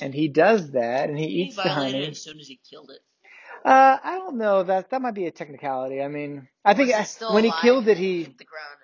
and 0.01 0.15
he 0.15 0.29
does 0.29 0.71
that, 0.73 1.09
and 1.09 1.19
he 1.19 1.27
He 1.27 1.33
eats 1.45 1.57
the 1.57 1.63
honey. 1.63 2.05
it 2.05 2.11
as 2.11 2.23
soon 2.23 2.39
as 2.39 2.47
he 2.47 2.61
killed 2.71 2.91
it. 2.91 3.01
Uh, 3.65 3.99
I 4.03 4.17
don't 4.17 4.37
know. 4.39 4.63
That 4.63 4.89
that 4.91 5.03
might 5.03 5.15
be 5.15 5.27
a 5.27 5.31
technicality. 5.31 6.01
I 6.01 6.09
mean, 6.09 6.49
I 6.65 6.73
think 6.75 6.93
when 7.31 7.45
he 7.45 7.53
killed 7.61 7.89
it, 7.89 7.99
he. 7.99 8.23
the 8.25 8.45
ground 8.45 8.79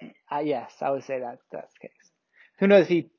and 0.00 0.10
dead. 0.10 0.14
Uh, 0.30 0.40
yes, 0.40 0.72
I 0.80 0.90
would 0.90 1.04
say 1.04 1.18
that 1.20 1.38
that's 1.52 1.72
the 1.74 1.88
case. 1.88 1.96
Who 2.58 2.66
knows 2.68 2.82
if 2.84 2.88
he 2.88 3.10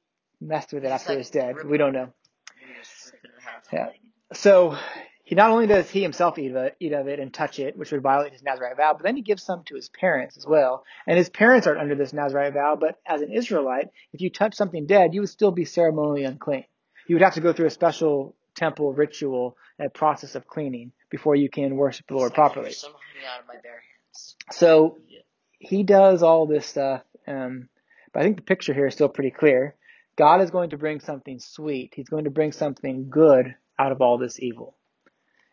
messed 0.42 0.74
with 0.74 0.84
it 0.84 0.88
He's 0.88 0.94
after 1.02 1.12
like 1.14 1.20
it's 1.20 1.30
dead? 1.30 1.56
ripping- 1.58 1.70
We 1.72 1.78
don't 1.78 1.94
know. 1.94 2.12
Maybe 2.60 2.74
just 2.82 3.14
rip 3.14 3.24
it 3.24 3.30
in 3.36 3.42
half. 3.44 3.68
Yeah. 3.72 3.90
So 4.34 4.78
he 5.26 5.36
not 5.36 5.50
only 5.50 5.68
does 5.68 5.90
he 5.90 6.02
himself 6.02 6.38
eat 6.38 6.52
of 6.52 6.58
it, 6.58 6.76
eat 6.80 6.94
of 6.94 7.08
it 7.08 7.20
and 7.20 7.34
touch 7.34 7.60
it, 7.60 7.76
which 7.76 7.92
would 7.92 8.02
violate 8.02 8.32
his 8.32 8.44
Nazarite 8.44 8.78
vow, 8.78 8.94
but 8.94 9.04
then 9.04 9.16
he 9.16 9.22
gives 9.22 9.44
some 9.44 9.64
to 9.66 9.76
his 9.76 9.90
parents 9.90 10.38
as 10.38 10.46
well. 10.48 10.86
And 11.06 11.18
his 11.18 11.30
parents 11.30 11.68
aren't 11.68 11.82
under 11.82 11.96
this 11.96 12.14
Nazarite 12.14 12.54
vow, 12.54 12.78
but 12.80 13.00
as 13.06 13.22
an 13.22 13.32
Israelite, 13.32 13.90
if 14.14 14.22
you 14.22 14.30
touch 14.30 14.56
something 14.56 14.86
dead, 14.86 15.14
you 15.14 15.22
would 15.22 15.30
still 15.30 15.52
be 15.52 15.66
ceremonially 15.66 16.24
unclean. 16.24 16.66
You 17.08 17.16
would 17.16 17.24
have 17.24 17.34
to 17.36 17.42
go 17.42 17.54
through 17.54 17.68
a 17.68 17.72
special 17.72 18.36
temple 18.56 18.94
ritual, 18.94 19.58
and 19.78 19.94
process 19.94 20.36
of 20.36 20.48
cleaning 20.48 20.92
before 21.10 21.36
you 21.36 21.50
can 21.50 21.76
worship 21.76 22.08
the 22.08 22.14
Lord 22.14 22.30
like, 22.30 22.36
properly. 22.36 22.66
"Here's 22.68 22.78
some 22.78 22.94
honey 22.94 23.26
out 23.26 23.42
of 23.42 23.48
my 23.48 23.56
bare 23.62 23.74
hands. 23.74 24.36
So 24.52 24.98
Yeah. 25.08 25.20
he 25.60 25.84
does 25.84 26.24
all 26.24 26.46
this 26.46 26.66
stuff, 26.66 27.04
um, 27.28 27.68
but 28.14 28.22
I 28.22 28.24
think 28.24 28.38
the 28.38 28.44
picture 28.44 28.74
here 28.74 28.88
is 28.88 28.94
still 28.94 29.10
pretty 29.10 29.32
clear. 29.32 29.76
God 30.16 30.42
is 30.42 30.52
going 30.52 30.70
to 30.70 30.78
bring 30.78 31.02
something 31.02 31.40
sweet. 31.40 31.94
He's 31.96 32.08
going 32.08 32.24
to 32.24 32.30
bring 32.30 32.54
something 32.54 33.10
good 33.10 33.56
out 33.78 33.92
of 33.92 34.02
all 34.02 34.18
this 34.18 34.40
evil. 34.40 34.78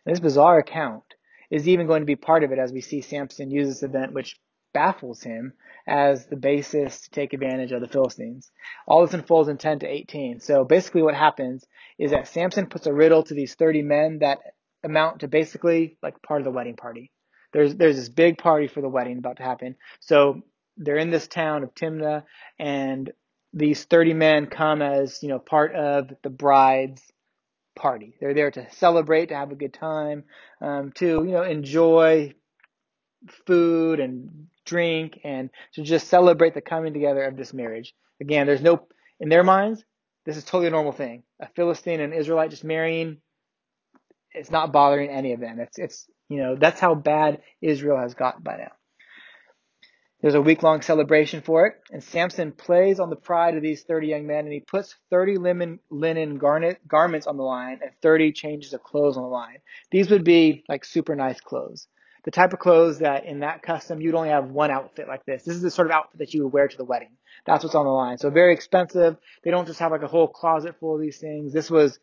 And 0.04 0.14
this 0.14 0.20
bizarre 0.20 0.58
account 0.58 1.04
is 1.50 1.68
even 1.68 1.86
going 1.86 2.00
to 2.00 2.06
be 2.06 2.16
part 2.16 2.44
of 2.44 2.52
it 2.52 2.58
as 2.58 2.72
we 2.72 2.80
see 2.80 3.00
Samson 3.00 3.50
use 3.50 3.68
this 3.68 3.82
event, 3.82 4.12
which 4.12 4.36
baffles 4.72 5.22
him 5.22 5.52
as 5.86 6.26
the 6.26 6.36
basis 6.36 7.02
to 7.02 7.10
take 7.10 7.32
advantage 7.32 7.72
of 7.72 7.80
the 7.80 7.88
Philistines. 7.88 8.50
All 8.86 9.04
this 9.04 9.14
unfolds 9.14 9.48
in 9.48 9.58
10 9.58 9.80
to 9.80 9.86
18. 9.86 10.40
So 10.40 10.64
basically 10.64 11.02
what 11.02 11.14
happens 11.14 11.64
is 11.98 12.12
that 12.12 12.28
Samson 12.28 12.66
puts 12.66 12.86
a 12.86 12.92
riddle 12.92 13.22
to 13.24 13.34
these 13.34 13.54
30 13.54 13.82
men 13.82 14.18
that 14.20 14.38
amount 14.82 15.20
to 15.20 15.28
basically 15.28 15.98
like 16.02 16.22
part 16.22 16.40
of 16.40 16.44
the 16.44 16.50
wedding 16.50 16.76
party. 16.76 17.10
There's, 17.52 17.74
there's 17.74 17.96
this 17.96 18.08
big 18.08 18.38
party 18.38 18.66
for 18.66 18.80
the 18.80 18.88
wedding 18.88 19.18
about 19.18 19.36
to 19.36 19.42
happen. 19.42 19.76
So 20.00 20.42
they're 20.78 20.96
in 20.96 21.10
this 21.10 21.28
town 21.28 21.62
of 21.62 21.74
Timnah 21.74 22.24
and 22.58 23.12
these 23.52 23.84
30 23.84 24.14
men 24.14 24.46
come 24.46 24.80
as, 24.80 25.22
you 25.22 25.28
know, 25.28 25.38
part 25.38 25.74
of 25.74 26.10
the 26.22 26.30
bride's 26.30 27.11
party. 27.74 28.14
They're 28.20 28.34
there 28.34 28.50
to 28.50 28.66
celebrate, 28.72 29.26
to 29.26 29.36
have 29.36 29.52
a 29.52 29.56
good 29.56 29.74
time, 29.74 30.24
um, 30.60 30.92
to, 30.96 31.06
you 31.06 31.32
know, 31.32 31.42
enjoy 31.42 32.34
food 33.46 34.00
and 34.00 34.48
drink 34.64 35.20
and 35.24 35.50
to 35.74 35.82
just 35.82 36.08
celebrate 36.08 36.54
the 36.54 36.60
coming 36.60 36.92
together 36.92 37.22
of 37.24 37.36
this 37.36 37.52
marriage. 37.52 37.94
Again, 38.20 38.46
there's 38.46 38.62
no, 38.62 38.86
in 39.20 39.28
their 39.28 39.42
minds, 39.42 39.84
this 40.24 40.36
is 40.36 40.44
totally 40.44 40.68
a 40.68 40.70
normal 40.70 40.92
thing. 40.92 41.22
A 41.40 41.48
Philistine 41.56 42.00
and 42.00 42.14
Israelite 42.14 42.50
just 42.50 42.64
marrying, 42.64 43.18
it's 44.32 44.50
not 44.50 44.72
bothering 44.72 45.10
any 45.10 45.32
of 45.32 45.40
them. 45.40 45.60
It's, 45.60 45.78
it's, 45.78 46.06
you 46.28 46.38
know, 46.38 46.56
that's 46.56 46.80
how 46.80 46.94
bad 46.94 47.42
Israel 47.60 47.98
has 47.98 48.14
gotten 48.14 48.42
by 48.42 48.56
now. 48.56 48.72
There's 50.22 50.34
a 50.34 50.40
week 50.40 50.62
long 50.62 50.82
celebration 50.82 51.42
for 51.42 51.66
it, 51.66 51.74
and 51.90 52.02
Samson 52.02 52.52
plays 52.52 53.00
on 53.00 53.10
the 53.10 53.16
pride 53.16 53.56
of 53.56 53.62
these 53.62 53.82
30 53.82 54.06
young 54.06 54.24
men, 54.24 54.44
and 54.44 54.52
he 54.52 54.60
puts 54.60 54.94
30 55.10 55.36
linen, 55.38 55.80
linen 55.90 56.38
garnet, 56.38 56.86
garments 56.86 57.26
on 57.26 57.36
the 57.36 57.42
line 57.42 57.80
and 57.82 57.90
30 58.02 58.30
changes 58.30 58.72
of 58.72 58.84
clothes 58.84 59.16
on 59.16 59.24
the 59.24 59.28
line. 59.28 59.58
These 59.90 60.10
would 60.10 60.22
be 60.22 60.62
like 60.68 60.84
super 60.84 61.16
nice 61.16 61.40
clothes. 61.40 61.88
The 62.24 62.30
type 62.30 62.52
of 62.52 62.60
clothes 62.60 63.00
that 63.00 63.24
in 63.24 63.40
that 63.40 63.62
custom 63.62 64.00
you'd 64.00 64.14
only 64.14 64.28
have 64.28 64.48
one 64.48 64.70
outfit 64.70 65.08
like 65.08 65.24
this. 65.26 65.42
This 65.42 65.56
is 65.56 65.62
the 65.62 65.72
sort 65.72 65.88
of 65.88 65.92
outfit 65.92 66.20
that 66.20 66.32
you 66.32 66.44
would 66.44 66.52
wear 66.52 66.68
to 66.68 66.76
the 66.76 66.84
wedding. 66.84 67.16
That's 67.44 67.64
what's 67.64 67.74
on 67.74 67.84
the 67.84 67.90
line. 67.90 68.16
So 68.18 68.30
very 68.30 68.54
expensive. 68.54 69.16
They 69.42 69.50
don't 69.50 69.66
just 69.66 69.80
have 69.80 69.90
like 69.90 70.02
a 70.02 70.08
whole 70.08 70.28
closet 70.28 70.76
full 70.78 70.94
of 70.94 71.00
these 71.00 71.18
things. 71.18 71.52
This 71.52 71.68
was 71.68 71.98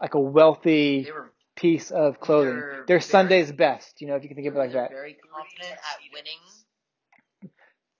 like 0.00 0.14
a 0.14 0.20
wealthy 0.20 1.08
piece 1.54 1.92
of 1.92 2.18
clothing. 2.18 2.60
They're 2.88 3.00
Sunday's 3.00 3.52
best, 3.52 4.00
you 4.00 4.08
know, 4.08 4.16
if 4.16 4.24
you 4.24 4.28
can 4.28 4.34
think 4.34 4.48
of 4.48 4.56
it 4.56 4.58
like 4.58 4.72
that. 4.72 4.90
very 4.90 5.16
confident 5.32 5.78
at 5.78 5.98
winning. 6.12 6.38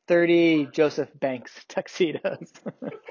30 0.09 0.69
Joseph 0.73 1.09
Banks 1.19 1.53
tuxedos. 1.69 2.53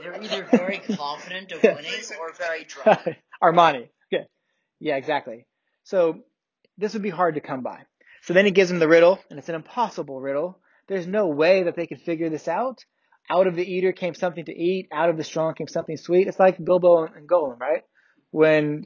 They're 0.01 0.21
either 0.21 0.45
very 0.51 0.79
confident 0.79 1.51
of 1.51 1.63
winning 1.63 1.91
or 2.19 2.33
very 2.33 2.65
drunk. 2.65 3.17
Armani. 3.43 3.89
Yeah. 4.11 4.23
Yeah, 4.79 4.95
exactly. 4.97 5.45
So 5.83 6.19
this 6.77 6.93
would 6.93 7.01
be 7.03 7.09
hard 7.09 7.35
to 7.35 7.41
come 7.41 7.61
by. 7.61 7.83
So 8.23 8.33
then 8.33 8.45
he 8.45 8.51
gives 8.51 8.69
him 8.69 8.79
the 8.79 8.87
riddle, 8.87 9.19
and 9.29 9.39
it's 9.39 9.49
an 9.49 9.55
impossible 9.55 10.19
riddle. 10.19 10.59
There's 10.87 11.07
no 11.07 11.27
way 11.27 11.63
that 11.63 11.75
they 11.75 11.87
could 11.87 12.01
figure 12.01 12.29
this 12.29 12.47
out. 12.47 12.83
Out 13.29 13.47
of 13.47 13.55
the 13.55 13.63
eater 13.63 13.91
came 13.93 14.13
something 14.13 14.45
to 14.45 14.51
eat. 14.51 14.89
Out 14.91 15.09
of 15.09 15.17
the 15.17 15.23
strong 15.23 15.53
came 15.53 15.67
something 15.67 15.97
sweet. 15.97 16.27
It's 16.27 16.39
like 16.39 16.63
Bilbo 16.63 17.05
and 17.05 17.27
Gollum, 17.29 17.59
right? 17.59 17.83
When 18.31 18.85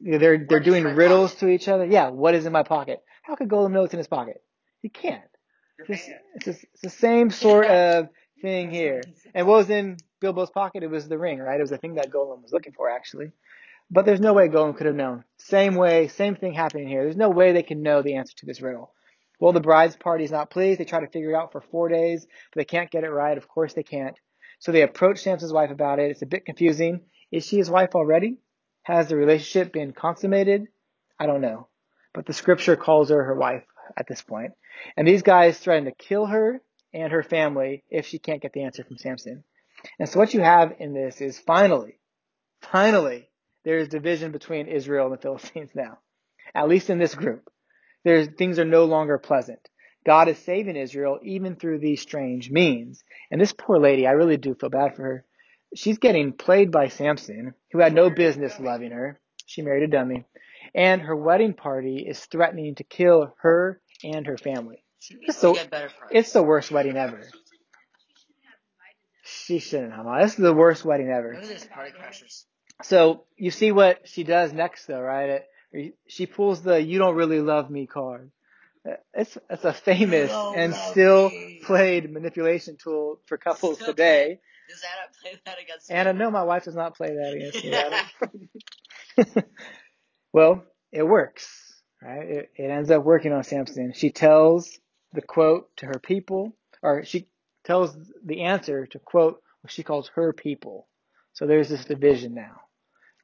they're 0.00 0.18
they're 0.46 0.58
What 0.58 0.64
doing 0.64 0.84
riddles 0.84 1.30
pocket? 1.32 1.40
to 1.46 1.48
each 1.48 1.68
other. 1.68 1.86
Yeah, 1.86 2.10
what 2.10 2.34
is 2.34 2.46
in 2.46 2.52
my 2.52 2.62
pocket? 2.62 3.02
How 3.22 3.34
could 3.36 3.48
Gollum 3.48 3.72
know 3.72 3.80
what's 3.82 3.94
in 3.94 3.98
his 3.98 4.08
pocket? 4.08 4.42
He 4.82 4.88
can't. 4.88 5.22
It's, 5.78 6.06
hand. 6.06 6.18
it's, 6.34 6.44
the- 6.44 6.66
it's 6.72 6.82
the 6.82 6.90
same 6.90 7.30
sort 7.30 7.66
of 7.70 8.08
thing 8.42 8.70
here. 8.70 9.02
And 9.34 9.46
what 9.46 9.58
was 9.58 9.70
in 9.70 9.96
Bilbo's 10.20 10.50
pocket? 10.50 10.82
It 10.82 10.90
was 10.90 11.08
the 11.08 11.18
ring, 11.18 11.38
right? 11.38 11.58
It 11.58 11.62
was 11.62 11.70
the 11.70 11.78
thing 11.78 11.94
that 11.94 12.10
Gollum 12.10 12.42
was 12.42 12.52
looking 12.52 12.72
for, 12.72 12.90
actually. 12.90 13.32
But 13.90 14.04
there's 14.04 14.20
no 14.20 14.32
way 14.32 14.48
Gollum 14.48 14.76
could 14.76 14.86
have 14.86 14.96
known. 14.96 15.24
Same 15.38 15.74
way, 15.76 16.08
same 16.08 16.34
thing 16.34 16.54
happening 16.54 16.88
here. 16.88 17.04
There's 17.04 17.16
no 17.16 17.30
way 17.30 17.52
they 17.52 17.62
can 17.62 17.82
know 17.82 18.02
the 18.02 18.16
answer 18.16 18.34
to 18.38 18.46
this 18.46 18.60
riddle. 18.60 18.92
Well, 19.38 19.52
the 19.52 19.60
bride's 19.60 19.96
party 19.96 20.24
is 20.24 20.30
not 20.32 20.50
pleased. 20.50 20.80
They 20.80 20.84
try 20.84 21.00
to 21.00 21.06
figure 21.08 21.30
it 21.30 21.34
out 21.36 21.52
for 21.52 21.60
four 21.60 21.88
days, 21.88 22.26
but 22.52 22.60
they 22.60 22.64
can't 22.64 22.90
get 22.90 23.04
it 23.04 23.10
right. 23.10 23.36
Of 23.36 23.46
course 23.48 23.74
they 23.74 23.82
can't. 23.82 24.18
So 24.58 24.72
they 24.72 24.82
approach 24.82 25.20
Samson's 25.22 25.52
wife 25.52 25.70
about 25.70 25.98
it. 25.98 26.10
It's 26.10 26.22
a 26.22 26.26
bit 26.26 26.46
confusing. 26.46 27.02
Is 27.30 27.44
she 27.46 27.58
his 27.58 27.70
wife 27.70 27.94
already? 27.94 28.38
Has 28.82 29.08
the 29.08 29.16
relationship 29.16 29.72
been 29.72 29.92
consummated? 29.92 30.66
I 31.18 31.26
don't 31.26 31.42
know. 31.42 31.68
But 32.14 32.24
the 32.26 32.32
scripture 32.32 32.76
calls 32.76 33.10
her 33.10 33.22
her 33.24 33.34
wife 33.34 33.64
at 33.96 34.06
this 34.06 34.22
point. 34.22 34.52
And 34.96 35.06
these 35.06 35.22
guys 35.22 35.58
threaten 35.58 35.84
to 35.84 35.92
kill 35.92 36.26
her 36.26 36.60
and 36.92 37.12
her 37.12 37.22
family 37.22 37.84
if 37.90 38.06
she 38.06 38.18
can't 38.18 38.42
get 38.42 38.52
the 38.52 38.62
answer 38.62 38.84
from 38.84 38.98
Samson. 38.98 39.44
And 39.98 40.08
so 40.08 40.18
what 40.18 40.34
you 40.34 40.40
have 40.40 40.74
in 40.78 40.94
this 40.94 41.20
is 41.20 41.38
finally, 41.38 41.98
finally, 42.62 43.28
there 43.64 43.78
is 43.78 43.88
division 43.88 44.32
between 44.32 44.68
Israel 44.68 45.06
and 45.06 45.14
the 45.14 45.18
Philistines 45.22 45.70
now. 45.74 45.98
At 46.54 46.68
least 46.68 46.90
in 46.90 46.98
this 46.98 47.14
group. 47.14 47.50
There's, 48.04 48.28
things 48.28 48.58
are 48.58 48.64
no 48.64 48.84
longer 48.84 49.18
pleasant. 49.18 49.68
God 50.06 50.28
is 50.28 50.38
saving 50.38 50.76
Israel 50.76 51.18
even 51.22 51.56
through 51.56 51.80
these 51.80 52.00
strange 52.00 52.50
means. 52.50 53.02
And 53.30 53.40
this 53.40 53.52
poor 53.52 53.78
lady, 53.78 54.06
I 54.06 54.12
really 54.12 54.36
do 54.36 54.54
feel 54.54 54.70
bad 54.70 54.94
for 54.94 55.02
her. 55.02 55.24
She's 55.74 55.98
getting 55.98 56.32
played 56.32 56.70
by 56.70 56.88
Samson, 56.88 57.54
who 57.72 57.80
had 57.80 57.92
no 57.92 58.08
business 58.08 58.58
loving 58.60 58.92
her. 58.92 59.20
She 59.46 59.62
married 59.62 59.82
a 59.82 59.88
dummy. 59.88 60.24
And 60.74 61.02
her 61.02 61.16
wedding 61.16 61.54
party 61.54 62.04
is 62.08 62.24
threatening 62.26 62.74
to 62.76 62.84
kill 62.84 63.34
her 63.40 63.80
and 64.04 64.26
her 64.26 64.36
family. 64.36 64.82
So- 65.30 65.54
get. 65.54 65.72
It's 66.10 66.32
the 66.32 66.42
worst 66.42 66.70
wedding 66.70 66.96
ever. 66.96 67.22
She 69.24 69.58
shouldn't 69.58 69.92
have. 69.92 70.06
This 70.22 70.32
is 70.32 70.36
the 70.36 70.54
worst 70.54 70.84
wedding 70.84 71.10
ever. 71.10 71.34
Look 71.34 71.42
at 71.42 71.48
this 71.48 71.66
party 71.66 71.92
crashers. 71.92 72.44
So 72.82 73.24
you 73.36 73.50
see 73.50 73.72
what 73.72 74.08
she 74.08 74.22
does 74.22 74.52
next, 74.52 74.86
though, 74.86 75.00
right? 75.00 75.42
She 76.06 76.26
pulls 76.26 76.62
the 76.62 76.80
"You 76.80 76.98
don't 76.98 77.16
really 77.16 77.40
love 77.40 77.68
me" 77.70 77.86
card. 77.86 78.30
It's 79.14 79.36
it's 79.50 79.64
a 79.64 79.72
famous 79.72 80.32
and 80.32 80.74
still 80.74 81.30
me. 81.30 81.60
played 81.64 82.12
manipulation 82.12 82.76
tool 82.76 83.20
for 83.26 83.36
couples 83.36 83.76
Still 83.76 83.88
today. 83.88 84.38
Does 84.68 84.82
Anna 84.82 85.08
play 85.22 85.40
that 85.44 85.62
against 85.62 85.90
Anna, 85.92 86.12
me? 86.12 86.18
no, 86.18 86.30
my 86.32 86.42
wife 86.42 86.64
does 86.64 86.74
not 86.74 86.96
play 86.96 87.06
that 87.06 87.34
against 87.36 87.64
me. 89.24 89.42
Well, 90.36 90.64
it 90.92 91.02
works, 91.02 91.48
right? 92.02 92.28
It, 92.28 92.50
it 92.56 92.70
ends 92.70 92.90
up 92.90 93.02
working 93.02 93.32
on 93.32 93.42
Samson. 93.42 93.94
She 93.94 94.10
tells 94.10 94.78
the 95.14 95.22
quote 95.22 95.74
to 95.78 95.86
her 95.86 95.98
people, 95.98 96.54
or 96.82 97.06
she 97.06 97.28
tells 97.64 97.96
the 98.22 98.42
answer 98.42 98.84
to 98.88 98.98
quote 98.98 99.40
what 99.62 99.72
she 99.72 99.82
calls 99.82 100.10
her 100.14 100.34
people. 100.34 100.88
So 101.32 101.46
there's 101.46 101.70
this 101.70 101.86
division 101.86 102.34
now. 102.34 102.60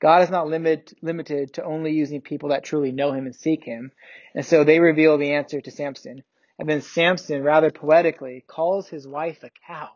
God 0.01 0.23
is 0.23 0.31
not 0.31 0.47
limit, 0.47 0.95
limited 1.03 1.53
to 1.53 1.65
only 1.65 1.93
using 1.93 2.23
people 2.23 2.49
that 2.49 2.65
truly 2.65 2.93
know 2.93 3.13
him 3.13 3.27
and 3.27 3.37
seek 3.37 3.63
him. 3.63 3.93
And 4.35 4.47
so 4.47 4.65
they 4.65 4.81
reveal 4.81 5.19
the 5.19 5.35
answer 5.35 5.61
to 5.61 5.71
Samson. 5.71 6.23
And 6.59 6.67
then 6.67 6.81
Samson, 6.81 7.43
rather 7.43 7.71
poetically, 7.71 8.43
calls 8.47 8.89
his 8.89 9.07
wife 9.07 9.43
a 9.43 9.51
cow 9.67 9.91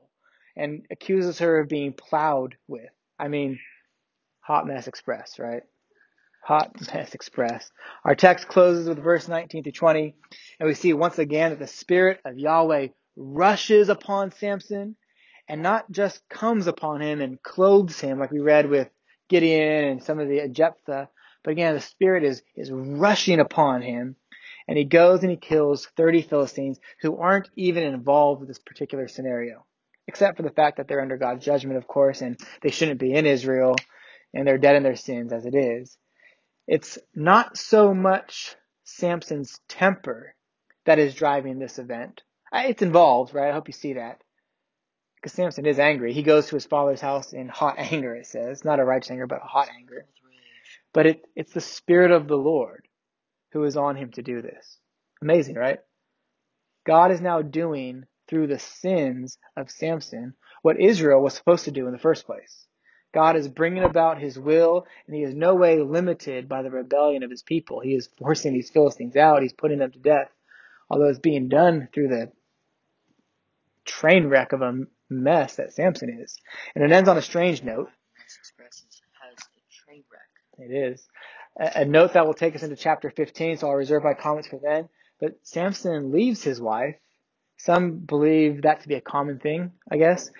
and 0.54 0.84
accuses 0.90 1.38
her 1.38 1.60
of 1.60 1.70
being 1.70 1.94
plowed 1.94 2.56
with. 2.68 2.90
I 3.18 3.28
mean, 3.28 3.58
hot 4.40 4.66
mess 4.66 4.86
express, 4.86 5.38
right? 5.38 5.62
Hot 6.46 6.76
mess 6.94 7.12
express. 7.12 7.72
Our 8.04 8.14
text 8.14 8.46
closes 8.46 8.88
with 8.88 9.02
verse 9.02 9.26
19 9.26 9.64
to 9.64 9.72
20, 9.72 10.14
and 10.60 10.66
we 10.68 10.74
see 10.74 10.92
once 10.92 11.18
again 11.18 11.50
that 11.50 11.58
the 11.58 11.66
Spirit 11.66 12.20
of 12.24 12.38
Yahweh 12.38 12.88
rushes 13.16 13.88
upon 13.88 14.30
Samson 14.30 14.94
and 15.48 15.60
not 15.60 15.90
just 15.90 16.22
comes 16.28 16.68
upon 16.68 17.02
him 17.02 17.20
and 17.20 17.42
clothes 17.42 17.98
him 17.98 18.20
like 18.20 18.30
we 18.30 18.38
read 18.38 18.70
with 18.70 18.88
Gideon 19.28 19.86
and 19.86 20.00
some 20.04 20.20
of 20.20 20.28
the 20.28 20.48
Jephthah, 20.48 21.08
but 21.42 21.50
again, 21.50 21.74
the 21.74 21.80
Spirit 21.80 22.22
is, 22.22 22.44
is 22.54 22.70
rushing 22.70 23.40
upon 23.40 23.82
him 23.82 24.14
and 24.68 24.78
he 24.78 24.84
goes 24.84 25.22
and 25.22 25.32
he 25.32 25.36
kills 25.36 25.88
30 25.96 26.22
Philistines 26.22 26.78
who 27.00 27.16
aren't 27.16 27.50
even 27.56 27.82
involved 27.82 28.38
with 28.38 28.48
this 28.48 28.60
particular 28.60 29.08
scenario 29.08 29.66
except 30.06 30.36
for 30.36 30.44
the 30.44 30.50
fact 30.50 30.76
that 30.76 30.86
they're 30.86 31.02
under 31.02 31.16
God's 31.16 31.44
judgment, 31.44 31.76
of 31.76 31.88
course, 31.88 32.22
and 32.22 32.38
they 32.62 32.70
shouldn't 32.70 33.00
be 33.00 33.12
in 33.12 33.26
Israel, 33.26 33.74
and 34.32 34.46
they're 34.46 34.58
dead 34.58 34.76
in 34.76 34.84
their 34.84 34.94
sins 34.94 35.32
as 35.32 35.44
it 35.44 35.56
is. 35.56 35.98
It's 36.66 36.98
not 37.14 37.56
so 37.56 37.94
much 37.94 38.56
Samson's 38.84 39.60
temper 39.68 40.34
that 40.84 40.98
is 40.98 41.14
driving 41.14 41.58
this 41.58 41.78
event. 41.78 42.22
It's 42.52 42.82
involved, 42.82 43.34
right? 43.34 43.50
I 43.50 43.52
hope 43.52 43.68
you 43.68 43.72
see 43.72 43.94
that. 43.94 44.22
Because 45.16 45.32
Samson 45.32 45.66
is 45.66 45.78
angry. 45.78 46.12
He 46.12 46.22
goes 46.22 46.46
to 46.46 46.56
his 46.56 46.66
father's 46.66 47.00
house 47.00 47.32
in 47.32 47.48
hot 47.48 47.76
anger, 47.78 48.14
it 48.14 48.26
says. 48.26 48.64
Not 48.64 48.80
a 48.80 48.84
righteous 48.84 49.10
anger, 49.10 49.26
but 49.26 49.42
a 49.42 49.46
hot 49.46 49.68
anger. 49.76 50.06
But 50.92 51.06
it, 51.06 51.24
it's 51.34 51.52
the 51.52 51.60
Spirit 51.60 52.10
of 52.10 52.28
the 52.28 52.36
Lord 52.36 52.86
who 53.52 53.64
is 53.64 53.76
on 53.76 53.96
him 53.96 54.10
to 54.12 54.22
do 54.22 54.42
this. 54.42 54.78
Amazing, 55.22 55.56
right? 55.56 55.78
God 56.86 57.10
is 57.10 57.20
now 57.20 57.42
doing 57.42 58.04
through 58.28 58.46
the 58.48 58.58
sins 58.58 59.38
of 59.56 59.70
Samson 59.70 60.34
what 60.62 60.80
Israel 60.80 61.22
was 61.22 61.34
supposed 61.34 61.64
to 61.64 61.70
do 61.70 61.86
in 61.86 61.92
the 61.92 61.98
first 61.98 62.26
place. 62.26 62.66
God 63.16 63.36
is 63.36 63.48
bringing 63.48 63.82
about 63.82 64.20
his 64.20 64.38
will, 64.38 64.86
and 65.06 65.16
he 65.16 65.22
is 65.22 65.34
no 65.34 65.54
way 65.54 65.80
limited 65.80 66.50
by 66.50 66.60
the 66.60 66.70
rebellion 66.70 67.22
of 67.22 67.30
his 67.30 67.42
people. 67.42 67.80
He 67.80 67.94
is 67.94 68.10
forcing 68.18 68.52
these 68.52 68.68
Philistines 68.68 69.16
out. 69.16 69.40
He's 69.40 69.54
putting 69.54 69.78
them 69.78 69.90
to 69.92 69.98
death. 69.98 70.28
Although 70.90 71.08
it's 71.08 71.18
being 71.18 71.48
done 71.48 71.88
through 71.94 72.08
the 72.08 72.30
train 73.86 74.26
wreck 74.26 74.52
of 74.52 74.60
a 74.60 74.80
mess 75.08 75.56
that 75.56 75.72
Samson 75.72 76.20
is. 76.22 76.36
And 76.74 76.84
it 76.84 76.92
ends 76.92 77.08
on 77.08 77.16
a 77.16 77.22
strange 77.22 77.62
note. 77.62 77.88
Mass 78.18 78.36
Express 78.38 78.84
is- 78.86 79.00
has 79.22 79.38
a 79.38 79.84
train 79.86 80.04
wreck. 80.12 80.68
It 80.68 80.74
is. 80.74 81.08
A, 81.58 81.80
a 81.80 81.84
note 81.86 82.12
that 82.12 82.26
will 82.26 82.34
take 82.34 82.54
us 82.54 82.64
into 82.64 82.76
chapter 82.76 83.08
15, 83.08 83.56
so 83.56 83.68
I'll 83.68 83.76
reserve 83.76 84.04
my 84.04 84.12
comments 84.12 84.48
for 84.48 84.58
then. 84.62 84.90
But 85.20 85.38
Samson 85.42 86.12
leaves 86.12 86.42
his 86.42 86.60
wife. 86.60 86.96
Some 87.56 88.00
believe 88.00 88.62
that 88.62 88.82
to 88.82 88.88
be 88.88 88.96
a 88.96 89.00
common 89.00 89.38
thing, 89.38 89.72
I 89.90 89.96
guess. 89.96 90.30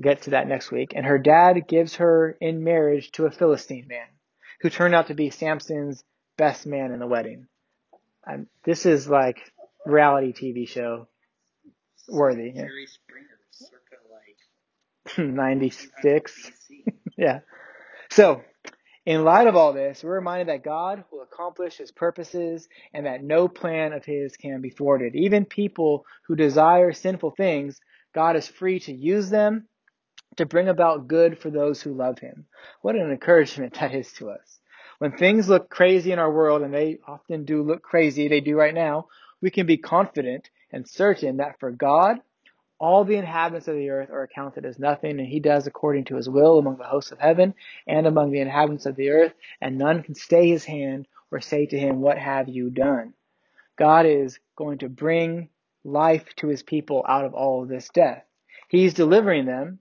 Get 0.00 0.22
to 0.22 0.30
that 0.30 0.48
next 0.48 0.70
week. 0.70 0.92
And 0.94 1.04
her 1.04 1.18
dad 1.18 1.68
gives 1.68 1.96
her 1.96 2.36
in 2.40 2.64
marriage 2.64 3.10
to 3.12 3.26
a 3.26 3.30
Philistine 3.30 3.86
man 3.88 4.06
who 4.60 4.70
turned 4.70 4.94
out 4.94 5.08
to 5.08 5.14
be 5.14 5.30
Samson's 5.30 6.02
best 6.36 6.66
man 6.66 6.92
in 6.92 6.98
the 6.98 7.06
wedding. 7.06 7.46
This 8.64 8.86
is 8.86 9.08
like 9.08 9.38
reality 9.84 10.32
TV 10.32 10.68
show 10.68 11.08
worthy. 12.08 12.52
Yeah. 12.54 12.62
Jerry 12.62 12.86
like 14.10 15.18
96. 15.18 16.50
Yeah. 17.18 17.40
So, 18.10 18.42
in 19.04 19.22
light 19.22 19.46
of 19.46 19.54
all 19.54 19.74
this, 19.74 20.02
we're 20.02 20.14
reminded 20.14 20.48
that 20.48 20.64
God 20.64 21.04
will 21.12 21.20
accomplish 21.20 21.76
his 21.76 21.92
purposes 21.92 22.68
and 22.94 23.04
that 23.04 23.22
no 23.22 23.48
plan 23.48 23.92
of 23.92 24.04
his 24.04 24.36
can 24.36 24.62
be 24.62 24.70
thwarted. 24.70 25.14
Even 25.14 25.44
people 25.44 26.06
who 26.26 26.34
desire 26.34 26.92
sinful 26.92 27.32
things, 27.32 27.78
God 28.14 28.36
is 28.36 28.48
free 28.48 28.80
to 28.80 28.92
use 28.92 29.28
them 29.28 29.68
to 30.36 30.46
bring 30.46 30.68
about 30.68 31.08
good 31.08 31.38
for 31.38 31.50
those 31.50 31.82
who 31.82 31.94
love 31.94 32.18
him. 32.18 32.46
What 32.80 32.96
an 32.96 33.10
encouragement 33.10 33.74
that 33.80 33.94
is 33.94 34.12
to 34.14 34.30
us. 34.30 34.60
When 34.98 35.12
things 35.12 35.48
look 35.48 35.68
crazy 35.68 36.12
in 36.12 36.18
our 36.18 36.30
world, 36.30 36.62
and 36.62 36.72
they 36.72 36.98
often 37.06 37.44
do 37.44 37.62
look 37.62 37.82
crazy, 37.82 38.28
they 38.28 38.40
do 38.40 38.56
right 38.56 38.74
now, 38.74 39.08
we 39.40 39.50
can 39.50 39.66
be 39.66 39.76
confident 39.76 40.48
and 40.70 40.88
certain 40.88 41.38
that 41.38 41.58
for 41.58 41.70
God, 41.70 42.18
all 42.78 43.04
the 43.04 43.16
inhabitants 43.16 43.68
of 43.68 43.76
the 43.76 43.90
earth 43.90 44.10
are 44.10 44.22
accounted 44.22 44.64
as 44.64 44.78
nothing, 44.78 45.18
and 45.18 45.28
he 45.28 45.40
does 45.40 45.66
according 45.66 46.04
to 46.06 46.16
his 46.16 46.28
will 46.28 46.58
among 46.58 46.78
the 46.78 46.84
hosts 46.84 47.12
of 47.12 47.20
heaven 47.20 47.54
and 47.86 48.06
among 48.06 48.30
the 48.30 48.40
inhabitants 48.40 48.86
of 48.86 48.96
the 48.96 49.10
earth, 49.10 49.32
and 49.60 49.78
none 49.78 50.02
can 50.02 50.14
stay 50.14 50.48
his 50.48 50.64
hand 50.64 51.06
or 51.30 51.40
say 51.40 51.66
to 51.66 51.78
him, 51.78 52.00
What 52.00 52.18
have 52.18 52.48
you 52.48 52.70
done? 52.70 53.14
God 53.78 54.06
is 54.06 54.38
going 54.56 54.78
to 54.78 54.88
bring 54.88 55.48
life 55.84 56.24
to 56.36 56.48
his 56.48 56.62
people 56.62 57.04
out 57.08 57.24
of 57.24 57.34
all 57.34 57.62
of 57.62 57.68
this 57.68 57.88
death. 57.88 58.24
He's 58.68 58.94
delivering 58.94 59.46
them 59.46 59.78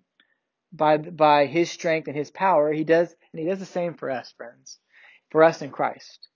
by 0.72 0.98
by 0.98 1.46
his 1.46 1.70
strength 1.70 2.08
and 2.08 2.16
his 2.16 2.32
power. 2.32 2.72
He 2.72 2.84
does 2.84 3.16
and 3.32 3.40
he 3.40 3.48
does 3.48 3.60
the 3.60 3.66
same 3.66 3.94
for 3.96 4.10
us, 4.10 4.32
friends. 4.32 4.80
For 5.30 5.44
us 5.44 5.62
in 5.62 5.72
Christ. 5.72 6.28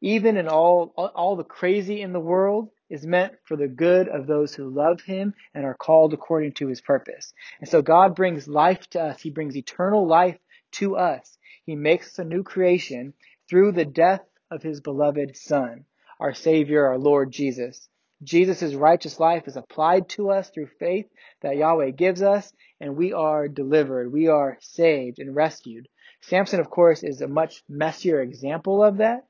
Even 0.00 0.36
in 0.36 0.48
all 0.48 0.92
all, 0.96 1.36
the 1.36 1.44
crazy 1.44 2.00
in 2.00 2.12
the 2.12 2.20
world 2.20 2.70
is 2.90 3.06
meant 3.06 3.32
for 3.44 3.56
the 3.56 3.68
good 3.68 4.08
of 4.08 4.26
those 4.26 4.54
who 4.54 4.68
love 4.68 5.00
him 5.00 5.34
and 5.54 5.64
are 5.64 5.74
called 5.74 6.12
according 6.12 6.52
to 6.52 6.68
his 6.68 6.80
purpose. 6.80 7.32
And 7.60 7.68
so 7.68 7.82
God 7.82 8.14
brings 8.14 8.46
life 8.46 8.88
to 8.90 9.00
us. 9.00 9.22
He 9.22 9.30
brings 9.30 9.56
eternal 9.56 10.06
life 10.06 10.38
to 10.72 10.96
us. 10.96 11.38
He 11.64 11.74
makes 11.74 12.08
us 12.08 12.18
a 12.18 12.24
new 12.24 12.42
creation 12.42 13.14
through 13.48 13.72
the 13.72 13.84
death 13.84 14.24
of 14.50 14.62
his 14.62 14.80
beloved 14.80 15.36
son, 15.36 15.86
our 16.20 16.34
savior, 16.34 16.86
our 16.86 16.98
Lord 16.98 17.30
Jesus. 17.30 17.88
Jesus' 18.22 18.74
righteous 18.74 19.20
life 19.20 19.48
is 19.48 19.56
applied 19.56 20.08
to 20.10 20.30
us 20.30 20.48
through 20.48 20.68
faith 20.78 21.06
that 21.42 21.56
Yahweh 21.56 21.90
gives 21.90 22.22
us, 22.22 22.52
and 22.80 22.96
we 22.96 23.12
are 23.12 23.48
delivered. 23.48 24.12
We 24.12 24.28
are 24.28 24.58
saved 24.60 25.18
and 25.18 25.34
rescued. 25.34 25.88
Samson, 26.22 26.60
of 26.60 26.70
course, 26.70 27.02
is 27.02 27.20
a 27.20 27.28
much 27.28 27.62
messier 27.68 28.20
example 28.20 28.82
of 28.82 28.98
that, 28.98 29.26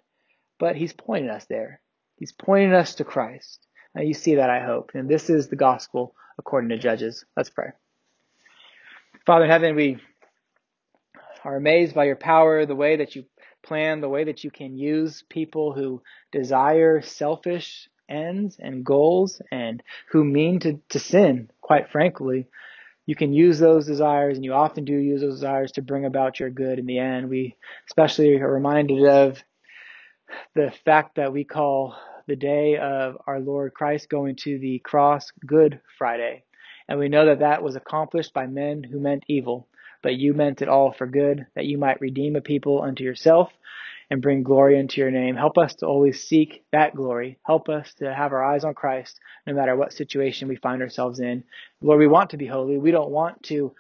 but 0.59 0.76
he's 0.76 0.93
pointing 0.93 1.30
us 1.30 1.45
there. 1.47 1.80
He's 2.16 2.32
pointing 2.32 2.72
us 2.72 2.97
to 2.97 3.05
Christ. 3.05 3.66
Now 3.95 4.03
you 4.03 4.14
see 4.14 4.37
that, 4.37 4.51
I 4.51 4.64
hope. 4.64 4.93
And 4.95 5.09
this 5.09 5.28
is 5.30 5.49
the 5.49 5.57
gospel 5.57 6.14
according 6.39 6.70
to 6.70 6.78
Judges. 6.78 7.24
Let's 7.37 7.51
pray. 7.51 7.70
Father 9.26 9.47
in 9.47 9.51
heaven, 9.51 9.74
we 9.74 9.99
are 11.45 11.57
amazed 11.57 11.95
by 11.95 12.05
your 12.05 12.16
power, 12.16 12.66
the 12.66 12.76
way 12.76 12.97
that 12.97 13.16
you 13.16 13.24
plan, 13.62 14.01
the 14.01 14.09
way 14.09 14.24
that 14.24 14.45
you 14.45 14.51
can 14.51 14.76
use 14.76 15.24
people 15.28 15.72
who 15.72 16.03
desire 16.30 17.01
selfish 17.03 17.89
ends 18.09 18.57
and 18.59 18.84
goals 18.84 19.40
and 19.50 19.82
who 20.11 20.24
mean 20.24 20.61
to, 20.61 20.80
to 20.90 20.98
sin, 20.98 21.50
quite 21.61 21.90
frankly. 21.90 22.46
You 23.07 23.14
can 23.14 23.32
use 23.32 23.59
those 23.59 23.86
desires, 23.86 24.36
and 24.36 24.44
you 24.44 24.55
often 24.55 24.84
do 24.84 24.94
use 24.94 25.20
those 25.20 25.34
desires 25.34 25.72
to 25.72 25.82
bring 25.82 26.07
about 26.07 26.40
your 26.40 26.50
good 26.50 26.78
in 26.78 26.86
the 26.86 26.98
end. 26.98 27.28
We 27.28 27.57
especially 27.86 28.40
are 28.40 28.50
reminded 28.50 29.05
of 29.05 29.42
the 30.55 30.72
fact 30.84 31.16
that 31.16 31.32
we 31.32 31.44
call 31.44 31.94
the 32.26 32.36
day 32.36 32.78
of 32.78 33.18
our 33.26 33.40
Lord 33.40 33.74
Christ 33.74 34.09
going 34.09 34.36
to 34.36 34.59
the 34.59 34.78
cross 34.78 35.30
Good 35.46 35.80
Friday. 35.98 36.44
And 36.88 36.98
we 36.98 37.09
know 37.09 37.26
that 37.26 37.40
that 37.40 37.62
was 37.62 37.76
accomplished 37.76 38.32
by 38.32 38.46
men 38.46 38.82
who 38.82 39.00
meant 39.00 39.24
evil, 39.28 39.68
but 40.02 40.16
you 40.16 40.32
meant 40.32 40.62
it 40.62 40.68
all 40.68 40.92
for 40.92 41.07
good, 41.07 41.46
that 41.55 41.66
you 41.66 41.78
might 41.78 42.00
redeem 42.00 42.36
a 42.36 42.40
people 42.40 42.82
unto 42.82 43.05
yourself 43.05 43.50
and 44.11 44.22
bring 44.22 44.42
glory 44.42 44.78
into 44.78 45.00
your 45.00 45.11
name. 45.11 45.36
Help 45.36 45.59
us 45.59 45.74
to 45.76 45.86
always 45.86 46.26
seek 46.26 46.64
that 46.72 46.94
glory. 46.94 47.38
Help 47.44 47.68
us 47.68 47.92
to 47.94 48.12
have 48.12 48.32
our 48.32 48.44
eyes 48.44 48.64
on 48.64 48.74
Christ 48.74 49.18
no 49.46 49.55
matter 49.55 49.76
what 49.76 49.92
situation 49.92 50.48
we 50.48 50.57
find 50.57 50.82
ourselves 50.82 51.20
in. 51.20 51.44
Lord, 51.82 51.98
we 51.98 52.07
want 52.07 52.30
to 52.30 52.36
be 52.36 52.46
holy. 52.46 52.78
We 52.78 52.90
don't 52.90 53.11
want 53.11 53.42
to 53.44 53.74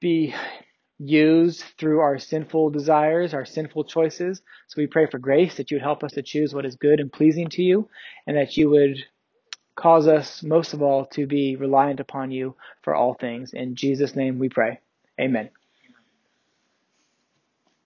be 0.00 0.34
used 0.98 1.64
through 1.78 2.00
our 2.00 2.18
sinful 2.18 2.70
desires, 2.70 3.34
our 3.34 3.44
sinful 3.44 3.84
choices. 3.84 4.42
So 4.68 4.74
we 4.80 4.86
pray 4.86 5.06
for 5.06 5.18
grace 5.18 5.56
that 5.56 5.70
you 5.70 5.76
would 5.76 5.82
help 5.82 6.02
us 6.02 6.12
to 6.12 6.22
choose 6.22 6.54
what 6.54 6.66
is 6.66 6.76
good 6.76 7.00
and 7.00 7.12
pleasing 7.12 7.48
to 7.50 7.62
you, 7.62 7.88
and 8.26 8.36
that 8.36 8.56
you 8.56 8.70
would 8.70 8.98
cause 9.76 10.08
us, 10.08 10.42
most 10.42 10.74
of 10.74 10.82
all, 10.82 11.06
to 11.06 11.26
be 11.26 11.56
reliant 11.56 12.00
upon 12.00 12.32
you 12.32 12.56
for 12.82 12.94
all 12.94 13.14
things. 13.14 13.52
In 13.52 13.76
Jesus' 13.76 14.16
name 14.16 14.38
we 14.38 14.48
pray. 14.48 14.80
Amen. 15.20 15.50